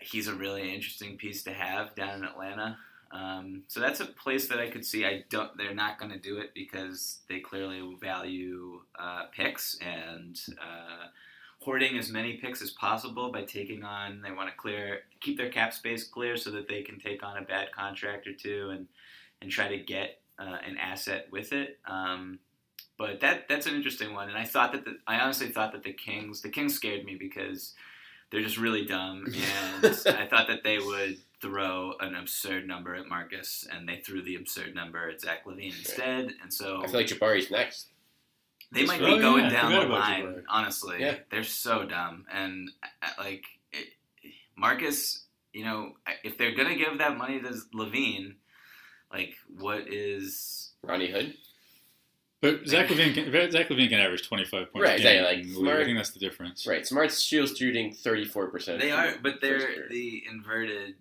he's 0.02 0.28
a 0.28 0.34
really 0.34 0.74
interesting 0.74 1.17
piece 1.17 1.43
to 1.43 1.54
have 1.54 1.93
down 1.95 2.19
in 2.19 2.24
Atlanta. 2.24 2.78
Um, 3.12 3.63
so 3.67 3.80
that's 3.80 4.00
a 4.00 4.06
place 4.06 4.48
that 4.48 4.60
I 4.60 4.69
could 4.69 4.86
see. 4.86 5.06
I 5.06 5.24
don't. 5.30 5.56
They're 5.58 5.76
not 5.76 6.00
going 6.00 6.12
to 6.12 6.19
do 6.19 6.39
it 6.39 6.54
because 6.56 7.19
they 7.30 7.39
clearly 7.39 7.95
value 8.02 8.82
uh, 8.98 9.26
picks 9.36 9.78
and 9.80 10.39
uh, 10.60 11.08
hoarding 11.62 11.98
as 11.98 12.10
many 12.10 12.38
picks 12.38 12.62
as 12.62 12.72
possible 12.72 13.32
by 13.32 13.44
taking 13.44 13.84
on. 13.84 14.22
They 14.22 14.32
want 14.32 14.50
to 14.50 14.56
clear, 14.56 15.02
keep 15.20 15.38
their 15.38 15.50
cap 15.50 15.74
space 15.74 16.04
clear 16.04 16.38
so 16.38 16.52
that 16.52 16.68
they 16.68 16.84
can 16.84 17.00
take 17.00 17.24
on 17.24 17.38
a 17.38 17.41
bad 17.41 17.72
contract 17.72 18.28
or 18.28 18.34
two 18.34 18.70
and 18.72 18.88
and 19.41 19.52
try 19.52 19.68
to 19.68 19.78
get 19.78 20.22
uh, 20.39 20.58
an 20.65 20.78
asset 20.78 21.28
with 21.32 21.54
it. 21.54 21.80
Um, 21.86 22.39
but 22.98 23.20
that 23.20 23.48
that's 23.50 23.68
an 23.68 23.76
interesting 23.76 24.13
one, 24.13 24.30
and 24.30 24.38
I 24.38 24.46
thought 24.46 24.72
that 24.72 24.86
the, 24.86 24.98
I 25.06 25.20
honestly 25.20 25.50
thought 25.50 25.74
that 25.74 25.84
the 25.84 25.91
Kings 25.91 26.41
the 26.41 26.50
Kings 26.50 26.76
scared 26.76 27.04
me 27.04 27.15
because 27.15 27.74
they're 28.32 28.41
just 28.41 28.58
really 28.58 28.86
dumb, 28.86 29.26
and 29.84 29.86
I 29.86 30.28
thought 30.28 30.48
that 30.48 30.63
they 30.63 30.80
would 30.80 31.18
throw 31.41 31.94
an 32.00 32.15
absurd 32.15 32.68
number 32.68 32.96
at 32.96 33.08
Marcus, 33.08 33.68
and 33.70 33.88
they 33.88 33.98
threw 33.98 34.22
the 34.22 34.36
absurd 34.36 34.74
number 34.74 35.10
at 35.10 35.22
Zach 35.22 35.46
LaVine 35.46 35.78
instead, 35.78 36.34
and 36.41 36.54
so 36.54 36.84
I 36.84 36.88
feel 36.88 36.96
like 36.96 37.08
Jabari's 37.08 37.52
next. 37.52 37.88
They 38.71 38.86
might 38.86 39.01
Oh, 39.01 39.15
be 39.15 39.21
going 39.21 39.45
yeah, 39.45 39.49
down 39.49 39.71
the 39.71 39.93
line. 39.93 40.43
Honestly, 40.49 40.97
Yeah. 40.99 41.17
they're 41.30 41.43
so 41.43 41.86
dumb, 41.86 42.25
and 42.32 42.69
uh, 43.01 43.08
like 43.17 43.43
it, 43.71 43.88
Marcus, 44.58 45.25
you 45.54 45.63
know, 45.63 45.93
if 46.23 46.38
they're 46.38 46.56
gonna 46.56 46.75
give 46.75 46.97
that 46.97 47.17
money 47.17 47.39
to 47.39 47.49
LaVine, 47.73 48.36
like 49.12 49.36
what 49.58 49.88
is 49.88 50.71
Ronnie 50.84 51.12
Hood. 51.12 51.36
But 52.41 52.67
Zach 52.67 52.89
LaVine 52.89 53.13
can, 53.13 53.51
Zach 53.51 53.69
LaVine 53.69 53.89
can 53.89 53.99
average 53.99 54.28
25 54.28 54.71
points. 54.71 54.88
Right, 54.88 54.99
a 54.99 55.04
game 55.04 55.23
exactly, 55.23 55.43
like, 55.43 55.56
Smart, 55.58 55.82
I 55.82 55.86
think 55.86 55.97
that's 55.97 56.12
the 56.12 56.19
difference. 56.19 56.67
Right. 56.67 56.86
Smart's 56.86 57.19
shield 57.19 57.56
shooting 57.58 57.91
34%. 57.91 58.80
they 58.80 58.91
are, 58.91 59.15
but 59.23 59.41
they're 59.41 59.88
the 59.89 60.23
inverted 60.30 60.95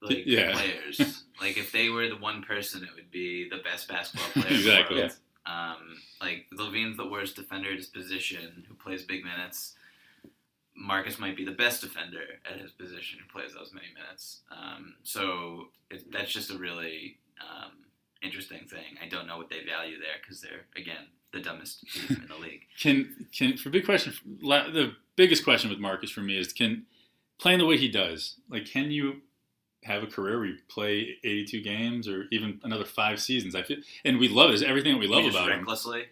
like 0.00 0.22
Yeah. 0.26 0.52
players. 0.52 1.24
like 1.40 1.56
if 1.56 1.70
they 1.70 1.88
were 1.88 2.08
the 2.08 2.16
one 2.16 2.42
person, 2.42 2.82
it 2.82 2.88
would 2.96 3.10
be 3.12 3.48
the 3.48 3.58
best 3.58 3.86
basketball 3.86 4.28
player. 4.42 4.54
Exactly. 4.56 5.08
In 5.46 5.52
the 5.52 5.58
world. 5.58 5.78
Um, 5.80 5.96
like 6.20 6.46
LaVine's 6.52 6.96
the 6.96 7.06
worst 7.06 7.36
defender 7.36 7.70
at 7.70 7.76
his 7.76 7.86
position, 7.86 8.64
who 8.68 8.74
plays 8.74 9.02
big 9.02 9.24
minutes. 9.24 9.74
Marcus 10.74 11.18
might 11.18 11.36
be 11.36 11.44
the 11.44 11.52
best 11.52 11.82
defender 11.82 12.40
at 12.50 12.60
his 12.60 12.70
position, 12.70 13.18
who 13.20 13.38
plays 13.38 13.52
those 13.54 13.72
many 13.74 13.88
minutes. 13.94 14.40
Um, 14.50 14.94
so 15.02 15.68
it, 15.90 16.10
that's 16.10 16.32
just 16.32 16.50
a 16.50 16.56
really 16.56 17.18
um, 17.40 17.72
interesting 18.22 18.66
thing. 18.66 18.96
I 19.02 19.08
don't 19.08 19.26
know 19.26 19.36
what 19.36 19.50
they 19.50 19.64
value 19.64 19.98
there 19.98 20.16
because 20.22 20.40
they're 20.40 20.64
again 20.76 21.06
the 21.32 21.40
dumbest 21.40 21.86
team 21.92 22.22
in 22.22 22.28
the 22.28 22.36
league. 22.40 22.62
Can 22.80 23.26
can 23.36 23.56
for 23.56 23.70
big 23.70 23.84
question 23.84 24.14
la- 24.40 24.70
the 24.70 24.94
biggest 25.16 25.44
question 25.44 25.70
with 25.70 25.78
Marcus 25.78 26.10
for 26.10 26.20
me 26.20 26.38
is 26.38 26.52
can 26.52 26.86
playing 27.38 27.58
the 27.58 27.66
way 27.66 27.76
he 27.76 27.88
does 27.88 28.36
like 28.48 28.66
can 28.66 28.90
you 28.90 29.16
have 29.84 30.02
a 30.02 30.06
career 30.06 30.38
where 30.38 30.46
you 30.46 30.56
play 30.68 31.16
82 31.24 31.60
games 31.62 32.08
or 32.08 32.26
even 32.30 32.60
another 32.62 32.84
five 32.84 33.20
seasons? 33.20 33.54
I 33.54 33.62
feel 33.62 33.78
and 34.04 34.18
we 34.18 34.28
love 34.28 34.50
it. 34.50 34.62
Everything 34.62 34.92
that 34.92 34.98
we 34.98 35.06
love 35.06 35.24
about 35.24 35.50
him. 35.50 35.58
recklessly. 35.58 36.06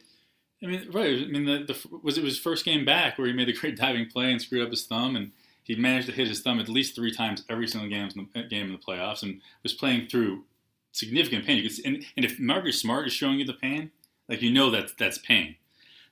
I 0.62 0.66
mean, 0.66 0.90
right. 0.90 1.22
I 1.22 1.26
mean, 1.26 1.44
the, 1.46 1.64
the 1.72 1.98
was 2.02 2.18
it 2.18 2.24
was 2.24 2.38
first 2.38 2.64
game 2.64 2.84
back 2.84 3.16
where 3.16 3.26
he 3.26 3.32
made 3.32 3.48
the 3.48 3.52
great 3.52 3.76
diving 3.76 4.06
play 4.06 4.30
and 4.30 4.40
screwed 4.40 4.62
up 4.62 4.70
his 4.70 4.86
thumb, 4.86 5.16
and 5.16 5.32
he 5.62 5.74
managed 5.74 6.08
to 6.08 6.12
hit 6.12 6.28
his 6.28 6.40
thumb 6.40 6.60
at 6.60 6.68
least 6.68 6.94
three 6.94 7.12
times 7.12 7.44
every 7.48 7.66
single 7.66 7.88
game 7.88 8.08
in 8.14 8.28
the, 8.34 8.40
uh, 8.40 8.48
game 8.48 8.66
in 8.66 8.72
the 8.72 8.78
playoffs, 8.78 9.22
and 9.22 9.40
was 9.62 9.72
playing 9.72 10.08
through 10.08 10.44
significant 10.92 11.46
pain. 11.46 11.62
You 11.62 11.68
could 11.68 11.84
and, 11.84 12.04
and 12.16 12.24
if 12.24 12.38
Marcus 12.38 12.80
Smart 12.80 13.06
is 13.06 13.12
showing 13.12 13.38
you 13.38 13.46
the 13.46 13.54
pain, 13.54 13.90
like 14.28 14.42
you 14.42 14.52
know 14.52 14.70
that 14.70 14.98
that's 14.98 15.18
pain. 15.18 15.56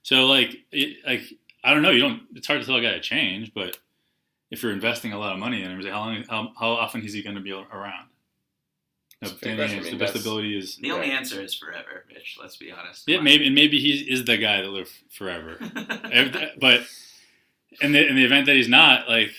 So 0.03 0.27
like, 0.27 0.57
it, 0.73 0.99
like 1.07 1.23
I 1.62 1.75
don't 1.75 1.83
know. 1.83 1.90
You 1.90 2.01
don't. 2.01 2.23
It's 2.35 2.47
hard 2.47 2.61
to 2.61 2.66
tell 2.66 2.77
a 2.77 2.83
guy 2.83 2.92
to 2.92 3.01
change, 3.01 3.53
but 3.53 3.79
if 4.50 4.62
you're 4.62 4.72
investing 4.72 5.12
a 5.12 5.18
lot 5.18 5.32
of 5.32 5.38
money 5.38 5.62
in 5.62 5.70
him, 5.70 5.84
how 5.87 6.00
long, 6.00 6.24
how, 6.28 6.52
how 6.58 6.70
often 6.72 7.02
is 7.04 7.12
he 7.12 7.22
going 7.22 7.37
to 7.37 7.42
be 7.42 7.52
around? 7.52 8.08
No, 9.20 9.28
It's 9.28 9.32
a 9.32 9.34
fair 9.37 9.56
Danny 9.56 9.74
question. 9.74 9.78
I 9.80 9.82
mean, 9.82 9.98
the 9.98 10.04
best 10.04 10.16
ability 10.16 10.56
is 10.56 10.76
The 10.76 10.92
only 10.92 11.08
Right. 11.08 11.16
answer 11.16 11.40
is 11.40 11.54
forever, 11.54 12.04
Rich. 12.08 12.38
Let's 12.40 12.56
be 12.56 12.70
honest. 12.70 13.04
yeah, 13.06 13.20
maybe 13.20 13.46
and 13.46 13.54
maybe 13.54 13.80
he 13.80 13.90
is 14.11 14.24
the 14.24 14.37
guy 14.37 14.62
that 14.62 14.68
lives 14.68 14.92
forever. 15.11 15.58
But 16.61 16.87
in 17.80 17.92
the 17.92 18.06
in 18.06 18.16
the 18.16 18.24
event 18.24 18.46
that 18.46 18.56
he's 18.56 18.68
not, 18.68 19.08
like, 19.08 19.30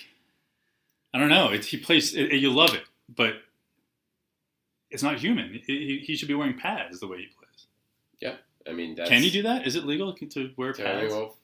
I 1.13 1.19
don't 1.19 1.30
know. 1.30 1.50
It's, 1.50 1.67
he 1.67 1.78
plays. 1.78 2.13
It, 2.13 2.34
you 2.34 2.52
love 2.52 2.74
it, 2.74 2.84
but 3.15 3.36
it's 4.91 5.02
not 5.04 5.17
human. 5.19 5.62
He, 5.65 5.78
he, 5.88 6.04
he 6.06 6.15
should 6.15 6.28
be 6.28 6.34
wearing 6.36 6.58
pads 6.58 7.00
the 7.00 7.08
way 7.08 7.17
he 7.19 7.28
plays. 7.28 7.67
Yeah, 8.19 8.36
I 8.67 8.74
mean, 8.74 8.95
that's, 8.95 9.10
Can 9.10 9.24
you 9.24 9.32
do 9.32 9.43
that? 9.43 9.65
Is 9.65 9.76
it 9.76 9.86
legal 9.86 10.13
to 10.13 10.52
wear 10.58 10.74
pads? 10.74 11.12
well, 11.12 11.38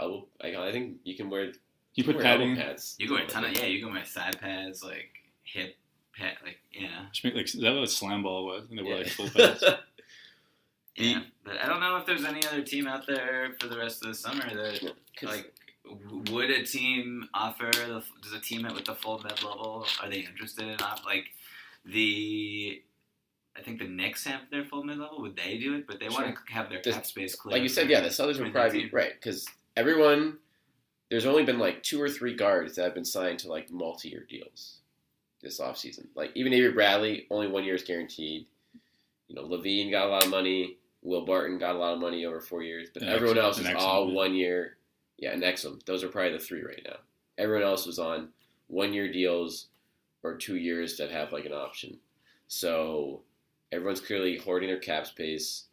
elbow, 0.00 0.26
I, 0.42 0.56
I 0.56 0.72
think 0.72 0.96
you 1.04 1.16
can 1.16 1.28
wear. 1.30 1.52
You 1.96 2.04
put 2.04 2.14
wear 2.16 2.24
padding. 2.24 2.50
elbow 2.50 2.62
pads. 2.62 2.94
You 2.98 3.08
go 3.08 3.16
a 3.16 3.26
ton 3.26 3.44
of 3.44 3.52
yeah. 3.52 3.66
You 3.66 3.82
go 3.84 3.90
my 3.90 4.04
side 4.04 4.40
pads, 4.40 4.82
like 4.84 5.10
hip 5.42 5.76
pad, 6.16 6.34
like 6.44 6.58
yeah, 6.72 7.06
Just 7.12 7.24
make, 7.24 7.34
like 7.34 7.46
is 7.46 7.60
that 7.60 7.74
what 7.74 7.90
slam 7.90 8.22
ball 8.22 8.46
was? 8.46 8.68
And 8.70 8.78
they 8.78 8.82
wear 8.82 8.92
Yeah. 8.92 9.02
like 9.02 9.08
full 9.08 9.28
pads. 9.30 9.64
yeah. 10.96 11.20
But 11.44 11.58
I 11.62 11.66
don't 11.66 11.80
know 11.80 11.96
if 11.96 12.06
there's 12.06 12.24
any 12.24 12.46
other 12.46 12.62
team 12.62 12.86
out 12.86 13.06
there 13.06 13.54
for 13.60 13.66
the 13.68 13.76
rest 13.78 14.02
of 14.02 14.08
the 14.08 14.14
summer 14.14 14.48
that 14.48 14.92
like 15.22 15.52
would 16.32 16.50
a 16.50 16.64
team 16.64 17.28
offer 17.32 17.70
the 17.72 18.02
does 18.22 18.32
a 18.34 18.40
team 18.40 18.66
at 18.66 18.74
with 18.74 18.86
the 18.86 18.94
full 18.94 19.18
med 19.20 19.42
level 19.42 19.86
are 20.02 20.08
they 20.08 20.18
interested 20.20 20.64
in 20.66 20.80
off 20.80 21.02
like 21.04 21.26
the 21.84 22.82
I 23.56 23.62
think 23.62 23.78
the 23.78 23.86
Knicks 23.88 24.24
have 24.26 24.42
their 24.50 24.64
full 24.64 24.82
mid 24.84 24.98
level. 24.98 25.22
Would 25.22 25.36
they 25.36 25.56
do 25.56 25.76
it? 25.76 25.86
But 25.86 25.98
they 25.98 26.08
want 26.10 26.34
to 26.36 26.52
have 26.52 26.68
their 26.68 26.82
This- 26.82 26.94
cap 26.94 27.06
space 27.06 27.34
clear. 27.34 27.52
like 27.54 27.62
you 27.62 27.68
said, 27.70 27.88
yeah, 27.88 28.00
the 28.00 28.08
Celtics 28.08 28.38
would 28.38 28.52
probably 28.52 28.82
be 28.84 28.90
right 28.90 29.12
because 29.14 29.46
everyone. 29.76 30.38
There's 31.10 31.26
only 31.26 31.44
been 31.44 31.58
like 31.58 31.82
two 31.82 32.00
or 32.00 32.08
three 32.08 32.34
guards 32.34 32.74
that 32.74 32.84
have 32.84 32.94
been 32.94 33.04
signed 33.04 33.38
to 33.40 33.48
like 33.48 33.70
multi-year 33.70 34.26
deals 34.28 34.78
this 35.42 35.60
offseason. 35.60 36.06
Like 36.14 36.32
even 36.34 36.52
Avery 36.52 36.72
Bradley, 36.72 37.26
only 37.30 37.46
one 37.46 37.64
year 37.64 37.74
is 37.74 37.82
guaranteed. 37.82 38.46
You 39.28 39.36
know, 39.36 39.42
LaVine 39.42 39.90
got 39.90 40.06
a 40.06 40.10
lot 40.10 40.24
of 40.24 40.30
money. 40.30 40.78
Will 41.02 41.24
Barton 41.24 41.58
got 41.58 41.76
a 41.76 41.78
lot 41.78 41.94
of 41.94 42.00
money 42.00 42.26
over 42.26 42.40
four 42.40 42.62
years, 42.62 42.88
but 42.92 43.02
And 43.02 43.10
everyone 43.10 43.36
Exum- 43.36 43.42
else 43.42 43.58
is 43.58 43.66
Exum, 43.66 43.76
all 43.76 44.08
yeah. 44.08 44.14
one 44.14 44.34
year. 44.34 44.76
Yeah, 45.18 45.30
and 45.32 45.42
Exum. 45.42 45.84
Those 45.84 46.02
are 46.02 46.08
probably 46.08 46.32
the 46.32 46.38
three 46.38 46.62
right 46.62 46.82
now. 46.84 46.96
Everyone 47.38 47.64
else 47.64 47.86
was 47.86 47.98
on 47.98 48.30
one 48.66 48.92
year 48.92 49.10
deals 49.10 49.68
or 50.22 50.34
two 50.36 50.56
years 50.56 50.96
that 50.96 51.10
have 51.10 51.32
like 51.32 51.44
an 51.44 51.52
option. 51.52 51.98
So 52.48 53.22
everyone's 53.70 54.00
clearly 54.00 54.38
hoarding 54.38 54.68
their 54.68 54.78
cap 54.78 55.06
space 55.06 55.64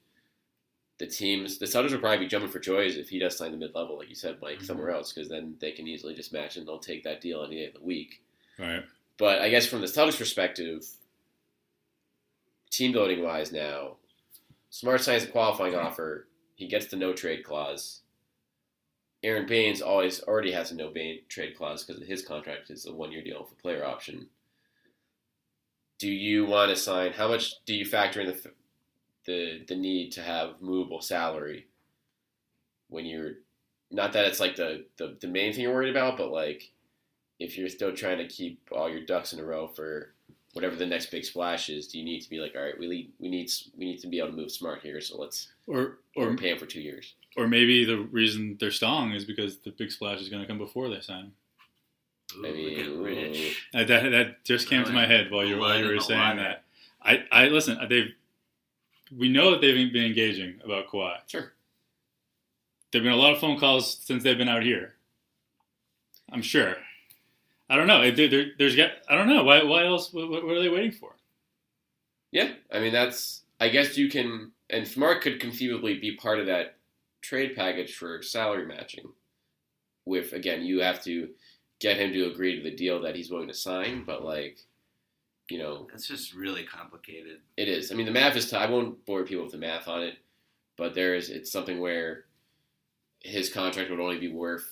the 1.03 1.11
teams, 1.11 1.57
the 1.57 1.65
Celtics 1.65 1.91
will 1.91 1.99
probably 1.99 2.19
be 2.25 2.27
jumping 2.27 2.49
for 2.49 2.59
joys 2.59 2.95
if 2.95 3.09
he 3.09 3.19
does 3.19 3.35
sign 3.37 3.51
the 3.51 3.57
mid 3.57 3.75
level, 3.75 3.97
like 3.97 4.07
you 4.09 4.15
said, 4.15 4.37
Mike, 4.41 4.55
Mm-hmm. 4.57 4.65
somewhere 4.65 4.91
else, 4.91 5.11
because 5.11 5.27
then 5.29 5.55
they 5.59 5.71
can 5.71 5.85
easily 5.87 6.13
just 6.15 6.31
match 6.31 6.55
and 6.55 6.65
they'll 6.65 6.79
take 6.79 7.03
that 7.03 7.19
deal 7.19 7.43
any 7.43 7.57
day 7.57 7.65
of 7.67 7.73
the 7.73 7.81
week. 7.81 8.21
right. 8.57 8.83
But 9.17 9.41
I 9.41 9.49
guess 9.49 9.65
from 9.67 9.81
the 9.81 9.87
Celtics 9.87 10.17
perspective, 10.17 10.85
team 12.71 12.91
building 12.91 13.23
wise 13.23 13.51
now, 13.51 13.97
Smart 14.69 15.01
signs 15.01 15.23
a 15.23 15.27
qualifying 15.27 15.75
offer. 15.75 16.27
He 16.55 16.67
gets 16.67 16.87
the 16.87 16.95
no 16.95 17.13
trade 17.13 17.43
clause. 17.43 17.99
Aron 19.21 19.45
Baynes 19.45 19.83
always 19.83 20.23
already 20.23 20.51
has 20.51 20.71
a 20.71 20.75
no 20.75 20.91
trade 21.29 21.55
clause 21.55 21.83
because 21.83 22.01
his 22.03 22.23
contract 22.23 22.71
is 22.71 22.87
a 22.87 22.91
one 22.93 23.11
year 23.11 23.23
deal 23.23 23.39
with 23.41 23.51
a 23.51 23.61
player 23.61 23.85
option. 23.85 24.27
Do 25.99 26.09
you 26.09 26.45
want 26.45 26.71
to 26.71 26.75
sign? 26.75 27.11
How 27.11 27.27
much 27.27 27.63
do 27.65 27.75
you 27.75 27.85
factor 27.85 28.21
in 28.21 28.27
the 28.27 28.51
the 29.25 29.63
the 29.67 29.75
need 29.75 30.11
to 30.13 30.21
have 30.21 30.61
movable 30.61 31.01
salary 31.01 31.67
when 32.89 33.05
you're 33.05 33.33
not 33.91 34.13
that 34.13 34.25
it's 34.25 34.39
like 34.39 34.55
the, 34.55 34.85
the 34.97 35.17
the 35.21 35.27
main 35.27 35.53
thing 35.53 35.63
you're 35.63 35.73
worried 35.73 35.95
about, 35.95 36.17
but 36.17 36.31
like 36.31 36.71
if 37.39 37.57
you're 37.57 37.69
still 37.69 37.93
trying 37.93 38.17
to 38.19 38.27
keep 38.27 38.59
all 38.71 38.89
your 38.89 39.05
ducks 39.05 39.33
in 39.33 39.39
a 39.39 39.43
row 39.43 39.67
for 39.67 40.13
whatever 40.53 40.75
the 40.75 40.85
next 40.85 41.09
big 41.11 41.25
splash 41.25 41.67
is, 41.69 41.87
do 41.87 41.97
you 41.97 42.05
need 42.05 42.21
to 42.21 42.29
be 42.29 42.39
like, 42.39 42.53
all 42.55 42.61
right, 42.61 42.77
we 42.79 42.87
need 42.87 43.11
we 43.19 43.29
need 43.29 43.49
we 43.77 43.85
need 43.85 43.99
to 43.99 44.07
be 44.07 44.19
able 44.19 44.29
to 44.29 44.35
move 44.35 44.51
smart 44.51 44.81
here, 44.81 45.01
so 45.01 45.17
let's 45.17 45.51
Or 45.67 45.97
or 46.15 46.29
or 46.29 46.35
pay 46.35 46.49
him 46.51 46.57
for 46.59 46.65
two 46.65 46.81
years. 46.81 47.15
or 47.35 47.47
maybe 47.47 47.85
the 47.85 47.97
reason 47.97 48.57
they're 48.59 48.71
stalling 48.71 49.11
is 49.11 49.25
because 49.25 49.57
the 49.59 49.71
big 49.71 49.91
splash 49.91 50.21
is 50.21 50.29
going 50.29 50.41
to 50.41 50.47
come 50.47 50.57
before 50.59 50.89
they 50.89 51.01
sign 51.01 51.25
him. 51.25 51.31
Ooh, 52.37 52.47
I 52.47 52.51
mean, 52.51 52.69
look 52.69 52.79
at 52.79 52.87
ooh. 52.87 53.03
Rich. 53.03 53.67
That 53.73 53.87
that 53.87 54.43
just 54.43 54.67
came 54.69 54.83
to 54.85 54.91
my 54.91 55.05
head 55.07 55.31
while 55.31 55.45
you 55.45 55.57
while 55.57 55.77
you 55.77 55.85
were 55.85 55.91
Blood 55.91 55.91
in 55.91 55.97
the 55.97 56.03
saying 56.03 56.37
that. 56.37 56.63
I 57.01 57.23
I 57.31 57.47
listen. 57.49 57.77
They've 57.89 58.13
we 59.17 59.29
know 59.29 59.51
that 59.51 59.61
they've 59.61 59.91
been 59.91 60.05
engaging 60.05 60.59
about 60.63 60.87
Kawhi. 60.87 61.17
Sure. 61.27 61.53
There've 62.91 63.03
been 63.03 63.13
a 63.13 63.17
lot 63.17 63.33
of 63.33 63.39
phone 63.39 63.59
calls 63.59 63.97
since 64.03 64.23
they've 64.23 64.37
been 64.37 64.49
out 64.49 64.63
here. 64.63 64.95
I'm 66.31 66.41
sure. 66.41 66.75
I 67.69 67.75
don't 67.75 67.87
know. 67.87 68.11
There, 68.11 68.27
there, 68.27 68.45
there's 68.57 68.75
got. 68.75 68.91
I 69.09 69.15
don't 69.15 69.27
know. 69.27 69.43
Why? 69.43 69.63
Why 69.63 69.85
else? 69.85 70.13
What, 70.13 70.29
what 70.29 70.43
are 70.43 70.61
they 70.61 70.69
waiting 70.69 70.91
for? 70.91 71.15
Yeah, 72.31 72.51
I 72.71 72.79
mean 72.79 72.93
that's. 72.93 73.41
I 73.59 73.69
guess 73.69 73.97
you 73.97 74.09
can, 74.09 74.51
and 74.69 74.87
Smart 74.87 75.21
could 75.21 75.39
conceivably 75.39 75.97
be 75.99 76.15
part 76.15 76.39
of 76.39 76.47
that 76.47 76.75
trade 77.21 77.55
package 77.55 77.95
for 77.95 78.21
salary 78.21 78.65
matching. 78.65 79.05
With 80.05 80.33
again, 80.33 80.63
you 80.63 80.81
have 80.81 81.03
to 81.05 81.29
get 81.79 81.97
him 81.97 82.11
to 82.13 82.25
agree 82.25 82.57
to 82.57 82.63
the 82.63 82.75
deal 82.75 83.01
that 83.01 83.15
he's 83.15 83.31
willing 83.31 83.47
to 83.47 83.53
sign, 83.53 84.03
but 84.05 84.23
like, 84.23 84.59
you 85.49 85.57
know, 85.59 85.87
That's 85.91 86.07
just 86.07 86.33
really 86.33 86.63
complicated. 86.63 87.39
It 87.57 87.67
is. 87.67 87.91
I 87.91 87.95
mean, 87.95 88.05
the 88.05 88.11
math 88.11 88.35
is. 88.35 88.49
T- 88.49 88.55
I 88.55 88.69
won't 88.69 89.05
bore 89.05 89.23
people 89.23 89.43
with 89.43 89.51
the 89.51 89.57
math 89.57 89.87
on 89.87 90.01
it, 90.03 90.15
but 90.77 90.93
there 90.95 91.15
is. 91.15 91.29
It's 91.29 91.51
something 91.51 91.79
where 91.79 92.25
his 93.19 93.51
contract 93.51 93.89
would 93.89 93.99
only 93.99 94.19
be 94.19 94.31
worth 94.31 94.69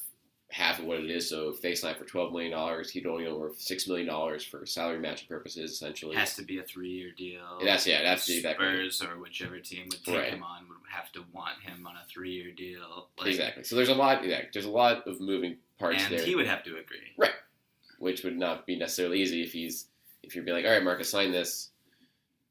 half 0.49 0.79
of 0.79 0.85
what 0.85 0.99
it 0.99 1.09
is. 1.09 1.29
So 1.29 1.47
if 1.49 1.61
they 1.61 1.75
sign 1.75 1.95
for 1.95 2.05
twelve 2.05 2.31
million 2.31 2.51
dollars, 2.51 2.89
he'd 2.89 3.05
only 3.05 3.25
be 3.25 3.31
worth 3.31 3.59
six 3.59 3.87
million 3.87 4.07
dollars 4.07 4.43
for 4.43 4.65
salary 4.65 4.99
matching 4.99 5.27
purposes, 5.27 5.71
essentially. 5.71 6.15
It 6.15 6.19
has 6.19 6.35
to 6.35 6.43
be 6.43 6.59
a 6.59 6.63
three-year 6.63 7.11
deal. 7.17 7.41
It 7.61 7.67
has- 7.67 7.85
yeah, 7.87 7.99
it 7.99 8.05
has 8.05 8.25
to 8.25 8.33
be 8.33 8.41
that 8.41 8.55
Spurs 8.55 9.01
or 9.01 9.19
whichever 9.19 9.59
team 9.59 9.87
would 9.89 10.03
take 10.03 10.15
Right. 10.15 10.29
him 10.33 10.43
on 10.43 10.67
would 10.69 10.77
have 10.89 11.11
to 11.13 11.23
want 11.33 11.59
him 11.61 11.85
on 11.87 11.95
a 11.95 12.05
three-year 12.09 12.51
deal. 12.51 13.09
Like, 13.17 13.27
exactly. 13.27 13.63
So 13.63 13.75
there's 13.75 13.89
a 13.89 13.93
lot. 13.95 14.25
Yeah, 14.25 14.41
there's 14.51 14.65
a 14.65 14.69
lot 14.71 15.05
of 15.07 15.19
moving 15.21 15.57
parts 15.79 16.03
And 16.03 16.13
there, 16.17 16.25
he 16.25 16.35
would 16.35 16.47
have 16.47 16.63
to 16.63 16.71
agree. 16.77 17.13
Right. 17.17 17.31
Which 17.99 18.23
would 18.23 18.37
not 18.37 18.65
be 18.65 18.75
necessarily 18.77 19.21
easy 19.21 19.43
if 19.43 19.53
he's 19.53 19.85
if 20.23 20.35
you're 20.35 20.43
being 20.43 20.57
like, 20.57 20.65
all 20.65 20.71
right, 20.71 20.83
Marcus, 20.83 21.09
sign 21.09 21.31
this. 21.31 21.69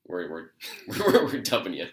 We're 0.07 0.31
we're 0.31 0.51
we're, 0.89 1.25
we're 1.25 1.41
dumping 1.41 1.75
you. 1.75 1.87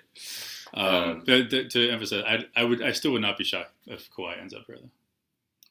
Um, 0.74 0.86
Um, 0.86 1.22
to, 1.26 1.70
to, 1.70 1.90
emphasize, 1.90 2.24
I, 2.28 2.46
I 2.56 2.64
would. 2.64 2.84
I 2.84 2.92
still 2.92 3.12
would 3.14 3.22
not 3.22 3.38
be 3.38 3.44
shocked 3.44 3.74
if 3.86 4.10
Kawhi 4.12 4.40
ends 4.40 4.54
up 4.54 4.64
here. 4.68 4.78
Though. 4.82 4.90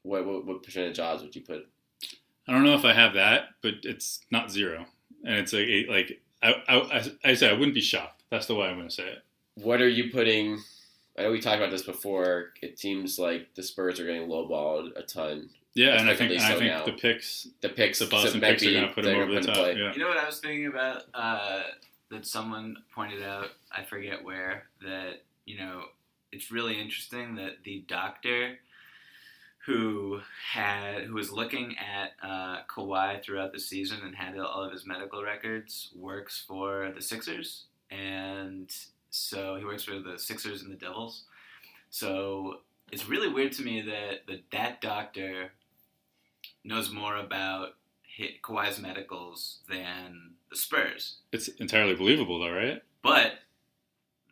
What 0.03 0.27
what, 0.27 0.47
what 0.47 0.63
percentage 0.63 0.99
odds 0.99 1.23
would 1.23 1.35
you 1.35 1.43
put? 1.43 1.69
I 2.49 2.53
don't 2.53 2.65
know 2.65 2.75
if 2.75 2.85
I 2.85 2.93
have 2.93 3.15
that, 3.15 3.49
but 3.61 3.75
it's 3.83 4.21
not 4.31 4.51
zero, 4.51 4.87
and 5.25 5.37
it's 5.37 5.53
like 5.53 5.69
like 5.89 6.21
I, 6.43 6.55
I, 6.69 7.31
I 7.31 7.35
said 7.35 7.51
I 7.51 7.55
wouldn't 7.55 7.75
be 7.75 7.81
shocked. 7.81 8.23
That's 8.31 8.47
the 8.47 8.55
way 8.55 8.69
I'm 8.69 8.77
going 8.77 8.89
to 8.89 8.95
say 8.95 9.09
it. 9.09 9.23
What 9.57 9.81
are 9.81 9.89
you 9.89 10.11
putting? 10.11 10.59
I 11.19 11.23
know 11.23 11.33
we 11.33 11.41
talked 11.41 11.59
about 11.59 11.71
this 11.71 11.83
before. 11.83 12.53
It 12.63 12.79
seems 12.79 13.19
like 13.19 13.55
the 13.55 13.63
Spurs 13.63 13.99
are 13.99 14.07
getting 14.07 14.29
lowballed 14.29 14.97
a 14.97 15.03
ton. 15.03 15.49
Yeah, 15.77 16.01
and 16.01 16.09
I 16.09 16.17
think 16.17 16.33
Expectedly 16.33 16.69
and 16.69 16.75
I 16.75 16.79
think 16.79 16.87
now. 16.87 16.97
the 16.97 17.01
picks, 17.01 17.49
The 17.61 17.69
picks, 17.69 17.99
the 17.99 18.07
Boston 18.07 18.41
so 18.41 18.47
picks 18.47 18.63
are 18.65 18.71
going 18.73 18.89
to 18.89 18.95
put 18.95 19.05
they're 19.05 19.23
him 19.23 19.31
over 19.31 19.41
the 19.41 19.47
top. 19.47 19.57
Yeah. 19.77 19.93
You 19.93 19.99
know 19.99 20.09
what 20.09 20.17
I 20.17 20.25
was 20.25 20.41
thinking 20.41 20.67
about? 20.67 21.03
Uh, 21.13 21.65
that 22.11 22.25
someone 22.25 22.79
pointed 22.95 23.23
out, 23.23 23.49
I 23.71 23.85
forget 23.85 24.25
where, 24.25 24.65
that, 24.81 25.23
you 25.45 25.59
know, 25.59 25.83
it's 26.33 26.51
really 26.51 26.81
interesting 26.81 27.35
that 27.37 27.63
the 27.65 27.85
doctor 27.89 28.59
who 29.67 30.21
had 30.53 31.03
who 31.03 31.15
was 31.15 31.31
looking 31.31 31.75
at 31.79 32.13
uh, 32.23 32.63
Kawhi 32.69 33.23
throughout 33.23 33.53
the 33.53 33.59
season 33.59 33.99
and 34.05 34.15
had 34.15 34.39
all 34.39 34.63
of 34.63 34.73
his 34.73 34.87
medical 34.87 35.23
records 35.23 35.91
works 35.95 36.43
for 36.47 36.93
the 36.95 37.03
Sixers, 37.03 37.65
and 37.91 38.73
so 39.11 39.57
he 39.57 39.65
works 39.65 39.83
for 39.83 39.99
the 39.99 40.19
Sixers 40.19 40.63
and 40.63 40.71
the 40.71 40.77
Devils. 40.77 41.25
So 41.91 42.61
it's 42.93 43.09
really 43.09 43.29
weird 43.29 43.53
to 43.53 43.63
me 43.63 43.83
that 43.83 44.27
that, 44.29 44.43
that 44.53 44.81
doctor 44.81 45.51
knows 46.67 46.91
more 46.91 47.17
about 47.17 47.71
hit 48.03 48.43
Kawhi's 48.43 48.79
medicals 48.79 49.59
than 49.69 50.33
the 50.51 50.57
Spurs. 50.57 51.17
It's 51.33 51.49
entirely 51.49 51.95
believable, 51.95 52.41
though, 52.41 52.53
right? 52.53 52.83
But 53.03 53.35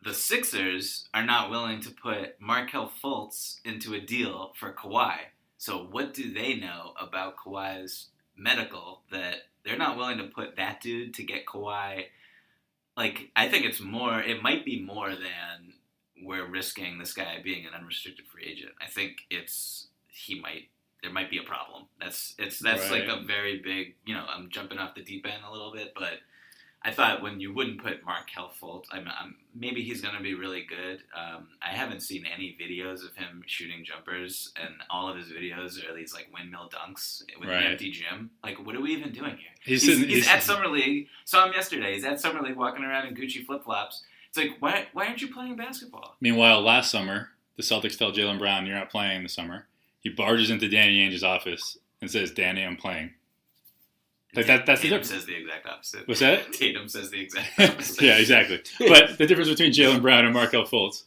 the 0.03 0.13
Sixers 0.13 1.07
are 1.13 1.25
not 1.25 1.49
willing 1.49 1.81
to 1.81 1.91
put 1.91 2.39
Markelle 2.39 2.91
Fultz 3.03 3.59
into 3.65 3.93
a 3.93 3.99
deal 3.99 4.53
for 4.55 4.71
Kawhi. 4.73 5.17
So 5.57 5.87
what 5.89 6.13
do 6.13 6.31
they 6.31 6.55
know 6.55 6.93
about 6.99 7.37
Kawhi's 7.37 8.09
medical 8.37 9.01
that 9.11 9.35
they're 9.63 9.77
not 9.77 9.97
willing 9.97 10.19
to 10.19 10.25
put 10.25 10.57
that 10.57 10.81
dude 10.81 11.15
to 11.15 11.23
get 11.23 11.45
Kawhi? 11.45 12.05
Like 12.95 13.31
I 13.35 13.47
think 13.49 13.65
it's 13.65 13.81
more. 13.81 14.21
It 14.21 14.43
might 14.43 14.63
be 14.63 14.79
more 14.81 15.09
than 15.09 15.73
we're 16.21 16.45
risking 16.45 16.97
this 16.97 17.13
guy 17.13 17.39
being 17.43 17.65
an 17.65 17.73
unrestricted 17.73 18.27
free 18.27 18.45
agent. 18.45 18.73
I 18.81 18.87
think 18.87 19.25
it's 19.29 19.87
he 20.07 20.39
might 20.39 20.69
there 21.05 21.13
might 21.13 21.29
be 21.29 21.37
a 21.37 21.43
problem. 21.43 21.83
That's 22.01 22.33
it's 22.39 22.57
that's 22.59 22.89
Right. 22.89 23.07
like 23.07 23.17
a 23.17 23.21
very 23.23 23.59
big. 23.59 23.93
You 24.05 24.15
know, 24.15 24.25
I'm 24.27 24.49
jumping 24.49 24.79
off 24.79 24.95
the 24.95 25.03
deep 25.03 25.25
end 25.25 25.43
a 25.47 25.51
little 25.51 25.71
bit, 25.71 25.93
but 25.95 26.13
I 26.83 26.91
thought 26.91 27.21
when 27.21 27.39
you 27.39 27.53
wouldn't 27.53 27.81
put 27.81 28.03
Markelle 28.05 28.51
Fultz, 28.61 28.85
I'm, 28.91 29.07
I'm 29.07 29.35
maybe 29.55 29.81
he's 29.83 30.01
going 30.01 30.15
to 30.15 30.21
be 30.21 30.33
really 30.35 30.65
good. 30.67 30.99
Um, 31.15 31.47
I 31.61 31.69
haven't 31.75 32.01
seen 32.01 32.25
any 32.25 32.55
videos 32.61 33.03
of 33.07 33.15
him 33.15 33.43
shooting 33.45 33.83
jumpers, 33.83 34.51
and 34.59 34.73
all 34.89 35.07
of 35.09 35.15
his 35.17 35.29
videos 35.31 35.83
are 35.87 35.95
these 35.95 36.13
like 36.13 36.27
windmill 36.33 36.69
dunks 36.69 37.21
with 37.39 37.49
Right. 37.49 37.63
an 37.65 37.71
empty 37.73 37.91
gym. 37.91 38.31
Like, 38.43 38.63
what 38.65 38.75
are 38.75 38.81
we 38.81 38.91
even 38.93 39.11
doing 39.11 39.31
here? 39.37 39.49
He's 39.63 39.83
He's, 39.83 39.93
sitting- 39.95 40.09
he's 40.09 40.25
he's- 40.25 40.35
at 40.35 40.43
summer 40.43 40.67
league. 40.67 41.07
Saw 41.25 41.45
him 41.47 41.53
yesterday. 41.53 41.93
He's 41.93 42.03
at 42.05 42.19
summer 42.19 42.41
league, 42.41 42.55
walking 42.57 42.83
around 42.83 43.07
in 43.07 43.15
Gucci 43.15 43.45
flip 43.45 43.63
flops. 43.63 44.03
It's 44.29 44.37
like, 44.37 44.57
why 44.59 44.87
why 44.93 45.05
aren't 45.07 45.21
you 45.21 45.33
playing 45.33 45.55
basketball? 45.55 46.17
Meanwhile, 46.21 46.61
last 46.61 46.91
summer, 46.91 47.29
the 47.55 47.63
Celtics 47.63 47.97
tell 47.97 48.11
Jaylen 48.11 48.37
Brown, 48.37 48.65
"You're 48.67 48.75
not 48.77 48.89
playing 48.91 49.23
this 49.23 49.33
summer." 49.33 49.65
He 50.05 50.11
barges 50.11 50.51
into 50.51 50.69
Danny 50.69 50.99
Ainge's 50.99 51.23
office 51.23 51.79
and 51.99 52.11
says, 52.11 52.29
"Danny, 52.29 52.61
I'm 52.63 52.75
playing." 52.77 53.09
Like 54.35 54.45
that- 54.45 54.65
that's 54.67 54.81
the 54.81 54.89
Tatum 54.89 55.01
difference. 55.01 55.09
says 55.21 55.25
the 55.25 55.35
exact 55.35 55.65
opposite. 55.65 56.07
What's 56.07 56.19
that? 56.19 56.53
Tatum 56.53 56.87
says 56.89 57.09
the 57.09 57.21
exact 57.21 57.49
opposite. 57.59 58.01
yeah, 58.03 58.17
exactly. 58.19 58.61
But 58.87 59.17
the 59.17 59.25
difference 59.25 59.49
between 59.49 59.71
Jaylen 59.71 60.03
Brown 60.03 60.25
and 60.25 60.33
Markelle 60.33 60.65
Fultz. 60.65 61.05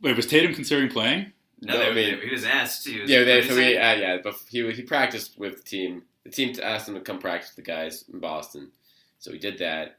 Wait, 0.00 0.16
was 0.16 0.26
Tatum 0.26 0.54
considering 0.54 0.88
playing? 0.88 1.30
No, 1.60 1.74
No, 1.74 1.78
they- 1.80 1.90
I 1.90 2.12
mean- 2.14 2.20
he 2.26 2.30
was 2.32 2.44
asked. 2.44 2.88
He 2.88 3.00
was, 3.00 3.10
Yeah, 3.10 3.24
they, 3.24 3.42
so 3.46 3.54
he 3.54 3.66
we, 3.66 3.76
uh, 3.76 3.94
yeah, 3.94 4.16
but 4.24 4.34
he 4.48 4.70
he 4.72 4.80
practiced 4.82 5.38
with 5.38 5.58
the 5.58 5.62
team. 5.62 6.04
The 6.24 6.30
team 6.30 6.54
asked 6.62 6.88
him 6.88 6.94
to 6.94 7.00
come 7.02 7.18
practice 7.18 7.50
with 7.54 7.66
the 7.66 7.70
guys 7.70 8.04
in 8.10 8.18
Boston, 8.18 8.70
so 9.18 9.30
we 9.30 9.38
did 9.38 9.58
that, 9.58 9.98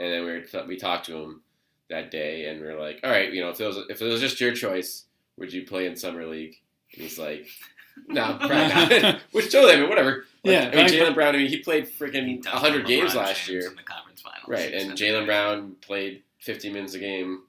and 0.00 0.12
then 0.12 0.24
we 0.24 0.30
were, 0.32 0.44
we 0.66 0.76
talked 0.76 1.06
to 1.06 1.16
him 1.16 1.42
that 1.90 2.10
day, 2.10 2.46
and 2.48 2.60
we 2.60 2.66
are 2.66 2.80
like, 2.80 3.00
all 3.04 3.10
right, 3.10 3.32
you 3.32 3.40
know, 3.40 3.50
if 3.50 3.60
it 3.60 3.66
was 3.66 3.76
if 3.88 4.02
it 4.02 4.04
was 4.04 4.20
just 4.20 4.40
your 4.40 4.52
choice, 4.52 5.04
would 5.36 5.52
you 5.52 5.64
play 5.66 5.86
in 5.86 5.94
summer 5.94 6.26
league? 6.26 6.56
And 6.92 7.02
he's 7.02 7.18
like, 7.18 7.46
no, 8.08 8.36
probably 8.38 9.00
not. 9.02 9.20
Which 9.32 9.50
totally, 9.52 9.74
I 9.74 9.76
mean, 9.80 9.88
whatever. 9.88 10.24
Like, 10.44 10.52
Yeah, 10.54 10.70
I 10.72 10.76
mean, 10.76 10.86
Jaylen 10.88 11.14
Brown. 11.14 11.34
I 11.34 11.38
mean, 11.38 11.48
he 11.48 11.58
played 11.58 11.86
freaking 11.86 12.42
dunked 12.42 12.52
100 12.52 12.86
games 12.86 13.14
last 13.14 13.38
James 13.46 13.48
year, 13.48 13.70
in 13.70 13.76
the 13.76 13.82
conference 13.82 14.20
finals. 14.22 14.44
right? 14.48 14.72
And 14.74 14.92
Jaylen. 14.92 15.26
Brown 15.26 15.76
played 15.80 16.22
50 16.40 16.72
minutes 16.72 16.94
a 16.94 16.98
game 16.98 17.42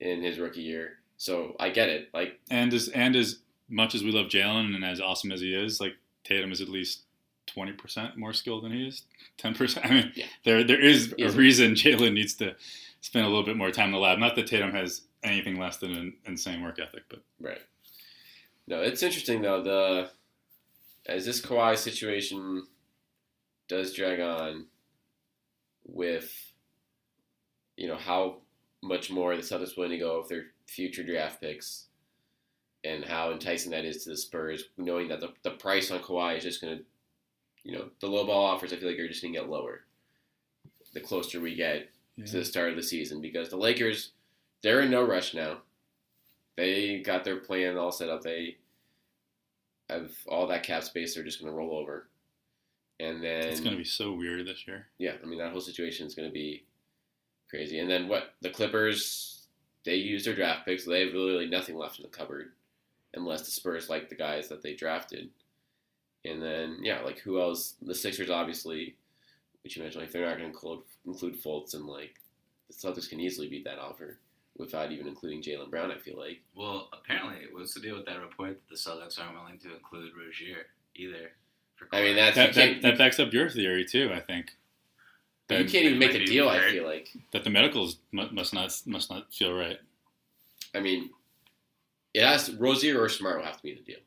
in 0.00 0.22
his 0.22 0.38
rookie 0.38 0.62
year, 0.62 0.98
so 1.18 1.54
I 1.60 1.70
get 1.70 1.88
it. 1.88 2.08
Like, 2.14 2.38
And 2.50 2.72
as 2.72 2.88
and 2.88 3.14
as 3.16 3.40
much 3.68 3.94
as 3.94 4.02
we 4.02 4.12
love 4.12 4.26
Jaylen 4.26 4.74
and 4.74 4.84
as 4.84 5.00
awesome 5.00 5.30
as 5.32 5.40
he 5.40 5.54
is, 5.54 5.80
like 5.80 5.94
Tatum 6.24 6.52
is 6.52 6.60
at 6.60 6.68
least 6.68 7.02
twenty 7.46 7.72
percent 7.72 8.16
more 8.16 8.32
skilled 8.32 8.64
than 8.64 8.72
he 8.72 8.86
is. 8.86 9.02
Ten 9.36 9.54
percent. 9.54 9.84
I 9.90 9.90
mean, 9.90 10.12
Yeah. 10.14 10.26
there 10.44 10.64
there 10.64 10.80
is 10.80 11.12
He 11.16 11.22
a 11.24 11.26
is 11.26 11.34
a- 11.34 11.38
reason 11.38 11.72
Jaylen 11.74 12.14
needs 12.14 12.34
to 12.36 12.54
spend 13.02 13.26
a 13.26 13.28
little 13.28 13.44
bit 13.44 13.56
more 13.56 13.70
time 13.70 13.86
in 13.86 13.92
the 13.92 13.98
lab. 13.98 14.18
Not 14.18 14.36
that 14.36 14.46
Tatum 14.46 14.72
has 14.72 15.02
anything 15.22 15.58
less 15.58 15.76
than 15.78 15.92
an 15.92 16.14
insane 16.26 16.62
work 16.62 16.78
ethic, 16.78 17.02
but 17.10 17.20
Right. 17.40 17.60
No, 18.70 18.80
it's 18.82 19.02
interesting 19.02 19.42
though. 19.42 19.62
The 19.62 20.10
as 21.04 21.26
this 21.26 21.40
Kawhi 21.40 21.76
situation 21.76 22.64
does 23.68 23.92
drag 23.92 24.20
on 24.20 24.66
with 25.84 26.32
you 27.76 27.88
know 27.88 27.96
how 27.96 28.36
much 28.80 29.10
more 29.10 29.34
the 29.34 29.42
Celtics 29.42 29.76
willing 29.76 29.90
to 29.90 29.98
go 29.98 30.20
with 30.20 30.28
their 30.28 30.44
future 30.68 31.02
draft 31.02 31.40
picks, 31.40 31.86
and 32.84 33.04
how 33.04 33.32
enticing 33.32 33.72
that 33.72 33.84
is 33.84 34.04
to 34.04 34.10
the 34.10 34.16
Spurs, 34.16 34.68
knowing 34.78 35.08
that 35.08 35.18
the, 35.18 35.32
the 35.42 35.50
price 35.50 35.90
on 35.90 35.98
Kawhi 35.98 36.38
is 36.38 36.44
just 36.44 36.60
going 36.60 36.78
to, 36.78 36.84
you 37.64 37.76
know, 37.76 37.90
the 38.00 38.06
low 38.06 38.24
ball 38.24 38.44
offers. 38.44 38.72
I 38.72 38.76
feel 38.76 38.88
like 38.88 39.00
are 39.00 39.08
just 39.08 39.20
going 39.20 39.34
to 39.34 39.40
get 39.40 39.50
lower 39.50 39.80
the 40.94 41.00
closer 41.00 41.40
we 41.40 41.56
get 41.56 41.88
to 42.24 42.38
the 42.38 42.44
start 42.44 42.70
of 42.70 42.76
the 42.76 42.82
season 42.82 43.20
because 43.20 43.48
the 43.48 43.56
Lakers, 43.56 44.12
they're 44.62 44.82
in 44.82 44.90
no 44.90 45.02
rush 45.02 45.34
now. 45.34 45.58
They 46.56 47.00
got 47.00 47.24
their 47.24 47.38
plan 47.38 47.76
all 47.76 47.92
set 47.92 48.10
up. 48.10 48.22
They 48.22 48.56
have 49.90 50.10
all 50.28 50.46
that 50.48 50.62
cap 50.62 50.82
space. 50.82 51.14
They're 51.14 51.24
just 51.24 51.40
going 51.40 51.52
to 51.52 51.56
roll 51.56 51.76
over, 51.76 52.08
and 52.98 53.22
then 53.22 53.44
it's 53.44 53.60
going 53.60 53.72
to 53.72 53.78
be 53.78 53.84
so 53.84 54.12
weird 54.12 54.46
this 54.46 54.66
year. 54.66 54.86
yeah, 54.98 55.12
I 55.22 55.26
mean 55.26 55.38
that 55.38 55.52
whole 55.52 55.60
situation 55.60 56.06
is 56.06 56.14
going 56.14 56.28
to 56.28 56.32
be 56.32 56.64
crazy. 57.48 57.78
And 57.78 57.90
then 57.90 58.08
what 58.08 58.34
the 58.40 58.50
Clippers, 58.50 59.46
they 59.84 59.96
use 59.96 60.24
their 60.24 60.34
draft 60.34 60.64
picks. 60.64 60.84
They 60.84 61.06
have 61.06 61.14
literally 61.14 61.48
nothing 61.48 61.76
left 61.76 61.98
in 61.98 62.02
the 62.02 62.08
cupboard, 62.08 62.52
unless 63.14 63.42
the 63.42 63.50
Spurs 63.50 63.88
like 63.88 64.08
the 64.08 64.14
guys 64.14 64.48
that 64.48 64.62
they 64.62 64.74
drafted. 64.74 65.28
And 66.24 66.42
then 66.42 66.78
yeah, 66.82 67.00
like 67.00 67.18
who 67.20 67.40
else? 67.40 67.74
The 67.82 67.94
Sixers 67.94 68.30
obviously, 68.30 68.96
which 69.62 69.76
you 69.76 69.82
mentioned, 69.82 70.02
like 70.04 70.12
they're 70.12 70.26
not 70.26 70.38
going 70.38 70.42
to 70.42 70.46
include 70.46 70.80
include 71.06 71.42
Fultz, 71.42 71.74
and 71.74 71.86
like 71.86 72.14
the 72.68 72.74
Celtics 72.74 73.08
can 73.08 73.20
easily 73.20 73.48
beat 73.48 73.64
that 73.64 73.78
offer 73.78 74.18
without 74.60 74.92
even 74.92 75.08
including 75.08 75.42
Jaylen 75.42 75.70
Brown. 75.70 75.90
I 75.90 75.98
feel 75.98 76.18
like 76.18 76.40
Well, 76.54 76.88
apparently, 76.92 77.46
what's 77.52 77.74
the 77.74 77.80
deal 77.80 77.96
with 77.96 78.06
that 78.06 78.20
report 78.20 78.60
that 78.60 78.68
the 78.68 78.76
Celtics 78.76 79.18
aren't 79.18 79.34
willing 79.34 79.58
to 79.58 79.74
include 79.74 80.12
Rozier 80.16 80.66
either? 80.94 81.32
For 81.76 81.88
I 81.92 82.02
mean 82.02 82.16
that's 82.16 82.36
That, 82.36 82.54
that, 82.54 82.82
that 82.82 82.98
backs 82.98 83.18
up 83.18 83.32
your 83.32 83.48
theory 83.48 83.84
too. 83.84 84.10
I 84.14 84.20
think 84.20 84.52
but 85.50 85.64
you 85.64 85.68
can't 85.68 85.84
even 85.84 85.98
make 85.98 86.10
a 86.10 86.18
Maybe 86.18 86.26
deal. 86.26 86.48
I 86.48 86.70
feel 86.70 86.84
like 86.84 87.08
that 87.32 87.42
the 87.42 87.50
medicals 87.50 87.96
must 88.12 88.54
not 88.54 88.72
must 88.86 89.10
not 89.10 89.32
feel 89.34 89.52
right. 89.52 89.78
I 90.74 90.78
mean, 90.78 91.10
it 92.14 92.24
has 92.24 92.54
Rozier 92.54 93.02
or 93.02 93.08
Smart 93.08 93.38
will 93.38 93.44
have 93.44 93.56
to 93.56 93.62
be 93.62 93.74
the 93.74 93.82
deal 93.82 93.98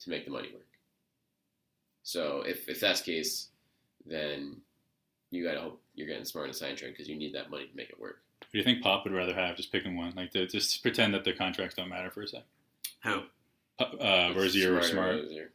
to 0.00 0.10
make 0.10 0.26
the 0.26 0.30
money 0.30 0.50
work. 0.52 0.66
So 2.02 2.42
if 2.46 2.68
if 2.68 2.78
that's 2.78 3.00
the 3.00 3.12
case, 3.12 3.48
then 4.04 4.58
you 5.30 5.44
gotta 5.44 5.60
hope 5.60 5.80
you're 5.94 6.06
getting 6.06 6.26
Smart 6.26 6.48
and 6.48 6.54
sign 6.54 6.76
trade 6.76 6.92
because 6.92 7.08
you 7.08 7.16
need 7.16 7.34
that 7.34 7.50
money 7.50 7.66
to 7.66 7.76
make 7.76 7.88
it 7.88 7.98
work. 7.98 8.20
Who 8.42 8.46
do 8.52 8.58
you 8.58 8.64
think 8.64 8.82
Pop 8.82 9.04
would 9.04 9.12
rather 9.12 9.34
have? 9.34 9.56
Just 9.56 9.72
picking 9.72 9.96
one, 9.96 10.12
like 10.16 10.30
to 10.32 10.46
just 10.46 10.82
pretend 10.82 11.14
that 11.14 11.24
the 11.24 11.32
contracts 11.32 11.74
don't 11.76 11.88
matter 11.88 12.10
for 12.10 12.22
a 12.22 12.28
sec. 12.28 12.42
Who? 13.04 13.22
Pop- 13.78 13.94
Uh, 14.00 14.32
Rozier 14.36 14.76
or 14.78 14.82
Smart? 14.82 15.16
Rozier. 15.16 15.50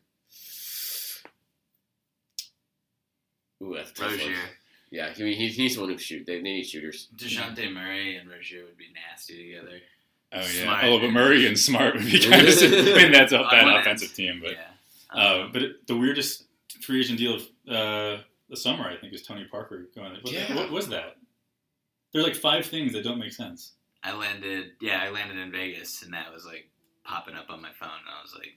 Ooh, 3.63 3.75
that's 3.75 3.91
a 3.91 3.93
tough 3.93 4.09
one. 4.11 4.17
Rozier. 4.19 4.35
Yeah, 4.89 5.13
he, 5.13 5.33
he, 5.35 5.47
he 5.47 5.61
needs 5.63 5.75
someone 5.75 5.89
who 5.91 5.95
can 5.95 6.03
shoot. 6.03 6.25
They, 6.25 6.37
they 6.37 6.41
need 6.41 6.63
shooters. 6.65 7.07
Dejounte 7.15 7.71
Murray 7.73 8.17
and 8.17 8.29
Rozier 8.29 8.63
would 8.65 8.77
be 8.77 8.87
nasty 9.09 9.51
together. 9.53 9.77
Oh 10.33 10.37
yeah. 10.39 10.63
Smart. 10.63 10.83
Oh, 10.85 10.99
but 10.99 11.11
Murray 11.11 11.47
and 11.47 11.57
Smart 11.57 11.93
would 11.95 12.05
be 12.05 12.19
kind 12.19 12.47
of. 12.47 12.57
I 12.61 12.67
mean, 13.03 13.11
that's 13.11 13.31
a 13.31 13.39
bad 13.49 13.65
one 13.65 13.75
offensive 13.75 14.13
team, 14.13 14.41
but 14.43 14.53
yeah. 14.53 15.19
uh, 15.21 15.47
but 15.51 15.61
it, 15.61 15.87
the 15.87 15.95
weirdest 15.95 16.45
free 16.81 16.99
agent 17.01 17.19
deal 17.19 17.35
of 17.35 17.41
uh, 17.69 18.21
the 18.49 18.57
summer, 18.57 18.83
I 18.85 18.97
think, 18.97 19.13
is 19.13 19.21
Tony 19.23 19.45
Parker 19.45 19.87
going. 19.95 20.13
What, 20.21 20.31
Yeah. 20.33 20.55
what 20.55 20.71
was 20.71 20.89
that? 20.89 21.15
There 22.11 22.21
are 22.21 22.25
like 22.25 22.35
five 22.35 22.65
things 22.65 22.93
that 22.93 23.03
don't 23.03 23.19
make 23.19 23.33
sense. 23.33 23.73
I 24.03 24.13
landed. 24.15 24.71
Yeah, 24.81 25.01
I 25.03 25.09
landed 25.09 25.37
in 25.37 25.51
Vegas, 25.51 26.01
and 26.03 26.13
that 26.13 26.33
was 26.33 26.45
like 26.45 26.67
popping 27.03 27.35
up 27.35 27.49
on 27.49 27.61
my 27.61 27.71
phone. 27.79 27.89
And 27.89 28.09
I 28.09 28.21
was 28.21 28.33
like, 28.35 28.53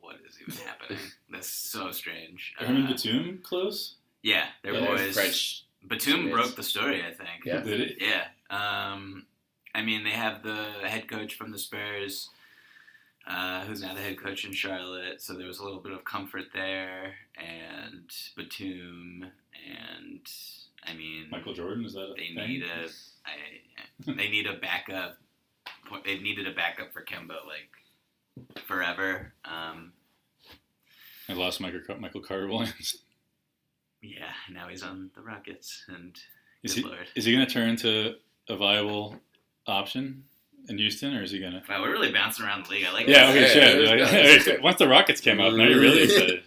"What 0.00 0.16
is 0.28 0.36
even 0.40 0.54
happening? 0.66 0.98
That's 1.30 1.48
so 1.48 1.90
strange." 1.92 2.54
Herman 2.58 2.84
Uh, 2.86 2.88
Batum 2.88 3.40
close? 3.42 3.96
yeah, 4.22 4.46
their 4.62 4.72
Yeah, 4.74 4.80
they're 4.80 4.96
boys. 4.96 5.14
French. 5.14 5.64
Batum 5.86 6.14
teammates. 6.14 6.34
broke 6.36 6.56
the 6.56 6.62
story, 6.64 7.02
I 7.02 7.12
think. 7.12 7.44
Yeah. 7.44 7.60
Did 7.60 7.80
it? 7.80 7.98
Yeah. 8.00 8.24
Um, 8.50 9.26
I 9.74 9.82
mean, 9.82 10.02
they 10.02 10.10
have 10.10 10.42
the 10.42 10.56
head 10.84 11.08
coach 11.08 11.34
from 11.36 11.52
the 11.52 11.58
Spurs, 11.58 12.30
uh, 13.28 13.64
who's 13.64 13.80
now 13.82 13.94
the 13.94 14.00
head 14.00 14.18
coach 14.20 14.44
in 14.44 14.52
Charlotte. 14.52 15.22
So 15.22 15.34
there 15.34 15.46
was 15.46 15.60
a 15.60 15.64
little 15.64 15.78
bit 15.80 15.92
of 15.92 16.04
comfort 16.04 16.46
there, 16.52 17.14
and 17.36 18.10
Batum, 18.36 19.26
and 19.70 20.20
I 20.90 20.94
mean, 20.96 21.26
Michael 21.30 21.54
Jordan 21.54 21.84
is 21.84 21.92
that 21.94 22.10
a 22.10 22.14
they 22.14 22.34
thing? 22.34 22.48
need 22.48 22.62
a, 22.62 22.88
I, 23.26 24.12
they 24.14 24.28
need 24.28 24.46
a 24.46 24.54
backup. 24.54 25.18
They 26.04 26.18
needed 26.18 26.46
a 26.46 26.52
backup 26.52 26.92
for 26.92 27.02
Kemba 27.02 27.36
like 27.46 28.62
forever. 28.66 29.32
Um, 29.44 29.92
I 31.28 31.32
lost 31.34 31.60
Michael 31.60 31.80
Michael 31.98 32.20
Carter 32.22 32.46
Williams. 32.48 32.96
yeah, 34.02 34.32
now 34.52 34.68
he's 34.68 34.82
on 34.82 35.10
the 35.14 35.20
Rockets, 35.22 35.84
and 35.88 36.16
Is 36.62 36.74
good 36.74 36.84
he 36.84 36.88
lord. 36.88 37.06
is 37.14 37.24
he 37.24 37.32
going 37.34 37.46
to 37.46 37.52
turn 37.52 37.68
into 37.70 38.14
a 38.48 38.56
viable 38.56 39.16
option 39.66 40.24
in 40.68 40.78
Houston, 40.78 41.14
or 41.16 41.22
is 41.22 41.30
he 41.30 41.38
going 41.40 41.52
to? 41.52 41.62
Wow, 41.68 41.82
we're 41.82 41.92
really 41.92 42.12
bouncing 42.12 42.44
around 42.46 42.66
the 42.66 42.70
league. 42.70 42.86
I 42.86 42.92
like 42.92 43.06
Yeah, 43.08 43.32
this. 43.32 43.50
okay, 43.56 43.60
Yeah, 43.60 43.98
shit. 43.98 44.46
yeah. 44.46 44.52
Like, 44.54 44.62
Once 44.62 44.78
the 44.78 44.88
Rockets 44.88 45.20
came 45.20 45.40
up, 45.40 45.52
now 45.54 45.64
you're 45.64 45.80
really 45.80 46.02
excited. 46.04 46.42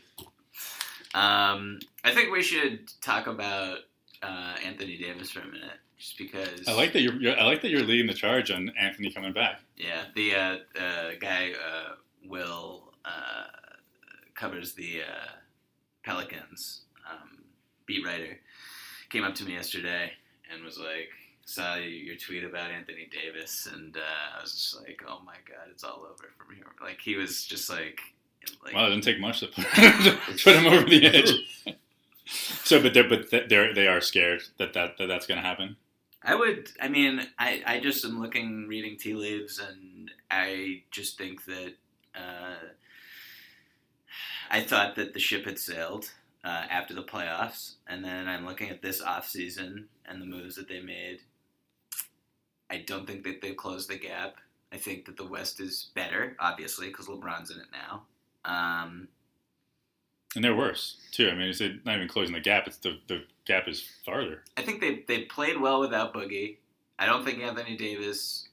Um, 1.13 1.79
I 2.03 2.13
think 2.13 2.31
we 2.31 2.41
should 2.41 2.89
talk 3.01 3.27
about 3.27 3.79
uh, 4.23 4.55
Anthony 4.65 4.97
Davis 4.97 5.31
for 5.31 5.41
a 5.41 5.47
minute, 5.47 5.79
just 5.97 6.17
because. 6.17 6.67
I 6.67 6.73
like 6.73 6.93
that 6.93 7.01
you're, 7.01 7.15
you're. 7.15 7.39
I 7.39 7.43
like 7.43 7.61
that 7.61 7.69
you're 7.69 7.83
leading 7.83 8.07
the 8.07 8.13
charge 8.13 8.51
on 8.51 8.71
Anthony 8.79 9.11
coming 9.11 9.33
back. 9.33 9.61
Yeah, 9.77 10.03
the 10.15 10.35
uh, 10.35 10.57
uh, 10.79 11.11
guy 11.19 11.51
uh, 11.53 11.95
Will 12.27 12.93
uh, 13.05 13.45
covers 14.35 14.73
the 14.73 15.01
uh, 15.01 15.31
Pelicans 16.03 16.81
um, 17.09 17.43
beat 17.85 18.05
writer 18.05 18.39
came 19.11 19.23
up 19.23 19.35
to 19.35 19.43
me 19.43 19.53
yesterday 19.53 20.11
and 20.51 20.63
was 20.63 20.79
like, 20.79 21.09
saw 21.45 21.75
your 21.75 22.15
tweet 22.15 22.43
about 22.43 22.71
Anthony 22.71 23.09
Davis, 23.11 23.67
and 23.71 23.95
uh, 23.97 24.37
I 24.37 24.41
was 24.41 24.53
just 24.53 24.81
like, 24.81 25.03
"Oh 25.07 25.19
my 25.25 25.35
god, 25.47 25.67
it's 25.69 25.83
all 25.83 26.07
over 26.09 26.31
from 26.37 26.55
here." 26.55 26.65
Like 26.81 26.99
he 27.01 27.15
was 27.15 27.45
just 27.45 27.69
like, 27.69 27.99
like 28.63 28.73
Wow, 28.73 28.87
it 28.87 28.89
didn't 28.91 29.03
take 29.03 29.19
much 29.19 29.41
to 29.41 29.47
put, 29.47 29.65
to 29.73 30.17
put 30.43 30.55
him 30.55 30.67
over 30.67 30.89
the 30.89 31.05
edge. 31.67 31.75
So, 32.63 32.81
but 32.81 32.93
they're 32.93 33.07
but 33.07 33.29
they're 33.49 33.73
they 33.73 33.87
are 33.87 34.01
scared 34.01 34.43
that, 34.57 34.73
that, 34.73 34.97
that 34.97 35.07
that's 35.07 35.27
going 35.27 35.41
to 35.41 35.47
happen. 35.47 35.75
I 36.23 36.35
would. 36.35 36.69
I 36.79 36.87
mean, 36.87 37.27
I 37.39 37.63
I 37.65 37.79
just 37.79 38.05
am 38.05 38.21
looking, 38.21 38.67
reading 38.67 38.97
tea 38.97 39.13
leaves, 39.13 39.59
and 39.59 40.11
I 40.29 40.83
just 40.91 41.17
think 41.17 41.45
that 41.45 41.73
uh, 42.15 42.67
I 44.49 44.61
thought 44.61 44.95
that 44.95 45.13
the 45.13 45.19
ship 45.19 45.45
had 45.45 45.57
sailed 45.57 46.11
uh, 46.43 46.65
after 46.69 46.93
the 46.93 47.03
playoffs, 47.03 47.75
and 47.87 48.03
then 48.03 48.27
I'm 48.27 48.45
looking 48.45 48.69
at 48.69 48.81
this 48.81 49.01
off 49.01 49.27
season 49.27 49.87
and 50.05 50.21
the 50.21 50.25
moves 50.25 50.55
that 50.55 50.67
they 50.67 50.81
made. 50.81 51.19
I 52.69 52.77
don't 52.85 53.05
think 53.05 53.23
that 53.23 53.41
they've 53.41 53.57
closed 53.57 53.89
the 53.89 53.97
gap. 53.97 54.35
I 54.71 54.77
think 54.77 55.05
that 55.05 55.17
the 55.17 55.25
West 55.25 55.59
is 55.59 55.89
better, 55.95 56.37
obviously, 56.39 56.87
because 56.87 57.07
LeBron's 57.07 57.51
in 57.51 57.57
it 57.57 57.65
now. 57.71 58.03
Um, 58.45 59.09
And 60.35 60.43
they're 60.43 60.55
worse 60.55 60.97
too. 61.11 61.29
I 61.29 61.33
mean, 61.35 61.49
it's 61.49 61.59
not 61.85 61.95
even 61.95 62.07
closing 62.07 62.33
the 62.33 62.39
gap; 62.39 62.67
it's 62.67 62.77
the 62.77 62.97
the 63.07 63.23
gap 63.45 63.67
is 63.67 63.83
farther. 64.05 64.43
I 64.57 64.61
think 64.61 64.79
they 64.81 65.03
they 65.07 65.23
played 65.25 65.59
well 65.59 65.79
without 65.81 66.13
Boogie. 66.13 66.57
I 66.99 67.05
don't 67.05 67.25
think 67.25 67.39
Anthony 67.43 67.75
Davis 67.75 68.47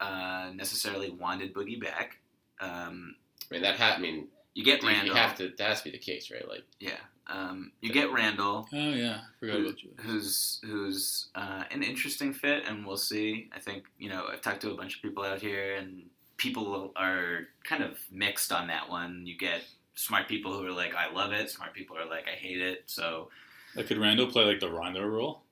uh, 0.00 0.50
necessarily 0.54 1.10
wanted 1.10 1.54
Boogie 1.54 1.80
back. 1.80 2.18
Um, 2.60 3.16
I 3.50 3.54
mean, 3.54 3.62
that 3.62 3.76
ha- 3.78 3.94
I 3.96 4.00
mean, 4.00 4.28
you 4.54 4.64
get 4.64 4.82
you 4.82 4.88
Randle. 4.88 5.14
have 5.16 5.36
to. 5.38 5.52
That 5.58 5.68
has 5.70 5.78
to 5.78 5.84
be 5.84 5.90
the 5.90 5.98
case, 5.98 6.30
right? 6.30 6.46
Like, 6.48 6.64
Yeah. 6.80 6.96
Um, 7.30 7.72
you 7.82 7.92
get 7.92 8.10
Randle, 8.10 8.66
Oh 8.72 8.76
yeah, 8.90 9.20
forgot 9.38 9.56
who- 9.56 9.66
about 9.66 9.82
you. 9.82 9.90
who's 9.98 10.60
who's 10.64 11.28
uh, 11.34 11.64
an 11.70 11.82
interesting 11.82 12.32
fit, 12.32 12.62
and 12.66 12.86
we'll 12.86 12.96
see. 12.96 13.50
I 13.54 13.58
think 13.58 13.84
you 13.98 14.08
know 14.08 14.26
I've 14.32 14.40
talked 14.40 14.62
to 14.62 14.70
a 14.70 14.74
bunch 14.76 14.96
of 14.96 15.02
people 15.02 15.24
out 15.24 15.40
here, 15.42 15.74
and 15.76 16.04
people 16.38 16.90
are 16.96 17.48
kind 17.64 17.82
of 17.82 17.98
mixed 18.10 18.50
on 18.52 18.68
that 18.68 18.88
one. 18.88 19.26
You 19.26 19.36
get 19.36 19.60
smart 19.98 20.28
people 20.28 20.52
who 20.52 20.64
are 20.64 20.72
like, 20.72 20.94
"I 20.94 21.10
love 21.12 21.32
it," 21.32 21.50
smart 21.50 21.74
people 21.74 21.96
are 21.98 22.06
like, 22.06 22.26
"I 22.28 22.36
hate 22.36 22.60
it." 22.60 22.84
So, 22.86 23.30
Like, 23.74 23.86
could 23.88 23.98
Randle 23.98 24.28
play 24.28 24.44
like 24.44 24.60
the 24.60 24.70
Rondo 24.70 25.04
role? 25.04 25.42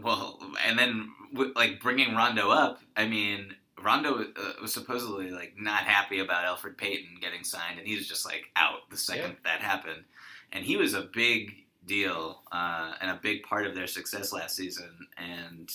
well, 0.00 0.38
and 0.66 0.78
then 0.78 1.10
like 1.54 1.80
bringing 1.80 2.14
Rondo 2.14 2.50
up. 2.50 2.80
I 2.96 3.06
mean, 3.06 3.54
Rondo 3.82 4.22
uh, 4.22 4.52
was 4.60 4.72
supposedly 4.72 5.30
like 5.30 5.54
not 5.58 5.84
happy 5.84 6.20
about 6.20 6.44
Elfrid 6.44 6.76
Payton 6.76 7.18
getting 7.20 7.44
signed, 7.44 7.78
and 7.78 7.86
he 7.86 7.96
was 7.96 8.06
just 8.08 8.24
like 8.26 8.50
out 8.56 8.88
the 8.90 8.96
second 8.96 9.36
that 9.44 9.60
happened. 9.60 10.04
And 10.52 10.64
he 10.64 10.76
was 10.76 10.94
a 10.94 11.02
big 11.02 11.64
deal 11.86 12.42
uh, 12.52 12.92
and 13.00 13.10
a 13.10 13.18
big 13.22 13.42
part 13.42 13.66
of 13.66 13.74
their 13.74 13.86
success 13.86 14.32
last 14.32 14.56
season, 14.56 14.90
and 15.16 15.72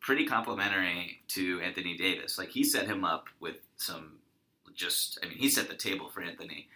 pretty 0.00 0.26
complimentary 0.26 1.20
to 1.28 1.60
Anthony 1.60 1.96
Davis. 1.96 2.38
Like 2.38 2.50
he 2.50 2.64
set 2.64 2.86
him 2.86 3.04
up 3.04 3.28
with 3.40 3.56
some 3.76 4.18
just, 4.74 5.18
I 5.22 5.28
mean, 5.28 5.38
he 5.38 5.48
set 5.48 5.68
the 5.68 5.74
table 5.74 6.08
for 6.08 6.20
Anthony 6.20 6.68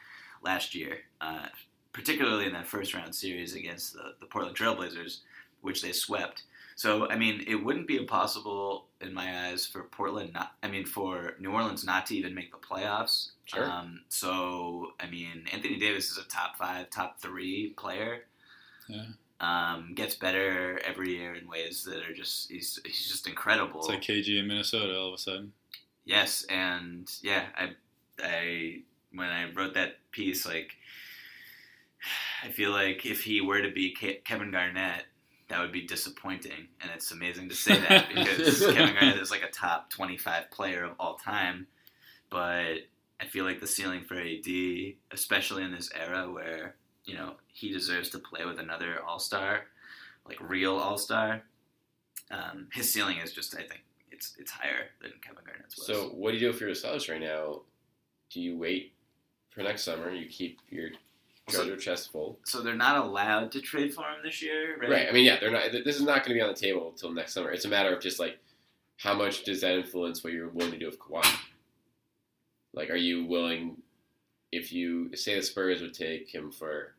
last 0.43 0.75
year, 0.75 0.99
uh, 1.21 1.47
particularly 1.93 2.47
in 2.47 2.53
that 2.53 2.67
first 2.67 2.95
round 2.95 3.15
series 3.15 3.55
against 3.55 3.93
the, 3.95 4.15
the 4.21 4.27
Portland 4.27 4.57
Trailblazers, 4.57 5.19
which 5.61 5.83
they 5.83 5.93
swept. 5.93 6.45
So, 6.77 7.11
I 7.11 7.17
mean, 7.17 7.45
it 7.47 7.57
wouldn't 7.57 7.87
be 7.87 7.99
impossible 7.99 8.87
in 9.03 9.13
my 9.13 9.49
eyes 9.49 9.67
for 9.67 9.83
Portland 9.83 10.33
not, 10.33 10.53
I 10.63 10.69
mean, 10.69 10.87
for 10.87 11.35
New 11.39 11.51
Orleans 11.51 11.85
not 11.85 12.07
to 12.07 12.17
even 12.17 12.35
make 12.35 12.53
the 12.53 12.59
playoffs. 12.59 13.33
Sure. 13.45 13.71
Um, 13.71 14.01
so, 14.09 14.93
I 14.99 15.07
mean, 15.07 15.45
Anthony 15.53 15.79
Davis 15.79 16.11
is 16.11 16.17
a 16.17 16.27
top 16.29 16.57
five, 16.57 16.89
top 16.89 17.21
three 17.21 17.75
player. 17.77 18.21
Yeah. 18.89 19.05
Um, 19.41 19.93
gets 19.95 20.15
better 20.15 20.81
every 20.83 21.17
year 21.17 21.35
in 21.35 21.47
ways 21.49 21.85
that 21.85 21.99
are 22.09 22.15
just, 22.15 22.51
he's, 22.51 22.79
he's 22.85 23.09
just 23.09 23.27
incredible. 23.27 23.81
It's 23.81 23.89
like 23.89 24.01
KG 24.01 24.39
in 24.39 24.47
Minnesota 24.47 24.99
all 24.99 25.09
of 25.09 25.15
a 25.15 25.19
sudden. 25.19 25.53
Yes, 26.07 26.45
and 26.49 27.11
yeah, 27.23 27.45
I, 27.57 27.71
I 28.23 28.83
when 29.13 29.29
I 29.29 29.51
wrote 29.53 29.75
that 29.75 29.97
piece, 30.13 30.47
like, 30.47 30.73
I 32.43 32.49
feel 32.49 32.71
like 32.71 33.05
if 33.05 33.23
he 33.23 33.41
were 33.41 33.61
to 33.61 33.71
be 33.71 33.91
Ke- 33.93 34.25
Kevin 34.25 34.51
Garnett, 34.51 35.05
that 35.49 35.61
would 35.61 35.73
be 35.73 35.83
disappointing, 35.87 36.69
and 36.81 36.91
it's 36.95 37.11
amazing 37.11 37.49
to 37.49 37.55
say 37.55 37.79
that 37.79 38.09
because 38.15 38.61
Kevin 38.67 38.95
Garnett 38.95 39.21
is 39.21 39.31
like 39.31 39.43
a 39.43 39.51
top 39.51 39.91
twenty-five 39.91 40.51
player 40.51 40.85
of 40.85 40.93
all 40.99 41.17
time, 41.17 41.67
but 42.31 42.77
I 43.21 43.27
feel 43.29 43.45
like 43.45 43.61
the 43.61 43.67
ceiling 43.67 44.03
for 44.05 44.15
AD, 44.15 44.95
especially 45.11 45.63
in 45.65 45.73
this 45.73 45.91
era 45.95 46.31
where 46.31 46.77
you 47.05 47.15
know 47.15 47.35
he 47.49 47.71
deserves 47.71 48.09
to 48.11 48.19
play 48.19 48.45
with 48.45 48.59
another 48.61 49.03
All 49.07 49.19
Star, 49.19 49.65
like 50.27 50.39
real 50.41 50.77
All 50.77 50.97
Star. 50.99 51.43
Um, 52.31 52.69
his 52.73 52.93
ceiling 52.93 53.17
is 53.19 53.33
just, 53.33 53.55
I 53.57 53.63
think, 53.63 53.83
it's 54.13 54.37
it's 54.39 54.53
higher 54.53 54.87
than 55.03 55.11
Kevin 55.21 55.43
Garnett's 55.45 55.77
was. 55.77 55.87
so 55.87 56.11
what 56.11 56.31
do 56.31 56.37
you 56.37 56.41
do 56.41 56.51
if 56.51 56.61
you're 56.61 56.71
the 56.71 56.77
Celtics 56.77 57.11
right 57.11 57.21
now? 57.21 57.63
Do 58.31 58.41
you 58.41 58.57
wait 58.57 58.93
for 59.61 59.69
next 59.69 59.83
summer? 59.83 60.11
You 60.11 60.27
keep 60.27 60.61
your 60.71 60.91
treasure 61.49 61.77
chest 61.77 62.13
full, 62.13 62.39
so 62.45 62.63
they're 62.63 62.75
not 62.75 63.05
allowed 63.05 63.53
to 63.53 63.61
trade 63.61 63.93
for 63.93 64.03
him 64.03 64.19
this 64.23 64.43
year, 64.43 64.77
right? 64.81 64.91
right? 64.91 65.09
I 65.09 65.13
mean, 65.13 65.25
yeah, 65.25 65.39
they're 65.41 65.51
not. 65.51 65.73
This 65.85 65.97
is 65.97 66.03
not 66.03 66.25
going 66.25 66.29
to 66.29 66.35
be 66.35 66.41
on 66.41 66.49
the 66.49 66.59
table 66.59 66.89
until 66.91 67.13
next 67.13 67.35
summer. 67.35 67.51
It's 67.51 67.65
a 67.65 67.69
matter 67.69 67.95
of 67.95 68.03
just 68.03 68.19
like 68.19 68.39
how 68.97 69.15
much 69.15 69.45
does 69.45 69.61
that 69.61 69.73
influence 69.73 70.23
what 70.23 70.33
you're 70.33 70.49
willing 70.49 70.73
to 70.73 70.79
do 70.79 70.87
with 70.87 70.99
Kawhi? 70.99 71.27
Like, 72.73 72.91
are 72.91 72.97
you 72.97 73.27
willing? 73.27 73.77
If 74.53 74.73
you 74.73 75.15
say 75.17 75.37
the 75.37 75.43
Spurs 75.43 75.81
would 75.81 75.95
take 75.95 76.29
him 76.29 76.51
for 76.51 76.95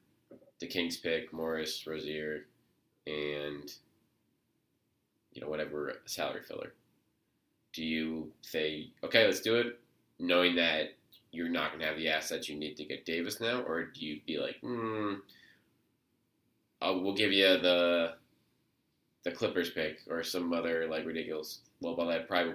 the 0.60 0.68
Kings 0.68 0.98
pick, 0.98 1.34
Morris, 1.34 1.86
Rozier, 1.86 2.46
and 3.08 3.74
you 5.34 5.42
know 5.42 5.50
whatever 5.50 5.94
salary 6.06 6.44
filler, 6.44 6.74
do 7.74 7.84
you 7.84 8.32
say 8.42 8.90
okay, 9.04 9.26
let's 9.26 9.42
do 9.42 9.56
it, 9.56 9.80
knowing 10.20 10.56
that 10.56 10.94
you're 11.32 11.50
not 11.50 11.70
going 11.70 11.80
to 11.82 11.88
have 11.88 11.98
the 11.98 12.10
assets 12.10 12.50
you 12.50 12.58
need 12.58 12.76
to 12.78 12.86
get 12.86 13.06
Davis 13.06 13.40
now, 13.40 13.62
or 13.62 13.86
do 13.86 14.06
you 14.06 14.20
be 14.26 14.38
like, 14.38 14.58
hmm, 14.62 15.16
uh, 16.82 16.94
we'll 16.94 17.16
give 17.16 17.32
you 17.32 17.46
the 17.46 18.14
the 19.24 19.32
Clippers 19.32 19.70
pick 19.70 20.00
or 20.10 20.24
some 20.24 20.52
other 20.52 20.88
like 20.88 21.06
ridiculous 21.06 21.60
low 21.80 21.96
ball 21.96 22.08
that 22.08 22.28
probably 22.28 22.54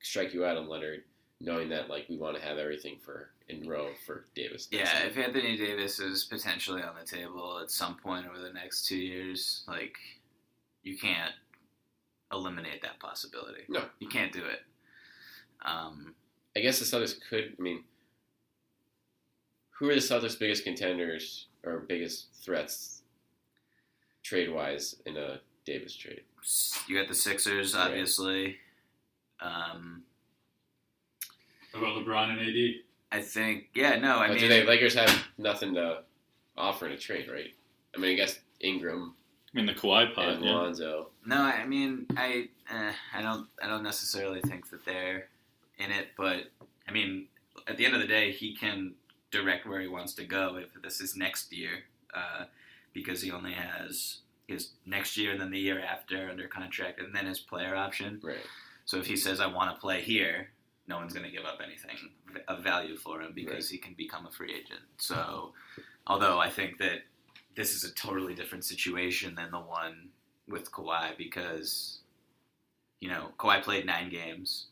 strike 0.00 0.34
you 0.34 0.44
out 0.44 0.58
on 0.58 0.68
Leonard, 0.68 1.02
knowing 1.40 1.68
that 1.70 1.88
like 1.88 2.06
we 2.08 2.16
want 2.18 2.36
to 2.36 2.42
have 2.42 2.58
everything 2.58 2.98
for 3.04 3.30
in 3.48 3.66
row 3.68 3.88
for 4.06 4.26
Davis. 4.34 4.68
Yeah, 4.70 5.04
if 5.04 5.16
Anthony 5.16 5.56
Davis 5.56 5.98
is 5.98 6.24
potentially 6.24 6.82
on 6.82 6.94
the 6.98 7.06
table 7.06 7.60
at 7.62 7.70
some 7.70 7.96
point 7.96 8.26
over 8.26 8.38
the 8.38 8.52
next 8.52 8.86
two 8.86 8.96
years, 8.96 9.64
like 9.66 9.96
you 10.82 10.98
can't 10.98 11.32
eliminate 12.32 12.82
that 12.82 12.98
possibility. 12.98 13.62
No. 13.68 13.84
you 14.00 14.08
can't 14.08 14.32
do 14.32 14.44
it. 14.44 14.60
Um, 15.64 16.14
I 16.56 16.60
guess 16.60 16.78
the 16.78 16.84
Celtics 16.84 17.14
could. 17.28 17.54
I 17.58 17.62
mean, 17.62 17.84
who 19.72 19.88
are 19.90 19.94
the 19.94 20.00
Celtics' 20.00 20.38
biggest 20.38 20.64
contenders 20.64 21.46
or 21.64 21.80
biggest 21.80 22.28
threats 22.44 23.02
trade 24.22 24.50
wise 24.52 24.96
in 25.06 25.16
a 25.16 25.40
Davis 25.64 25.94
trade? 25.94 26.22
you 26.88 26.98
got 26.98 27.08
the 27.08 27.14
Sixers, 27.14 27.74
Right. 27.74 27.86
obviously. 27.88 28.56
Um, 29.40 30.02
What 31.72 31.80
about 31.82 32.04
LeBron 32.04 32.30
and 32.30 32.40
AD? 32.40 32.82
I 33.12 33.22
think, 33.22 33.68
yeah, 33.74 33.96
no, 33.96 34.18
I 34.18 34.28
but 34.28 34.34
mean, 34.34 34.40
do 34.42 34.48
they 34.48 34.64
Lakers 34.64 34.94
have 34.94 35.24
nothing 35.38 35.74
to 35.74 36.02
offer 36.56 36.86
in 36.86 36.92
a 36.92 36.98
trade, 36.98 37.28
right? 37.30 37.52
I 37.94 37.98
mean, 37.98 38.12
I 38.12 38.14
guess 38.14 38.40
Ingram 38.60 39.14
I 39.52 39.56
mean, 39.56 39.66
the 39.66 39.74
Kawhi 39.74 40.14
pod. 40.14 40.28
and 40.28 40.44
Yeah. 40.44 40.52
Lonzo. 40.52 41.10
No, 41.26 41.36
I 41.42 41.66
mean, 41.66 42.06
I, 42.16 42.48
eh, 42.70 42.92
I 43.14 43.22
don't, 43.22 43.46
I 43.62 43.66
don't 43.68 43.82
necessarily 43.82 44.40
think 44.42 44.70
that 44.70 44.84
they're 44.84 45.28
in 45.78 45.90
it, 45.90 46.08
but 46.16 46.50
I 46.88 46.92
mean, 46.92 47.28
at 47.66 47.76
the 47.76 47.84
end 47.84 47.94
of 47.94 48.00
the 48.00 48.06
day, 48.06 48.32
he 48.32 48.54
can 48.56 48.94
direct 49.32 49.66
where 49.66 49.80
he 49.80 49.88
wants 49.88 50.14
to 50.14 50.24
go 50.24 50.56
if 50.56 50.80
this 50.82 51.00
is 51.00 51.16
next 51.16 51.52
year, 51.52 51.84
uh, 52.14 52.44
because 52.92 53.20
he 53.22 53.32
only 53.32 53.52
has 53.52 54.18
his 54.46 54.70
next 54.86 55.16
year 55.16 55.32
and 55.32 55.40
then 55.40 55.50
the 55.50 55.58
year 55.58 55.80
after 55.80 56.30
under 56.30 56.46
contract, 56.46 57.00
and 57.00 57.14
then 57.14 57.26
his 57.26 57.40
player 57.40 57.74
option. 57.74 58.20
Right. 58.22 58.36
So 58.84 58.98
if 58.98 59.06
he 59.06 59.16
says, 59.16 59.40
"I 59.40 59.46
want 59.46 59.74
to 59.74 59.80
play 59.80 60.02
here," 60.02 60.50
no 60.86 60.98
one's 60.98 61.12
going 61.12 61.26
to 61.26 61.32
give 61.32 61.44
up 61.44 61.60
anything 61.64 62.10
of 62.48 62.62
value 62.62 62.96
for 62.96 63.20
him 63.20 63.32
because 63.34 63.68
he 63.68 63.78
can 63.78 63.94
become 63.94 64.26
a 64.26 64.30
free 64.30 64.52
agent. 64.52 64.82
So, 64.98 65.52
although 66.06 66.38
I 66.38 66.50
think 66.50 66.78
that 66.78 67.02
this 67.54 67.74
is 67.74 67.84
a 67.84 67.94
totally 67.94 68.34
different 68.34 68.64
situation 68.64 69.34
than 69.34 69.50
the 69.50 69.58
one 69.58 70.08
with 70.48 70.72
Kawhi 70.72 71.16
because, 71.16 72.00
you 73.00 73.08
know, 73.08 73.30
Kawhi 73.38 73.62
played 73.62 73.86
nine 73.86 74.10
games. 74.10 74.66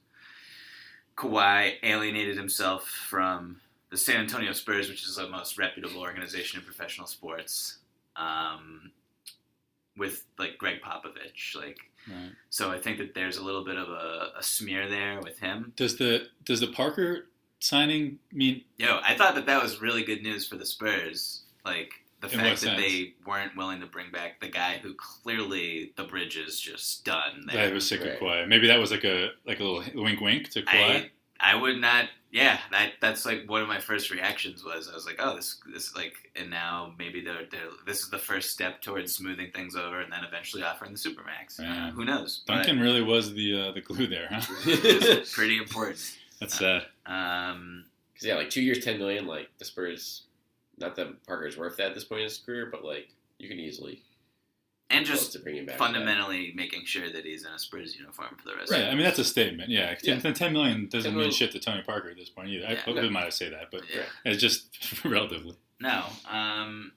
Kawhi 1.16 1.74
alienated 1.82 2.36
himself 2.36 2.88
from 2.88 3.60
the 3.90 3.96
San 3.96 4.16
Antonio 4.20 4.52
Spurs, 4.52 4.88
which 4.88 5.02
is 5.04 5.16
the 5.16 5.28
most 5.28 5.58
reputable 5.58 6.00
organization 6.00 6.60
in 6.60 6.64
professional 6.64 7.06
sports, 7.06 7.78
um, 8.16 8.90
with 9.96 10.24
like 10.38 10.56
Gregg 10.58 10.80
Popovich. 10.80 11.54
Like, 11.56 11.78
Right. 12.08 12.30
so 12.48 12.70
I 12.70 12.78
think 12.78 12.96
that 12.98 13.14
there's 13.14 13.36
a 13.36 13.42
little 13.44 13.62
bit 13.64 13.76
of 13.76 13.88
a, 13.88 14.32
a 14.38 14.42
smear 14.42 14.88
there 14.88 15.20
with 15.20 15.38
him. 15.38 15.72
Does 15.76 15.96
the 15.98 16.28
does 16.44 16.60
the 16.60 16.68
Parker 16.68 17.28
signing 17.58 18.18
mean? 18.32 18.64
Yo, 18.78 19.00
I 19.04 19.14
thought 19.16 19.34
that 19.34 19.44
that 19.46 19.62
was 19.62 19.82
really 19.82 20.02
good 20.02 20.22
news 20.22 20.46
for 20.48 20.56
the 20.56 20.64
Spurs. 20.64 21.42
Like, 21.64 21.92
the 22.22 22.28
In 22.28 22.38
fact 22.38 22.60
that 22.62 22.66
sense? 22.68 22.80
they 22.80 23.12
weren't 23.26 23.54
willing 23.54 23.80
to 23.80 23.86
bring 23.86 24.10
back 24.10 24.40
the 24.40 24.48
guy 24.48 24.78
who 24.82 24.94
clearly 24.94 25.92
the 25.96 26.04
bridge 26.04 26.36
is 26.38 26.58
just 26.58 27.04
done. 27.04 27.44
That 27.46 27.52
There. 27.54 27.74
was 27.74 27.86
sick 27.86 28.00
Right. 28.00 28.12
of 28.12 28.20
Kawhi. 28.20 28.48
Maybe 28.48 28.66
that 28.68 28.78
was 28.78 28.90
like 28.90 29.04
a 29.04 29.32
like 29.46 29.60
a 29.60 29.64
little 29.64 30.02
wink 30.02 30.20
wink 30.22 30.48
to 30.52 30.62
Kawhi. 30.62 30.72
I 31.06 31.10
I 31.40 31.54
would 31.54 31.80
not. 31.80 32.06
Yeah, 32.32 32.58
that 32.70 32.92
that's 33.00 33.26
like 33.26 33.48
one 33.48 33.60
of 33.60 33.66
my 33.66 33.80
first 33.80 34.10
reactions 34.12 34.62
was 34.62 34.88
I 34.88 34.94
was 34.94 35.04
like, 35.04 35.16
oh, 35.18 35.34
this 35.34 35.58
this 35.72 35.96
like, 35.96 36.14
and 36.36 36.48
now 36.48 36.92
maybe 36.96 37.20
they're, 37.22 37.46
they're 37.50 37.70
this 37.86 38.02
is 38.02 38.10
the 38.10 38.18
first 38.18 38.50
step 38.50 38.80
towards 38.80 39.12
smoothing 39.14 39.50
things 39.52 39.74
over, 39.74 40.00
and 40.00 40.12
then 40.12 40.22
eventually 40.22 40.62
offering 40.62 40.92
the 40.92 40.98
supermax. 40.98 41.58
Yeah. 41.58 41.88
Uh, 41.88 41.90
who 41.90 42.04
knows? 42.04 42.42
But 42.46 42.56
Duncan 42.56 42.78
really 42.78 43.02
was 43.02 43.32
the 43.34 43.60
uh, 43.60 43.72
the 43.72 43.80
glue 43.80 44.06
there, 44.06 44.28
huh? 44.30 45.20
pretty 45.32 45.58
important. 45.58 46.16
That's 46.40 46.56
sad. 46.56 46.86
Um, 47.04 47.84
Because 48.12 48.28
yeah, 48.28 48.36
like 48.36 48.50
two 48.50 48.62
years, 48.62 48.84
ten 48.84 48.98
million. 48.98 49.26
Like 49.26 49.48
the 49.58 49.64
Spurs, 49.64 50.22
not 50.78 50.94
that 50.96 51.26
Parker's 51.26 51.56
worth 51.56 51.76
that 51.78 51.88
at 51.88 51.94
this 51.94 52.04
point 52.04 52.20
in 52.20 52.28
his 52.28 52.38
career, 52.38 52.68
but 52.70 52.84
like 52.84 53.08
you 53.38 53.48
can 53.48 53.58
easily 53.58 54.02
and 54.90 55.06
just 55.06 55.32
to 55.32 55.38
bring 55.38 55.56
him 55.56 55.66
back. 55.66 55.78
fundamentally 55.78 56.52
making 56.54 56.84
sure 56.84 57.10
that 57.12 57.24
he's 57.24 57.44
in 57.46 57.52
a 57.52 57.58
Spurs 57.58 57.96
uniform 57.96 58.36
for 58.36 58.48
the 58.48 58.56
rest. 58.56 58.70
Right. 58.72 58.82
of 58.82 58.88
I 58.88 58.94
mean, 58.94 59.04
that's 59.04 59.18
a 59.18 59.24
statement. 59.24 59.70
Yeah. 59.70 59.94
Yeah. 60.02 60.18
Ten- 60.18 60.34
Ten 60.34 60.52
million 60.52 60.88
doesn't 60.88 61.12
10 61.12 61.20
mean 61.20 61.30
shit 61.30 61.52
to 61.52 61.60
Tony 61.60 61.82
Parker 61.82 62.10
at 62.10 62.16
this 62.16 62.28
point 62.28 62.48
either. 62.48 62.66
I, 62.66 62.72
Yeah. 62.72 62.82
I 62.86 62.90
wouldn't 62.90 63.12
mind 63.12 63.26
to 63.30 63.36
say 63.36 63.48
that, 63.50 63.70
but 63.70 63.82
Yeah. 63.94 64.02
it's 64.24 64.40
just 64.40 64.68
relatively. 65.04 65.56
No. 65.80 66.04
Um, 66.28 66.92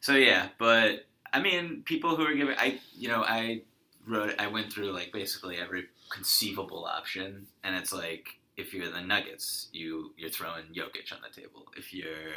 so 0.00 0.14
yeah, 0.14 0.48
but 0.58 1.06
I 1.32 1.40
mean, 1.40 1.82
people 1.84 2.16
who 2.16 2.24
are 2.24 2.34
giving, 2.34 2.56
I 2.58 2.78
you 2.96 3.08
know, 3.08 3.22
I 3.22 3.62
wrote, 4.06 4.34
I 4.38 4.46
went 4.48 4.72
through 4.72 4.92
like 4.92 5.12
basically 5.12 5.56
every 5.56 5.86
conceivable 6.10 6.84
option, 6.84 7.46
and 7.62 7.74
it's 7.76 7.92
like 7.92 8.28
if 8.56 8.72
you're 8.74 8.90
the 8.90 9.00
Nuggets, 9.00 9.68
you 9.72 10.12
you're 10.16 10.30
throwing 10.30 10.64
Jokic 10.74 11.12
on 11.12 11.18
the 11.22 11.40
table. 11.40 11.66
If 11.76 11.94
you're, 11.94 12.34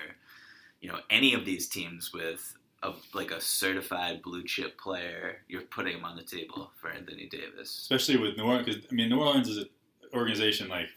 you 0.81 0.89
know, 0.89 0.99
any 1.09 1.33
of 1.33 1.43
these 1.45 1.67
teams 1.67 2.11
with 2.13 2.55
a 2.83 2.91
like 3.13 3.31
a 3.31 3.41
certified 3.41 4.21
blue 4.21 4.43
chip 4.43 4.79
player, 4.79 5.37
you're 5.47 5.61
putting 5.63 5.97
him 5.97 6.05
on 6.05 6.15
the 6.15 6.23
table 6.23 6.71
for 6.79 6.89
Anthony 6.89 7.27
Davis. 7.27 7.77
especially 7.81 8.17
with 8.17 8.37
New 8.37 8.43
Orleans. 8.43 8.65
Because 8.65 8.83
I 8.91 8.93
mean, 8.93 9.09
New 9.09 9.19
Orleans 9.19 9.49
is 9.49 9.57
an 9.57 9.69
organization 10.13 10.69
like 10.69 10.89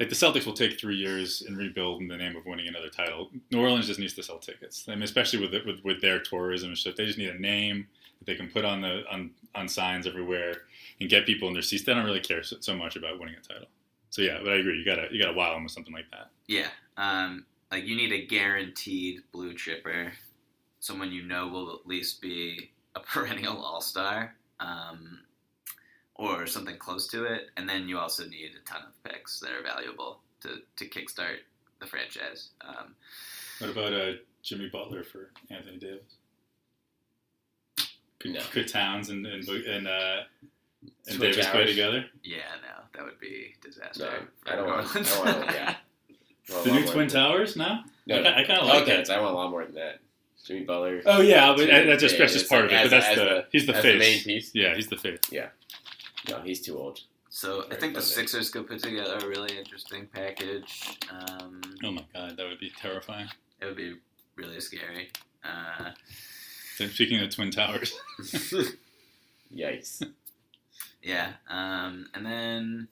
like 0.00 0.08
the 0.08 0.14
Celtics 0.14 0.46
will 0.46 0.54
take 0.54 0.80
three 0.80 0.96
years 0.96 1.42
and 1.46 1.58
rebuild 1.58 2.00
in 2.00 2.08
the 2.08 2.16
name 2.16 2.34
of 2.34 2.46
winning 2.46 2.66
another 2.66 2.88
title. 2.88 3.30
New 3.52 3.60
Orleans 3.60 3.86
just 3.86 4.00
needs 4.00 4.14
to 4.14 4.22
sell 4.22 4.38
tickets. 4.38 4.86
I 4.88 4.94
mean, 4.94 5.02
especially 5.02 5.40
with, 5.40 5.54
it, 5.54 5.66
with 5.66 5.84
with 5.84 6.00
their 6.00 6.20
tourism 6.20 6.70
and 6.70 6.78
stuff, 6.78 6.96
they 6.96 7.06
just 7.06 7.18
need 7.18 7.28
a 7.28 7.40
name 7.40 7.86
that 8.18 8.26
they 8.26 8.34
can 8.34 8.50
put 8.50 8.64
on 8.64 8.80
the 8.80 9.04
on 9.10 9.30
on 9.54 9.68
signs 9.68 10.06
everywhere 10.06 10.62
and 11.00 11.08
get 11.08 11.26
people 11.26 11.48
in 11.48 11.54
their 11.54 11.62
seats. 11.62 11.84
They 11.84 11.94
don't 11.94 12.04
really 12.04 12.20
care 12.20 12.42
so, 12.42 12.56
so 12.60 12.74
much 12.74 12.96
about 12.96 13.18
winning 13.18 13.36
a 13.36 13.46
title. 13.46 13.68
So 14.10 14.22
yeah, 14.22 14.38
but 14.42 14.52
I 14.52 14.56
agree. 14.56 14.76
You 14.76 14.84
gotta 14.84 15.08
you 15.12 15.22
gotta 15.22 15.36
wow 15.36 15.54
them 15.54 15.64
with 15.64 15.72
something 15.72 15.94
like 15.94 16.10
that. 16.10 16.30
Yeah, 16.48 16.68
um, 16.96 17.44
like 17.70 17.84
you 17.84 17.94
need 17.94 18.12
a 18.12 18.26
guaranteed 18.26 19.20
blue 19.32 19.54
chipper, 19.54 20.12
someone 20.80 21.12
you 21.12 21.22
know 21.22 21.46
will 21.48 21.72
at 21.74 21.86
least 21.86 22.20
be 22.20 22.70
a 22.96 23.00
perennial 23.12 23.62
all 23.62 23.80
star, 23.80 24.34
um, 24.58 25.20
or 26.16 26.46
something 26.46 26.76
close 26.76 27.06
to 27.08 27.24
it, 27.24 27.50
and 27.56 27.68
then 27.68 27.88
you 27.88 27.98
also 27.98 28.26
need 28.26 28.50
a 28.60 28.68
ton 28.68 28.82
of 28.88 29.04
picks 29.04 29.38
that 29.40 29.52
are 29.52 29.62
valuable 29.62 30.20
to 30.42 30.60
to 30.76 30.88
kickstart 30.88 31.38
the 31.80 31.86
franchise. 31.86 32.50
Um, 32.60 32.94
What 33.58 33.70
about 33.70 33.92
uh, 33.92 34.12
Jimmy 34.42 34.68
Butler 34.68 35.02
for 35.04 35.30
Anthony 35.50 35.78
Davis? 35.78 36.16
Could, 38.18 38.32
No. 38.32 38.40
could 38.52 38.68
Towns 38.68 39.08
and 39.08 39.26
and, 39.26 39.48
and, 39.48 39.86
uh, 39.88 40.20
and 40.82 40.92
Switch 41.16 41.36
Davis 41.36 41.48
play 41.48 41.64
together? 41.66 42.04
yeah, 42.22 42.38
no, 42.62 42.84
that 42.94 43.04
would 43.04 43.18
be 43.18 43.54
disaster. 43.62 44.10
No, 44.46 44.52
I 44.52 44.56
don't 44.56 44.66
want. 44.68 44.96
I 44.96 45.02
don't 45.02 45.24
want. 45.24 45.50
Yeah. 45.54 45.76
I 46.54 46.62
The 46.64 46.72
new 46.72 46.82
Twin 46.84 46.96
than 46.98 47.08
that. 47.08 47.14
Towers? 47.14 47.56
No. 47.56 47.78
No, 48.06 48.16
I, 48.18 48.22
no. 48.22 48.30
I 48.30 48.44
kind 48.44 48.60
of 48.60 48.66
like 48.66 48.82
okay, 48.82 48.96
that. 48.96 49.10
I 49.10 49.20
want 49.20 49.32
a 49.32 49.36
lot 49.36 49.50
more 49.50 49.64
than 49.64 49.74
that. 49.76 50.00
Jimmy 50.46 50.64
Butler. 50.64 51.02
Oh 51.06 51.20
yeah, 51.20 51.54
but 51.56 51.66
Yeah, 51.68 51.84
that 51.84 51.98
just 51.98 52.18
that's 52.18 52.32
just 52.32 52.44
it's 52.44 52.48
part 52.50 52.64
of 52.64 52.70
it. 52.70 52.74
like 52.74 52.84
But 52.84 52.90
that's 52.90 53.14
the, 53.14 53.24
the- 53.24 53.46
he's 53.52 53.66
the 53.66 53.74
as 53.76 53.82
face. 53.82 53.92
the 53.92 53.98
main 53.98 54.22
piece. 54.24 54.50
Yeah, 54.54 54.74
he's 54.74 54.88
the 54.88 54.96
face. 54.96 55.18
Yeah. 55.30 55.48
No, 56.28 56.40
he's 56.42 56.60
too 56.60 56.78
old. 56.78 57.00
So 57.28 57.64
I 57.64 57.68
Very 57.68 57.80
think 57.80 57.94
the. 57.94 58.02
Sixers 58.02 58.50
could 58.50 58.66
put 58.66 58.82
together 58.82 59.18
a 59.18 59.28
really 59.28 59.56
interesting 59.56 60.06
package. 60.12 60.98
Um, 61.10 61.60
Oh 61.84 61.92
my 61.92 62.04
god, 62.14 62.36
that 62.36 62.46
would 62.48 62.58
be 62.60 62.70
terrifying. 62.76 63.28
It 63.60 63.66
would 63.66 63.76
be 63.76 63.94
really 64.36 64.60
scary. 64.60 65.10
Uh, 65.44 65.90
So 66.76 66.86
speaking 66.88 67.20
of 67.20 67.30
Twin 67.30 67.50
Towers, 67.50 67.92
Yikes. 69.54 70.02
yeah, 71.02 71.32
um, 71.48 72.08
and 72.14 72.24
then 72.24 72.88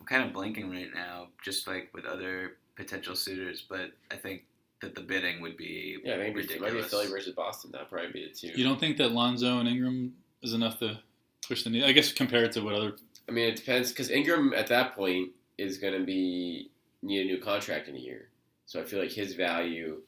I'm 0.00 0.06
kind 0.06 0.24
of 0.24 0.32
blanking 0.34 0.70
right 0.70 0.88
now, 0.94 1.28
just 1.42 1.66
like 1.66 1.90
with 1.94 2.04
other 2.04 2.56
potential 2.76 3.14
suitors. 3.16 3.64
But 3.68 3.92
I 4.10 4.16
think 4.16 4.44
that 4.80 4.94
the 4.94 5.00
bidding 5.00 5.40
would 5.40 5.56
be 5.56 5.98
Yeah, 6.04 6.16
maybe 6.16 6.28
it 6.28 6.28
might 6.28 6.34
be 6.34 6.42
ridiculous. 6.52 6.90
Philly 6.90 7.06
versus 7.08 7.34
Boston. 7.34 7.70
That'd 7.72 7.88
probably 7.88 8.12
be 8.12 8.28
the 8.28 8.34
two. 8.34 8.58
you 8.58 8.64
don't 8.64 8.78
think 8.78 8.96
that 8.98 9.12
Lonzo 9.12 9.58
and 9.58 9.68
Ingram 9.68 10.14
is 10.42 10.52
enough 10.52 10.78
to 10.80 10.98
push 11.46 11.64
the 11.64 11.70
needle? 11.70 11.88
I 11.88 11.92
guess 11.92 12.12
compared 12.12 12.52
to 12.52 12.60
what 12.60 12.74
other 12.74 12.92
I 13.28 13.32
mean, 13.32 13.48
it 13.48 13.56
depends 13.56 13.90
because 13.90 14.10
Ingram 14.10 14.54
at 14.54 14.68
that 14.68 14.94
point 14.94 15.30
is 15.58 15.78
going 15.78 15.98
to 15.98 16.04
be 16.04 16.70
need 17.02 17.22
a 17.22 17.24
new 17.24 17.38
contract 17.38 17.88
in 17.88 17.96
a 17.96 17.98
year. 17.98 18.28
So 18.66 18.80
I 18.80 18.84
feel 18.84 19.00
like 19.00 19.10
his 19.12 19.34
value 19.34 20.02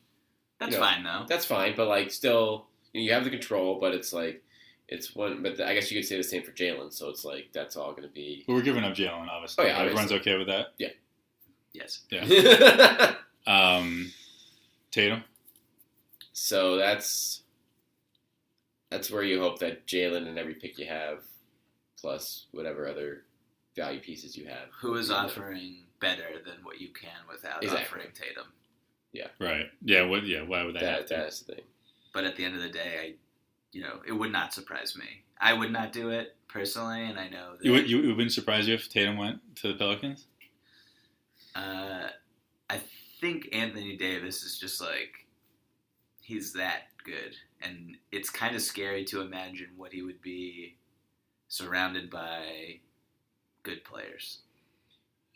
That's 0.58 0.72
you 0.72 0.78
know, 0.78 0.84
fine 0.84 1.04
though. 1.04 1.24
that's 1.28 1.44
fine, 1.44 1.74
but 1.76 1.88
like 1.88 2.10
still, 2.10 2.66
you, 2.92 3.00
know, 3.00 3.04
you 3.04 3.12
have 3.12 3.24
the 3.24 3.30
control, 3.30 3.78
but 3.80 3.94
it's 3.94 4.12
like 4.12 4.42
it's 4.88 5.14
one. 5.14 5.42
But 5.42 5.60
I 5.60 5.74
guess 5.74 5.90
you 5.90 5.98
could 5.98 6.08
say 6.08 6.16
the 6.16 6.24
same 6.24 6.42
for 6.42 6.52
Jaylen. 6.52 6.92
So 6.92 7.08
it's 7.08 7.24
like 7.24 7.48
that's 7.52 7.76
all 7.76 7.92
going 7.92 8.02
to 8.02 8.08
be. 8.08 8.44
well, 8.46 8.56
we're 8.56 8.62
giving 8.62 8.84
up 8.84 8.94
Jaylen, 8.94 9.28
obviously. 9.28 9.64
Oh, 9.64 9.68
yeah, 9.68 9.78
everyone's 9.78 10.12
okay 10.12 10.36
with 10.36 10.48
that. 10.48 10.68
Yeah. 10.78 10.88
Yes. 11.72 12.02
Yeah. 12.10 13.14
Um, 13.46 14.12
Tatum. 14.90 15.22
so 16.32 16.76
that's 16.76 17.42
that's 18.90 19.10
where 19.10 19.22
you 19.22 19.40
hope 19.40 19.58
that 19.60 19.86
Jaylen 19.86 20.26
and 20.26 20.36
every 20.38 20.54
pick 20.54 20.76
you 20.78 20.86
have, 20.86 21.22
plus 22.00 22.46
whatever 22.50 22.88
other 22.88 23.22
value 23.76 24.00
pieces 24.00 24.36
you 24.36 24.46
have. 24.46 24.68
Who 24.80 24.94
is 24.96 25.10
Yeah. 25.10 25.16
offering 25.16 25.84
better 26.00 26.40
than 26.44 26.56
what 26.64 26.80
you 26.80 26.88
can 26.88 27.10
without 27.30 27.62
Exactly. 27.62 27.84
offering 27.86 28.12
Tatum? 28.12 28.52
Yeah. 29.12 29.28
Right. 29.38 29.70
Yeah. 29.82 30.02
What? 30.02 30.24
Yeah. 30.26 30.42
Why 30.42 30.64
would 30.64 30.74
that? 30.74 30.80
That 30.80 30.90
happen? 31.02 31.06
that's 31.20 31.40
the 31.40 31.54
thing. 31.54 31.64
But 32.12 32.24
at 32.24 32.34
the 32.36 32.44
end 32.44 32.56
of 32.56 32.62
the 32.62 32.68
day, 32.68 32.98
I, 33.00 33.14
you 33.72 33.82
know, 33.82 34.02
it 34.06 34.12
would 34.12 34.32
not 34.32 34.52
surprise 34.52 34.96
me. 34.96 35.22
I 35.40 35.52
would 35.52 35.70
not 35.70 35.92
do 35.92 36.10
it 36.10 36.36
personally, 36.48 37.04
and 37.04 37.18
I 37.18 37.28
know 37.28 37.54
that 37.56 37.64
You, 37.64 37.72
would- 37.72 37.88
you, 37.88 38.02
it 38.02 38.08
wouldn't 38.16 38.32
surprise 38.32 38.66
you 38.66 38.74
if 38.74 38.88
Tatum 38.88 39.16
went 39.16 39.40
to 39.56 39.68
the 39.68 39.74
Pelicans? 39.74 40.26
Uh, 41.54 42.08
I 42.68 42.80
think 43.20 43.48
Anthony 43.52 43.96
Davis 43.96 44.42
is 44.42 44.58
just 44.58 44.80
like 44.80 45.26
he's 46.22 46.52
that 46.54 46.82
good, 47.04 47.36
and 47.62 47.96
it's 48.12 48.30
kind 48.30 48.54
of 48.54 48.62
scary 48.62 49.04
to 49.06 49.20
imagine 49.20 49.70
what 49.76 49.92
he 49.92 50.02
would 50.02 50.20
be 50.22 50.76
surrounded 51.48 52.08
by 52.10 52.78
good 53.62 53.84
players, 53.84 54.38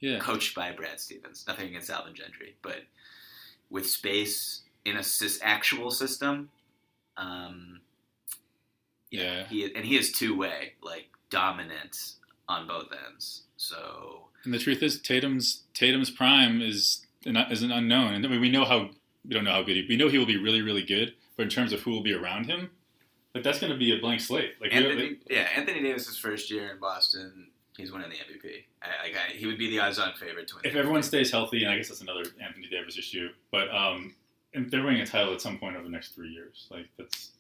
Yeah. 0.01 0.18
coached 0.20 0.55
by 0.55 0.72
Brad 0.72 1.01
Stevens. 1.01 1.45
Nothing 1.47 1.68
against 1.68 1.91
Alvin 1.91 2.14
Gentry, 2.14 2.57
but 2.62 2.85
with 3.70 3.89
space 3.91 4.62
in 4.85 4.97
a 4.97 5.01
sys- 5.01 5.41
actual 5.43 5.91
system. 5.91 6.51
Um, 7.16 7.80
Yeah. 9.11 9.47
he 9.49 9.72
and 9.74 9.85
he 9.85 9.97
is 9.97 10.12
two 10.12 10.37
way, 10.37 10.74
like 10.80 11.11
dominant 11.30 11.97
on 12.49 12.66
both 12.66 12.93
ends. 12.93 13.43
So 13.57 14.28
And 14.45 14.53
the 14.53 14.59
truth 14.59 14.82
is, 14.82 15.01
Tatum's 15.01 15.62
Tatum's 15.74 16.11
prime 16.11 16.61
is 16.61 17.03
is 17.27 17.62
an 17.62 17.72
unknown. 17.72 18.14
And 18.14 18.27
I 18.27 18.29
mean, 18.29 18.41
we 18.41 18.51
know 18.51 18.64
how 18.64 18.91
we 19.25 19.35
don't 19.35 19.45
know 19.45 19.53
how 19.53 19.62
good 19.62 19.77
he. 19.77 19.87
We 19.89 19.97
know 19.97 20.09
he 20.09 20.18
will 20.18 20.27
be 20.27 20.37
really, 20.37 20.62
really 20.62 20.83
good. 20.83 21.14
But 21.37 21.45
in 21.45 21.49
terms 21.49 21.72
of 21.72 21.81
who 21.81 21.91
will 21.91 22.03
be 22.03 22.12
around 22.12 22.47
him, 22.47 22.70
like 23.35 23.43
that's 23.43 23.59
going 23.59 23.72
to 23.72 23.79
be 23.79 23.97
a 23.97 24.01
blank 24.01 24.20
slate. 24.20 24.55
Like, 24.61 24.72
Anthony, 24.72 25.16
yeah, 25.29 25.49
Anthony 25.57 25.83
Davis's 25.83 26.16
first 26.16 26.51
year 26.51 26.70
in 26.70 26.79
Boston, 26.79 27.49
he's 27.77 27.91
winning 27.91 28.11
the 28.11 28.16
MVP. 28.16 28.64
I, 28.83 29.07
like 29.07 29.16
I, 29.16 29.33
he 29.33 29.47
would 29.47 29.59
be 29.59 29.70
the 29.70 29.81
odds-on 29.81 30.14
favorite 30.14 30.47
to 30.49 30.57
win. 30.57 30.64
if 30.64 30.77
everyone 30.77 31.01
MVP. 31.01 31.07
stays 31.07 31.31
healthy, 31.33 31.64
and 31.64 31.72
I 31.72 31.77
guess 31.77 31.89
that's 31.89 32.01
another 32.01 32.22
Anthony 32.41 32.68
Davis 32.68 32.97
issue. 32.97 33.31
But 33.51 33.75
um, 33.75 34.14
and 34.55 34.70
they're 34.70 34.85
winning 34.85 35.01
a 35.01 35.07
title 35.07 35.35
at 35.35 35.41
some 35.41 35.59
point 35.59 35.75
over 35.75 35.85
the 35.85 35.91
next 35.91 36.14
three 36.14 36.29
years. 36.29 36.68
Like 36.70 36.87
that's 36.97 37.33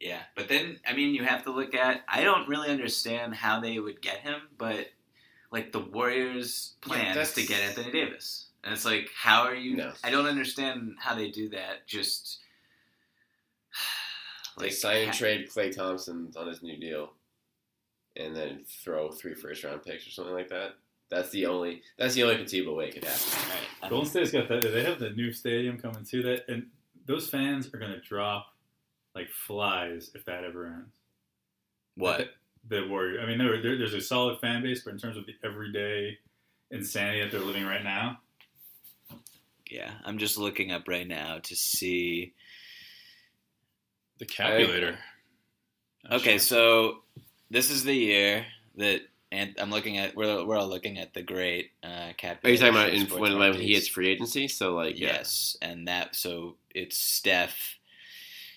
yeah, 0.00 0.20
but 0.34 0.48
then 0.48 0.80
I 0.88 0.94
mean, 0.94 1.14
you 1.14 1.24
have 1.24 1.44
to 1.44 1.52
look 1.52 1.74
at. 1.74 2.02
I 2.08 2.24
don't 2.24 2.48
really 2.48 2.70
understand 2.70 3.34
how 3.34 3.60
they 3.60 3.78
would 3.78 4.00
get 4.00 4.20
him, 4.20 4.40
but 4.56 4.86
like 5.50 5.72
the 5.72 5.80
Warriors' 5.80 6.74
Yeah, 6.86 6.94
plan 6.94 7.18
is 7.18 7.32
to 7.34 7.46
get 7.46 7.60
Anthony 7.60 7.90
Davis, 7.90 8.46
and 8.64 8.72
it's 8.72 8.84
like, 8.84 9.08
how 9.16 9.42
are 9.42 9.54
you? 9.54 9.76
No. 9.76 9.92
I 10.04 10.10
don't 10.10 10.26
understand 10.26 10.96
how 10.98 11.14
they 11.14 11.30
do 11.30 11.48
that. 11.50 11.86
Just 11.86 12.38
Like 14.58 14.72
sign 14.72 14.96
and 14.98 15.06
ha- 15.10 15.16
trade 15.16 15.48
Klay 15.48 15.74
Thompson 15.74 16.32
on 16.36 16.46
his 16.46 16.62
new 16.62 16.76
deal, 16.76 17.12
and 18.16 18.34
then 18.36 18.64
throw 18.66 19.10
three 19.10 19.34
first 19.34 19.64
round 19.64 19.82
picks 19.82 20.06
or 20.06 20.10
something 20.10 20.34
like 20.34 20.48
that. 20.48 20.74
That's 21.08 21.30
the 21.30 21.46
only. 21.46 21.82
That's 21.98 22.14
the 22.14 22.22
only 22.24 22.36
conceivable 22.36 22.76
way 22.76 22.88
it 22.88 22.94
could 22.94 23.04
happen. 23.04 23.50
Right. 23.80 23.90
Golden 23.90 24.08
State's 24.08 24.30
got 24.30 24.48
that. 24.48 24.62
They 24.62 24.84
have 24.84 24.98
the 24.98 25.10
new 25.10 25.32
stadium 25.32 25.78
coming 25.78 26.04
too. 26.04 26.22
That 26.22 26.44
and 26.48 26.66
those 27.06 27.28
fans 27.28 27.72
are 27.72 27.78
going 27.78 27.92
to 27.92 28.00
drop 28.00 28.46
like 29.14 29.28
flies 29.28 30.10
if 30.14 30.24
that 30.26 30.44
ever 30.44 30.66
ends. 30.66 30.94
What? 31.96 32.28
The 32.68 32.86
Warrior. 32.88 33.20
I 33.20 33.26
mean, 33.26 33.38
there, 33.38 33.60
there, 33.62 33.76
there's 33.78 33.94
a 33.94 34.00
solid 34.00 34.38
fan 34.40 34.62
base, 34.62 34.82
but 34.84 34.92
in 34.92 34.98
terms 34.98 35.16
of 35.16 35.26
the 35.26 35.34
everyday 35.44 36.18
insanity 36.70 37.20
that 37.22 37.30
they're 37.32 37.40
living 37.40 37.64
right 37.64 37.82
now, 37.84 38.20
Yeah, 39.70 39.92
I'm 40.04 40.18
just 40.18 40.36
looking 40.38 40.72
up 40.72 40.88
right 40.88 41.06
now 41.06 41.38
to 41.42 41.56
see. 41.56 42.34
The 44.18 44.26
calculator. 44.26 44.98
Oh, 46.10 46.16
Okay, 46.16 46.32
sure. 46.32 46.38
so 46.38 47.02
this 47.50 47.70
is 47.70 47.84
the 47.84 47.94
year 47.94 48.46
that, 48.76 49.02
and 49.32 49.54
I'm 49.58 49.70
looking 49.70 49.96
at. 49.98 50.14
We're 50.16 50.44
we're 50.44 50.56
all 50.58 50.68
looking 50.68 50.98
at 50.98 51.14
the 51.14 51.22
great 51.22 51.70
uh, 51.82 52.12
cap. 52.16 52.44
Are 52.44 52.50
you 52.50 52.58
talking 52.58 52.74
about 52.74 52.90
in, 52.90 53.06
when, 53.08 53.20
when 53.20 53.32
he 53.32 53.36
Markets. 53.38 53.64
hits 53.64 53.88
free 53.88 54.08
agency? 54.10 54.48
So 54.48 54.74
like, 54.74 54.98
yeah. 54.98 55.08
Yes, 55.08 55.56
and 55.62 55.86
that 55.88 56.14
so 56.16 56.56
it's 56.74 56.96
Steph. 56.98 57.76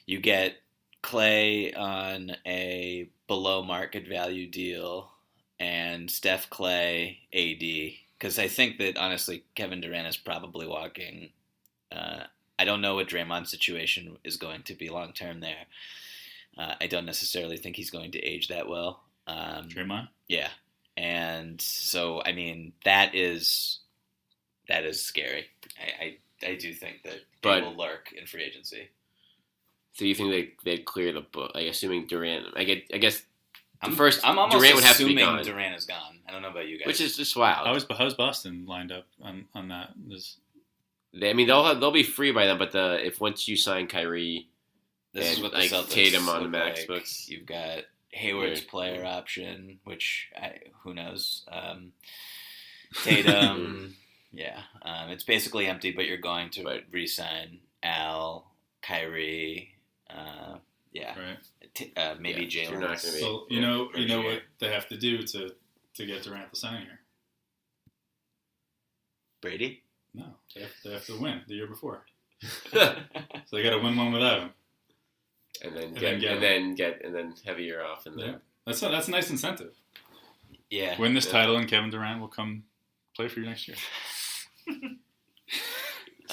You 0.06 0.20
get 0.20 0.56
Klay 1.04 1.78
on 1.78 2.36
a 2.48 3.08
below 3.28 3.62
market 3.64 4.08
value 4.08 4.48
deal, 4.50 5.12
and 5.60 6.10
Steph 6.10 6.50
Klay 6.50 7.18
AD. 7.34 7.94
Because 8.18 8.40
I 8.40 8.48
think 8.48 8.78
that 8.80 8.98
honestly, 8.98 9.44
Kevin 9.56 9.82
Durant 9.82 10.08
is 10.08 10.18
probably 10.18 10.66
walking. 10.66 11.30
Uh, 11.92 12.24
I 12.58 12.66
don't 12.66 12.82
know 12.82 12.96
what 12.96 13.08
Draymond's 13.10 13.52
situation 13.52 14.18
is 14.24 14.38
going 14.38 14.64
to 14.64 14.74
be 14.76 14.90
long 14.90 15.12
term 15.14 15.42
there. 15.42 15.66
Uh, 16.58 16.76
I 16.80 16.88
don't 16.88 17.06
necessarily 17.06 17.58
think 17.58 17.76
he's 17.76 17.90
going 17.90 18.12
to 18.12 18.20
age 18.20 18.48
that 18.48 18.68
well. 18.70 19.02
Um, 19.28 19.68
Draymond. 19.70 20.08
yeah, 20.28 20.50
and 20.96 21.60
so 21.60 22.22
I 22.26 22.32
mean 22.32 22.74
that 22.86 23.14
is 23.16 23.80
that 24.70 24.86
is 24.86 25.02
scary. 25.04 25.48
I 26.02 26.18
I, 26.46 26.52
I 26.52 26.56
do 26.56 26.74
think 26.74 27.04
that 27.04 27.20
But- 27.42 27.64
will 27.64 27.76
lurk 27.76 28.14
in 28.18 28.26
free 28.26 28.44
agency. 28.44 28.90
So 29.94 30.06
you 30.06 30.16
think 30.16 30.32
they 30.32 30.54
they'd 30.64 30.86
clear 30.86 31.12
the 31.14 31.22
book? 31.22 31.52
Like 31.54 31.68
assuming 31.68 32.08
Durant, 32.08 32.48
I 32.56 32.64
get, 32.64 32.84
I 32.94 32.98
guess, 32.98 33.20
the 33.20 33.88
I'm, 33.90 33.96
first 33.96 34.26
I'm 34.28 34.40
almost 34.40 34.58
Durant 34.58 34.76
would 34.76 34.84
have 34.84 34.98
to 34.98 35.06
be 35.06 35.14
assuming 35.16 35.26
gone, 35.26 35.44
Durant 35.44 35.76
is 35.76 35.86
gone. 35.86 36.20
I 36.28 36.32
don't 36.32 36.42
know 36.42 36.50
about 36.50 36.68
you 36.68 36.80
guys. 36.80 36.88
which 36.88 37.02
is 37.02 37.16
just 37.18 37.36
wild. 37.36 37.68
I 37.68 37.72
was 37.72 37.86
how's 37.98 38.14
Boston 38.16 38.66
lined 38.68 38.92
up 38.92 39.06
on, 39.22 39.46
on 39.54 39.68
that? 39.70 39.92
There's, 40.08 40.38
They, 41.14 41.30
I 41.30 41.34
mean, 41.34 41.48
they'll 41.48 41.64
have, 41.66 41.80
they'll 41.80 41.92
be 41.92 42.02
free 42.04 42.32
by 42.32 42.46
then, 42.48 42.58
but 42.58 42.72
the 42.72 43.06
if 43.06 43.22
once 43.22 43.48
you 43.48 43.56
sign 43.56 43.88
Kyrie, 43.88 44.48
this 45.14 45.28
is 45.30 45.34
and, 45.36 45.44
what 45.44 45.52
the 45.52 45.60
like, 45.60 45.70
Celtics 45.70 45.90
Tatum 45.92 46.28
on 46.28 46.36
the 46.38 46.42
look 46.44 46.52
max 46.52 46.80
like. 46.80 46.88
books. 46.88 47.30
You've 47.30 47.46
got 47.46 47.80
Hayward's 48.10 48.62
Weird. 48.62 48.68
player 48.70 49.06
option, 49.06 49.80
which 49.84 50.30
I, 50.36 50.54
who 50.84 50.94
knows. 50.96 51.46
Um, 51.52 51.92
Tatum, 53.04 53.96
yeah, 54.32 54.62
um, 54.82 55.10
it's 55.10 55.24
basically 55.24 55.68
empty, 55.68 55.92
but 55.92 56.06
you're 56.06 56.18
going 56.18 56.50
to 56.52 56.64
Right. 56.64 56.84
re-sign 56.92 57.60
Al, 57.84 58.52
Kyrie, 58.82 59.73
uh, 60.16 60.58
yeah, 60.92 61.18
right. 61.20 61.38
T- 61.74 61.92
uh, 61.98 62.16
maybe 62.20 62.42
Yeah, 62.46 62.48
Jaylen. 62.66 62.72
you're 62.72 62.80
not 62.80 63.02
gonna 63.02 63.14
be- 63.14 63.20
So 63.20 63.46
you 63.50 63.62
know 63.62 63.90
you 63.96 64.08
know 64.08 64.22
sure. 64.22 64.32
what 64.34 64.42
they 64.60 64.70
have 64.72 64.88
to 64.90 64.98
do 64.98 65.24
to 65.24 65.56
to 65.96 66.06
get 66.06 66.24
Durant 66.24 66.50
the 66.52 66.56
signing 66.58 66.82
here. 66.86 67.00
Brady. 69.42 69.82
No, 70.14 70.26
they 70.54 70.62
have, 70.62 70.72
they 70.84 70.92
have 70.94 71.06
to 71.08 71.20
win 71.20 71.42
the 71.48 71.56
year 71.56 71.68
before. 71.68 72.06
So 72.72 73.58
they 73.58 73.64
got 73.64 73.72
to 73.72 73.80
win 73.80 73.96
one 73.96 74.12
without 74.12 74.40
him. 74.42 74.50
then 75.62 75.84
And 75.84 75.94
get 75.96 76.02
then 76.02 76.20
get 76.20 76.32
and 76.34 76.44
then 76.44 76.76
get 76.76 77.02
and 77.06 77.16
then 77.16 77.34
have 77.46 77.58
a 77.58 77.62
year 77.62 77.84
off, 77.84 78.06
and 78.06 78.18
then 78.20 78.28
Yeah. 78.28 78.36
That's 78.66 78.82
a, 78.84 78.90
that's 78.90 79.08
a 79.08 79.12
nice 79.12 79.30
incentive. 79.30 79.74
yeah. 80.70 80.98
Win 81.00 81.14
this 81.14 81.26
Yeah. 81.26 81.32
title, 81.34 81.58
and 81.58 81.68
Kevin 81.68 81.90
Durant 81.90 82.20
will 82.22 82.28
come 82.30 82.64
play 83.16 83.28
for 83.28 83.40
you 83.42 83.46
next 83.46 83.68
year. 83.68 83.78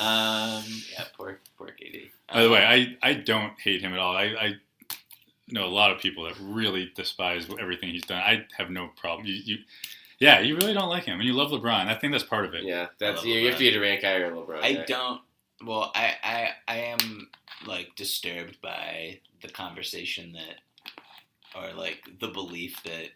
Um. 0.01 0.65
Yeah. 0.93 1.05
Poor. 1.17 1.39
Poor 1.59 1.69
KD. 1.69 2.11
By 2.33 2.41
the 2.41 2.47
Um, 2.47 2.53
way, 2.53 2.65
I, 3.03 3.11
I 3.11 3.15
don't 3.15 3.53
hate 3.61 3.81
him 3.83 3.93
at 3.93 3.99
all. 3.99 4.17
I, 4.17 4.25
I 4.25 4.55
know 5.49 5.67
a 5.67 5.69
lot 5.69 5.91
of 5.91 5.99
people 6.01 6.25
that 6.25 6.35
really 6.41 6.91
despise 6.95 7.47
everything 7.61 7.91
he's 7.91 8.05
done. 8.05 8.19
I 8.23 8.47
have 8.57 8.71
no 8.71 8.89
problem. 8.97 9.27
You, 9.27 9.35
you 9.35 9.59
yeah, 10.19 10.41
you 10.41 10.55
really 10.57 10.75
don't 10.75 10.89
like 10.91 11.05
him, 11.05 11.19
and 11.19 11.27
you 11.27 11.33
love 11.35 11.51
LeBron. 11.51 11.87
I 11.87 11.95
think 11.95 12.13
that's 12.13 12.25
part 12.25 12.45
of 12.45 12.55
it. 12.55 12.65
yeah, 12.65 12.87
that's 12.99 13.25
you, 13.25 13.35
you 13.35 13.47
have 13.49 13.57
to 13.57 13.61
be 13.61 13.69
a 13.69 13.73
Durant 13.73 14.03
guy 14.03 14.15
or 14.17 14.27
a 14.27 14.37
LeBron. 14.37 14.63
I 14.63 14.73
guy. 14.75 14.85
don't. 14.85 15.21
Well, 15.67 15.93
I, 15.95 16.15
I 16.23 16.49
I 16.69 16.77
am 16.79 17.29
like 17.67 17.95
disturbed 17.97 18.61
by 18.63 19.19
the 19.43 19.49
conversation 19.49 20.33
that, 20.33 20.61
or 21.55 21.73
like 21.75 22.03
the 22.21 22.29
belief 22.29 22.83
that 22.85 23.09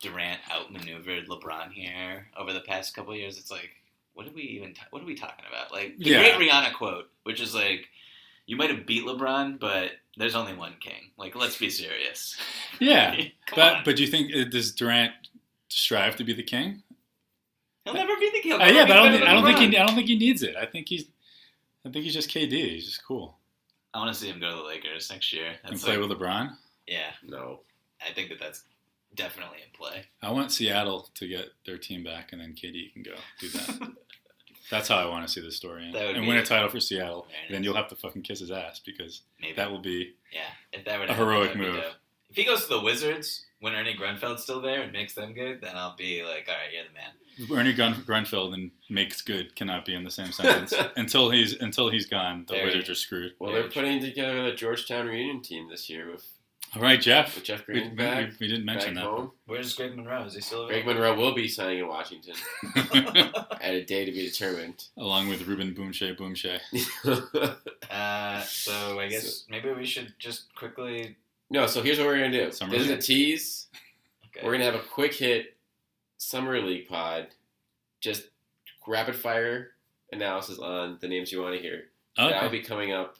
Durant 0.00 0.40
outmaneuvered 0.52 1.28
LeBron 1.28 1.72
here 1.72 2.26
over 2.36 2.52
the 2.52 2.60
past 2.60 2.94
couple 2.94 3.12
of 3.12 3.18
years. 3.18 3.38
It's 3.38 3.50
like, 3.50 3.70
what 4.14 4.26
are 4.26 4.32
we 4.32 4.42
even? 4.42 4.74
ta- 4.74 4.86
what 4.90 5.02
are 5.02 5.06
we 5.06 5.14
talking 5.14 5.44
about? 5.48 5.72
Like 5.72 5.96
the 5.98 6.10
Yeah. 6.10 6.36
great 6.36 6.48
Rihanna 6.50 6.74
quote, 6.74 7.10
which 7.24 7.40
is 7.40 7.54
like, 7.54 7.88
"You 8.46 8.56
might 8.56 8.70
have 8.70 8.86
beat 8.86 9.04
LeBron, 9.04 9.58
but 9.58 9.92
there's 10.16 10.34
only 10.34 10.54
one 10.54 10.74
king." 10.80 11.10
Like, 11.16 11.34
let's 11.36 11.56
be 11.58 11.70
serious. 11.70 12.36
Yeah, 12.80 13.14
but 13.54 13.74
on. 13.76 13.82
but 13.84 13.96
do 13.96 14.02
you 14.02 14.08
think 14.08 14.34
uh, 14.34 14.44
does 14.44 14.72
Durant 14.72 15.12
strive 15.68 16.16
to 16.16 16.24
be 16.24 16.32
the 16.32 16.42
king? 16.42 16.82
he'll 17.84 17.94
never 17.94 18.16
be 18.18 18.30
the 18.32 18.40
king. 18.40 18.52
Uh, 18.52 18.64
yeah, 18.66 18.84
be 18.84 18.88
but 18.88 18.98
I 18.98 19.02
don't 19.02 19.12
think 19.12 19.24
I 19.28 19.34
don't 19.34 19.44
think 19.44 19.58
he 19.58 19.76
I 19.78 19.86
don't 19.86 19.94
think 19.94 20.08
he 20.08 20.16
needs 20.18 20.42
it. 20.42 20.56
I 20.56 20.64
think 20.66 20.88
he's 20.88 21.04
I 21.84 21.90
think 21.90 22.04
he's 22.04 22.14
just 22.14 22.30
KD. 22.30 22.50
He's 22.52 22.86
just 22.86 23.04
cool 23.04 23.36
I 23.92 23.98
want 23.98 24.14
to 24.14 24.18
see 24.20 24.28
him 24.28 24.38
go 24.40 24.50
to 24.50 24.56
the 24.56 24.62
Lakers 24.62 25.10
next 25.10 25.32
year. 25.32 25.56
and 25.64 25.78
play 25.80 25.96
like, 25.96 26.08
with 26.08 26.18
LeBron. 26.18 26.56
yeah, 26.86 27.10
No, 27.22 27.60
I 28.06 28.12
think 28.12 28.28
that 28.30 28.38
that's 28.38 28.62
definitely 29.14 29.58
in 29.64 29.70
play. 29.76 30.04
I 30.22 30.30
want 30.30 30.52
Seattle 30.52 31.08
to 31.14 31.28
get 31.28 31.50
their 31.66 31.78
team 31.78 32.04
back, 32.04 32.32
and 32.32 32.40
then 32.40 32.54
KD 32.54 32.92
can 32.92 33.02
go 33.02 33.12
do 33.40 33.48
that. 33.50 33.92
That's 34.70 34.88
how 34.88 34.96
I 34.96 35.06
want 35.06 35.26
to 35.26 35.32
see 35.32 35.40
the 35.40 35.50
story 35.50 35.84
end. 35.86 35.96
And 35.96 36.28
win 36.28 36.36
a 36.36 36.44
title 36.44 36.68
for 36.68 36.78
Seattle. 36.78 37.26
Then 37.48 37.58
nice. 37.58 37.64
you'll 37.64 37.74
have 37.74 37.88
to 37.88 37.96
fucking 37.96 38.22
kiss 38.22 38.38
his 38.38 38.52
ass 38.52 38.78
because 38.78 39.22
Maybe 39.40 39.54
that 39.54 39.68
will 39.70 39.80
be 39.80 40.14
Yeah, 40.32 40.42
if 40.72 40.84
that 40.84 40.98
were 40.98 41.06
A 41.06 41.08
happen, 41.08 41.24
heroic 41.26 41.56
move. 41.56 41.82
If 42.28 42.36
he 42.36 42.44
goes 42.44 42.62
to 42.62 42.68
the 42.74 42.80
Wizards 42.80 43.44
when 43.58 43.74
Ernie 43.74 43.96
Grunfeld's 44.00 44.44
still 44.44 44.60
there 44.60 44.82
and 44.82 44.92
makes 44.92 45.14
them 45.14 45.34
good, 45.34 45.60
then 45.60 45.72
I'll 45.74 45.96
be 45.96 46.22
like, 46.22 46.48
all 46.48 46.54
right, 46.54 46.72
you're 46.72 46.84
the 46.84 46.92
man. 46.94 47.58
Ernie 47.60 47.72
Grun- 47.72 47.94
Grunfeld 48.04 48.54
and 48.54 48.70
makes 48.88 49.22
good 49.22 49.56
cannot 49.56 49.84
be 49.84 49.94
in 49.94 50.04
the 50.04 50.10
same 50.10 50.30
sentence 50.30 50.72
until 50.96 51.30
he's 51.30 51.54
until 51.60 51.90
he's 51.90 52.06
gone. 52.06 52.44
The 52.46 52.54
Very- 52.54 52.66
Wizards 52.66 52.90
are 52.90 52.94
screwed. 52.94 53.32
well, 53.40 53.52
they're 53.52 53.68
putting 53.68 54.00
together 54.00 54.44
the 54.44 54.52
Georgetown 54.54 55.06
reunion 55.06 55.42
team 55.42 55.68
this 55.68 55.90
year 55.90 56.12
with, 56.12 56.24
All 56.76 56.82
right, 56.82 57.00
Jeff. 57.00 57.34
with 57.34 57.44
Jeff 57.44 57.66
We, 57.66 57.74
Green 57.74 57.90
we- 57.90 57.96
back. 57.96 58.30
we 58.38 58.46
didn't 58.46 58.64
mention 58.64 58.94
back 58.94 59.02
that. 59.04 59.10
home. 59.10 59.32
Where's 59.46 59.74
Greg 59.74 59.96
Monroe? 59.96 60.22
Is 60.24 60.34
he 60.34 60.40
still 60.40 60.66
Greg 60.68 60.82
available? 60.86 61.02
Monroe 61.10 61.20
will 61.26 61.34
be 61.34 61.48
signing 61.48 61.80
in 61.80 61.88
Washington 61.88 62.34
at 63.60 63.74
a 63.74 63.84
day 63.84 64.04
to 64.04 64.12
be 64.12 64.24
determined. 64.28 64.84
Along 64.96 65.28
with 65.28 65.46
Ruben 65.46 65.74
Boumtje-Boumtje. 65.74 66.60
Uh, 67.90 68.40
so 68.42 69.00
I 69.00 69.08
guess 69.08 69.46
maybe 69.50 69.72
we 69.72 69.84
should 69.84 70.14
just 70.20 70.54
quickly. 70.54 71.16
no, 71.50 71.66
so 71.66 71.82
here's 71.82 71.98
what 71.98 72.06
we're 72.06 72.14
gonna 72.20 72.30
do. 72.30 72.52
Summer 72.52 72.70
this 72.72 72.82
is 72.84 72.90
a 72.90 72.96
tease. 72.98 73.66
Okay. 74.26 74.46
We're 74.46 74.52
gonna 74.52 74.64
have 74.64 74.76
a 74.76 74.78
quick 74.78 75.12
hit 75.12 75.56
summer 76.16 76.60
league 76.60 76.86
pod, 76.86 77.26
just 78.00 78.28
rapid 78.86 79.16
fire 79.16 79.72
analysis 80.12 80.60
on 80.60 80.98
the 81.00 81.08
names 81.08 81.32
you 81.32 81.42
want 81.42 81.56
to 81.56 81.60
hear. 81.60 81.86
Okay. 82.16 82.30
That'll 82.30 82.48
be 82.48 82.60
coming 82.62 82.92
up 82.92 83.16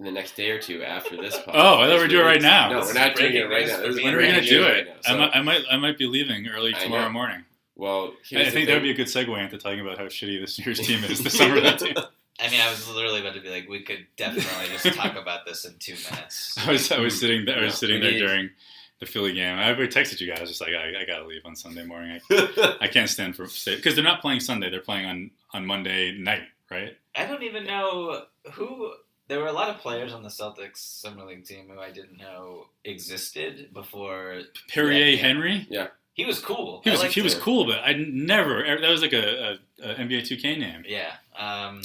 in 0.00 0.04
the 0.06 0.10
next 0.10 0.34
day 0.34 0.50
or 0.50 0.58
two 0.60 0.82
after 0.82 1.16
this 1.16 1.36
pod. 1.44 1.54
Oh, 1.54 1.80
I 1.80 1.86
thought 1.86 1.88
we 1.88 1.94
were 1.94 2.00
This 2.00 2.08
doing 2.10 2.22
it 2.24 2.28
right 2.28 2.42
now. 2.42 2.70
No, 2.70 2.80
This 2.80 2.88
we're 2.88 3.00
not 3.00 3.14
doing 3.14 3.34
it 3.34 3.48
right 3.48 3.66
now. 3.68 3.76
This 3.78 3.88
is. 3.90 4.02
When 4.02 4.14
are 4.14 4.16
we 4.16 4.22
breaking 4.24 4.34
gonna 4.34 4.46
do 4.46 4.64
it? 4.64 4.68
right 4.68 4.86
now. 4.86 4.92
I, 5.04 5.08
So- 5.12 5.18
might, 5.18 5.36
I 5.36 5.42
might 5.42 5.62
I 5.70 5.76
might 5.76 5.98
be 5.98 6.06
leaving 6.06 6.48
early 6.48 6.72
tomorrow 6.72 7.08
morning. 7.10 7.44
Well, 7.76 8.08
I, 8.08 8.16
here's 8.28 8.42
I 8.42 8.44
the 8.46 8.50
think 8.50 8.66
that 8.68 8.74
would 8.74 8.82
be 8.82 8.90
a 8.90 8.94
good 8.94 9.06
segue 9.06 9.38
into 9.42 9.56
talking 9.58 9.80
about 9.80 9.96
how 9.98 10.04
shitty 10.04 10.40
this 10.40 10.58
year's 10.58 10.80
team 10.86 11.04
is. 11.04 11.22
The 11.22 11.30
summer 11.30 11.60
league 11.60 11.78
team. 11.78 11.94
I 12.42 12.48
mean, 12.50 12.60
I 12.60 12.70
was 12.70 12.88
literally 12.88 13.20
about 13.20 13.34
to 13.34 13.40
be 13.42 13.50
like, 13.50 13.68
we 13.68 13.82
could 13.82 14.06
definitely 14.16 14.66
just 14.72 14.86
talk 14.98 15.14
about 15.16 15.44
this 15.46 15.64
in 15.66 15.74
two 15.78 15.94
minutes. 16.10 16.56
I 16.66 16.72
was 16.72 16.90
I 16.90 16.98
was 16.98 17.20
sitting 17.20 17.44
there, 17.44 17.58
I 17.58 17.64
was 17.64 17.74
No, 17.74 17.76
sitting 17.76 18.00
there 18.00 18.12
during 18.18 18.50
the 18.98 19.06
Philly 19.06 19.32
game. 19.34 19.58
I 19.58 19.72
texted 19.74 20.20
you 20.20 20.26
guys 20.34 20.48
just 20.48 20.60
like 20.62 20.70
I, 20.74 21.02
I 21.02 21.04
gotta 21.06 21.26
leave 21.26 21.42
on 21.44 21.54
Sunday 21.56 21.84
morning. 21.84 22.18
I, 22.30 22.76
I 22.82 22.88
can't 22.88 23.08
stand 23.10 23.36
for 23.36 23.44
because 23.66 23.94
they're 23.94 24.04
not 24.04 24.20
playing 24.22 24.40
Sunday. 24.40 24.70
They're 24.70 24.80
playing 24.80 25.06
on 25.06 25.30
on 25.52 25.66
Monday 25.66 26.12
night, 26.18 26.42
right? 26.70 26.96
I 27.16 27.26
don't 27.26 27.42
even 27.42 27.64
know 27.66 28.24
who. 28.52 28.92
There 29.30 29.38
were 29.38 29.46
a 29.46 29.52
lot 29.52 29.70
of 29.70 29.76
players 29.78 30.12
on 30.12 30.22
the 30.24 30.28
Celtics 30.28 30.78
summer 30.78 31.24
league 31.24 31.44
team 31.44 31.68
who 31.72 31.78
I 31.80 31.90
didn't 31.92 32.18
know 32.18 32.66
existed 32.84 33.72
before. 33.72 34.40
Perrier 34.68 35.16
Henry. 35.16 35.66
Yeah. 35.70 35.86
He 36.14 36.24
was 36.26 36.40
cool. 36.40 36.80
He 36.84 36.90
was 36.90 37.02
he 37.04 37.22
was 37.22 37.34
him. 37.34 37.40
cool, 37.40 37.64
but 37.64 37.78
I 37.84 37.92
never 37.92 38.64
that 38.80 38.90
was 38.90 39.00
like 39.02 39.12
a, 39.12 39.58
a, 39.82 39.90
a 39.92 39.94
NBA 39.94 40.22
2K 40.22 40.58
name. 40.58 40.82
Yeah. 40.86 41.12
Um, 41.38 41.80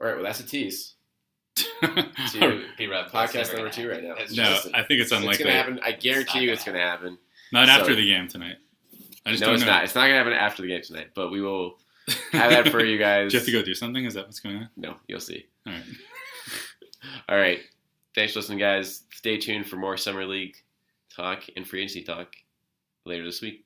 All 0.00 0.06
right, 0.06 0.14
well, 0.16 0.22
that's 0.22 0.40
a 0.40 0.46
tease. 0.46 0.94
To 1.82 2.62
P. 2.78 2.86
Rob, 2.86 3.10
podcast 3.10 3.52
number 3.54 3.70
two 3.70 3.88
right 3.90 4.02
now. 4.04 4.14
It's 4.18 4.32
No. 4.36 4.44
just- 4.44 4.68
I 4.74 4.82
think 4.82 5.00
it's 5.00 5.10
unlikely. 5.12 5.30
It's 5.30 5.40
unlikely. 5.40 5.44
gonna 5.44 5.56
happen. 5.56 5.80
I 5.82 5.92
guarantee 5.92 6.38
It's 6.38 6.44
you, 6.44 6.52
it's 6.52 6.64
gonna 6.64 6.78
gonna 6.78 6.90
happen. 6.90 7.18
Not 7.52 7.68
after 7.68 7.94
the 7.94 8.06
game 8.06 8.28
tonight. 8.28 8.56
I 9.26 9.30
just 9.30 9.40
no, 9.40 9.46
don't 9.48 9.54
it's 9.56 9.64
know. 9.64 9.72
not. 9.72 9.84
It's 9.84 9.94
not 9.94 10.02
gonna 10.02 10.16
happen 10.18 10.32
after 10.34 10.62
the 10.62 10.68
game 10.68 10.82
tonight. 10.82 11.08
But 11.14 11.30
we 11.32 11.40
will 11.40 11.78
have 12.32 12.50
that 12.50 12.68
for 12.68 12.84
you 12.84 12.98
guys. 12.98 13.30
Do 13.32 13.36
you 13.36 13.40
have 13.40 13.46
to 13.46 13.52
go 13.52 13.62
do 13.62 13.74
something? 13.74 14.04
Is 14.04 14.14
that 14.14 14.26
what's 14.26 14.40
going 14.40 14.56
on? 14.58 14.68
No, 14.76 14.96
you'll 15.08 15.20
see. 15.20 15.46
All 15.66 15.72
right. 15.72 15.82
All 17.28 17.36
right. 17.36 17.60
Thanks 18.14 18.32
for 18.32 18.40
listening, 18.40 18.58
guys. 18.58 19.04
Stay 19.12 19.38
tuned 19.38 19.66
for 19.66 19.76
more 19.76 19.96
summer 19.96 20.24
league 20.26 20.56
talk 21.14 21.44
and 21.56 21.66
free 21.66 21.80
agency 21.82 22.02
talk 22.02 22.34
later 23.04 23.24
this 23.24 23.40
week. 23.40 23.64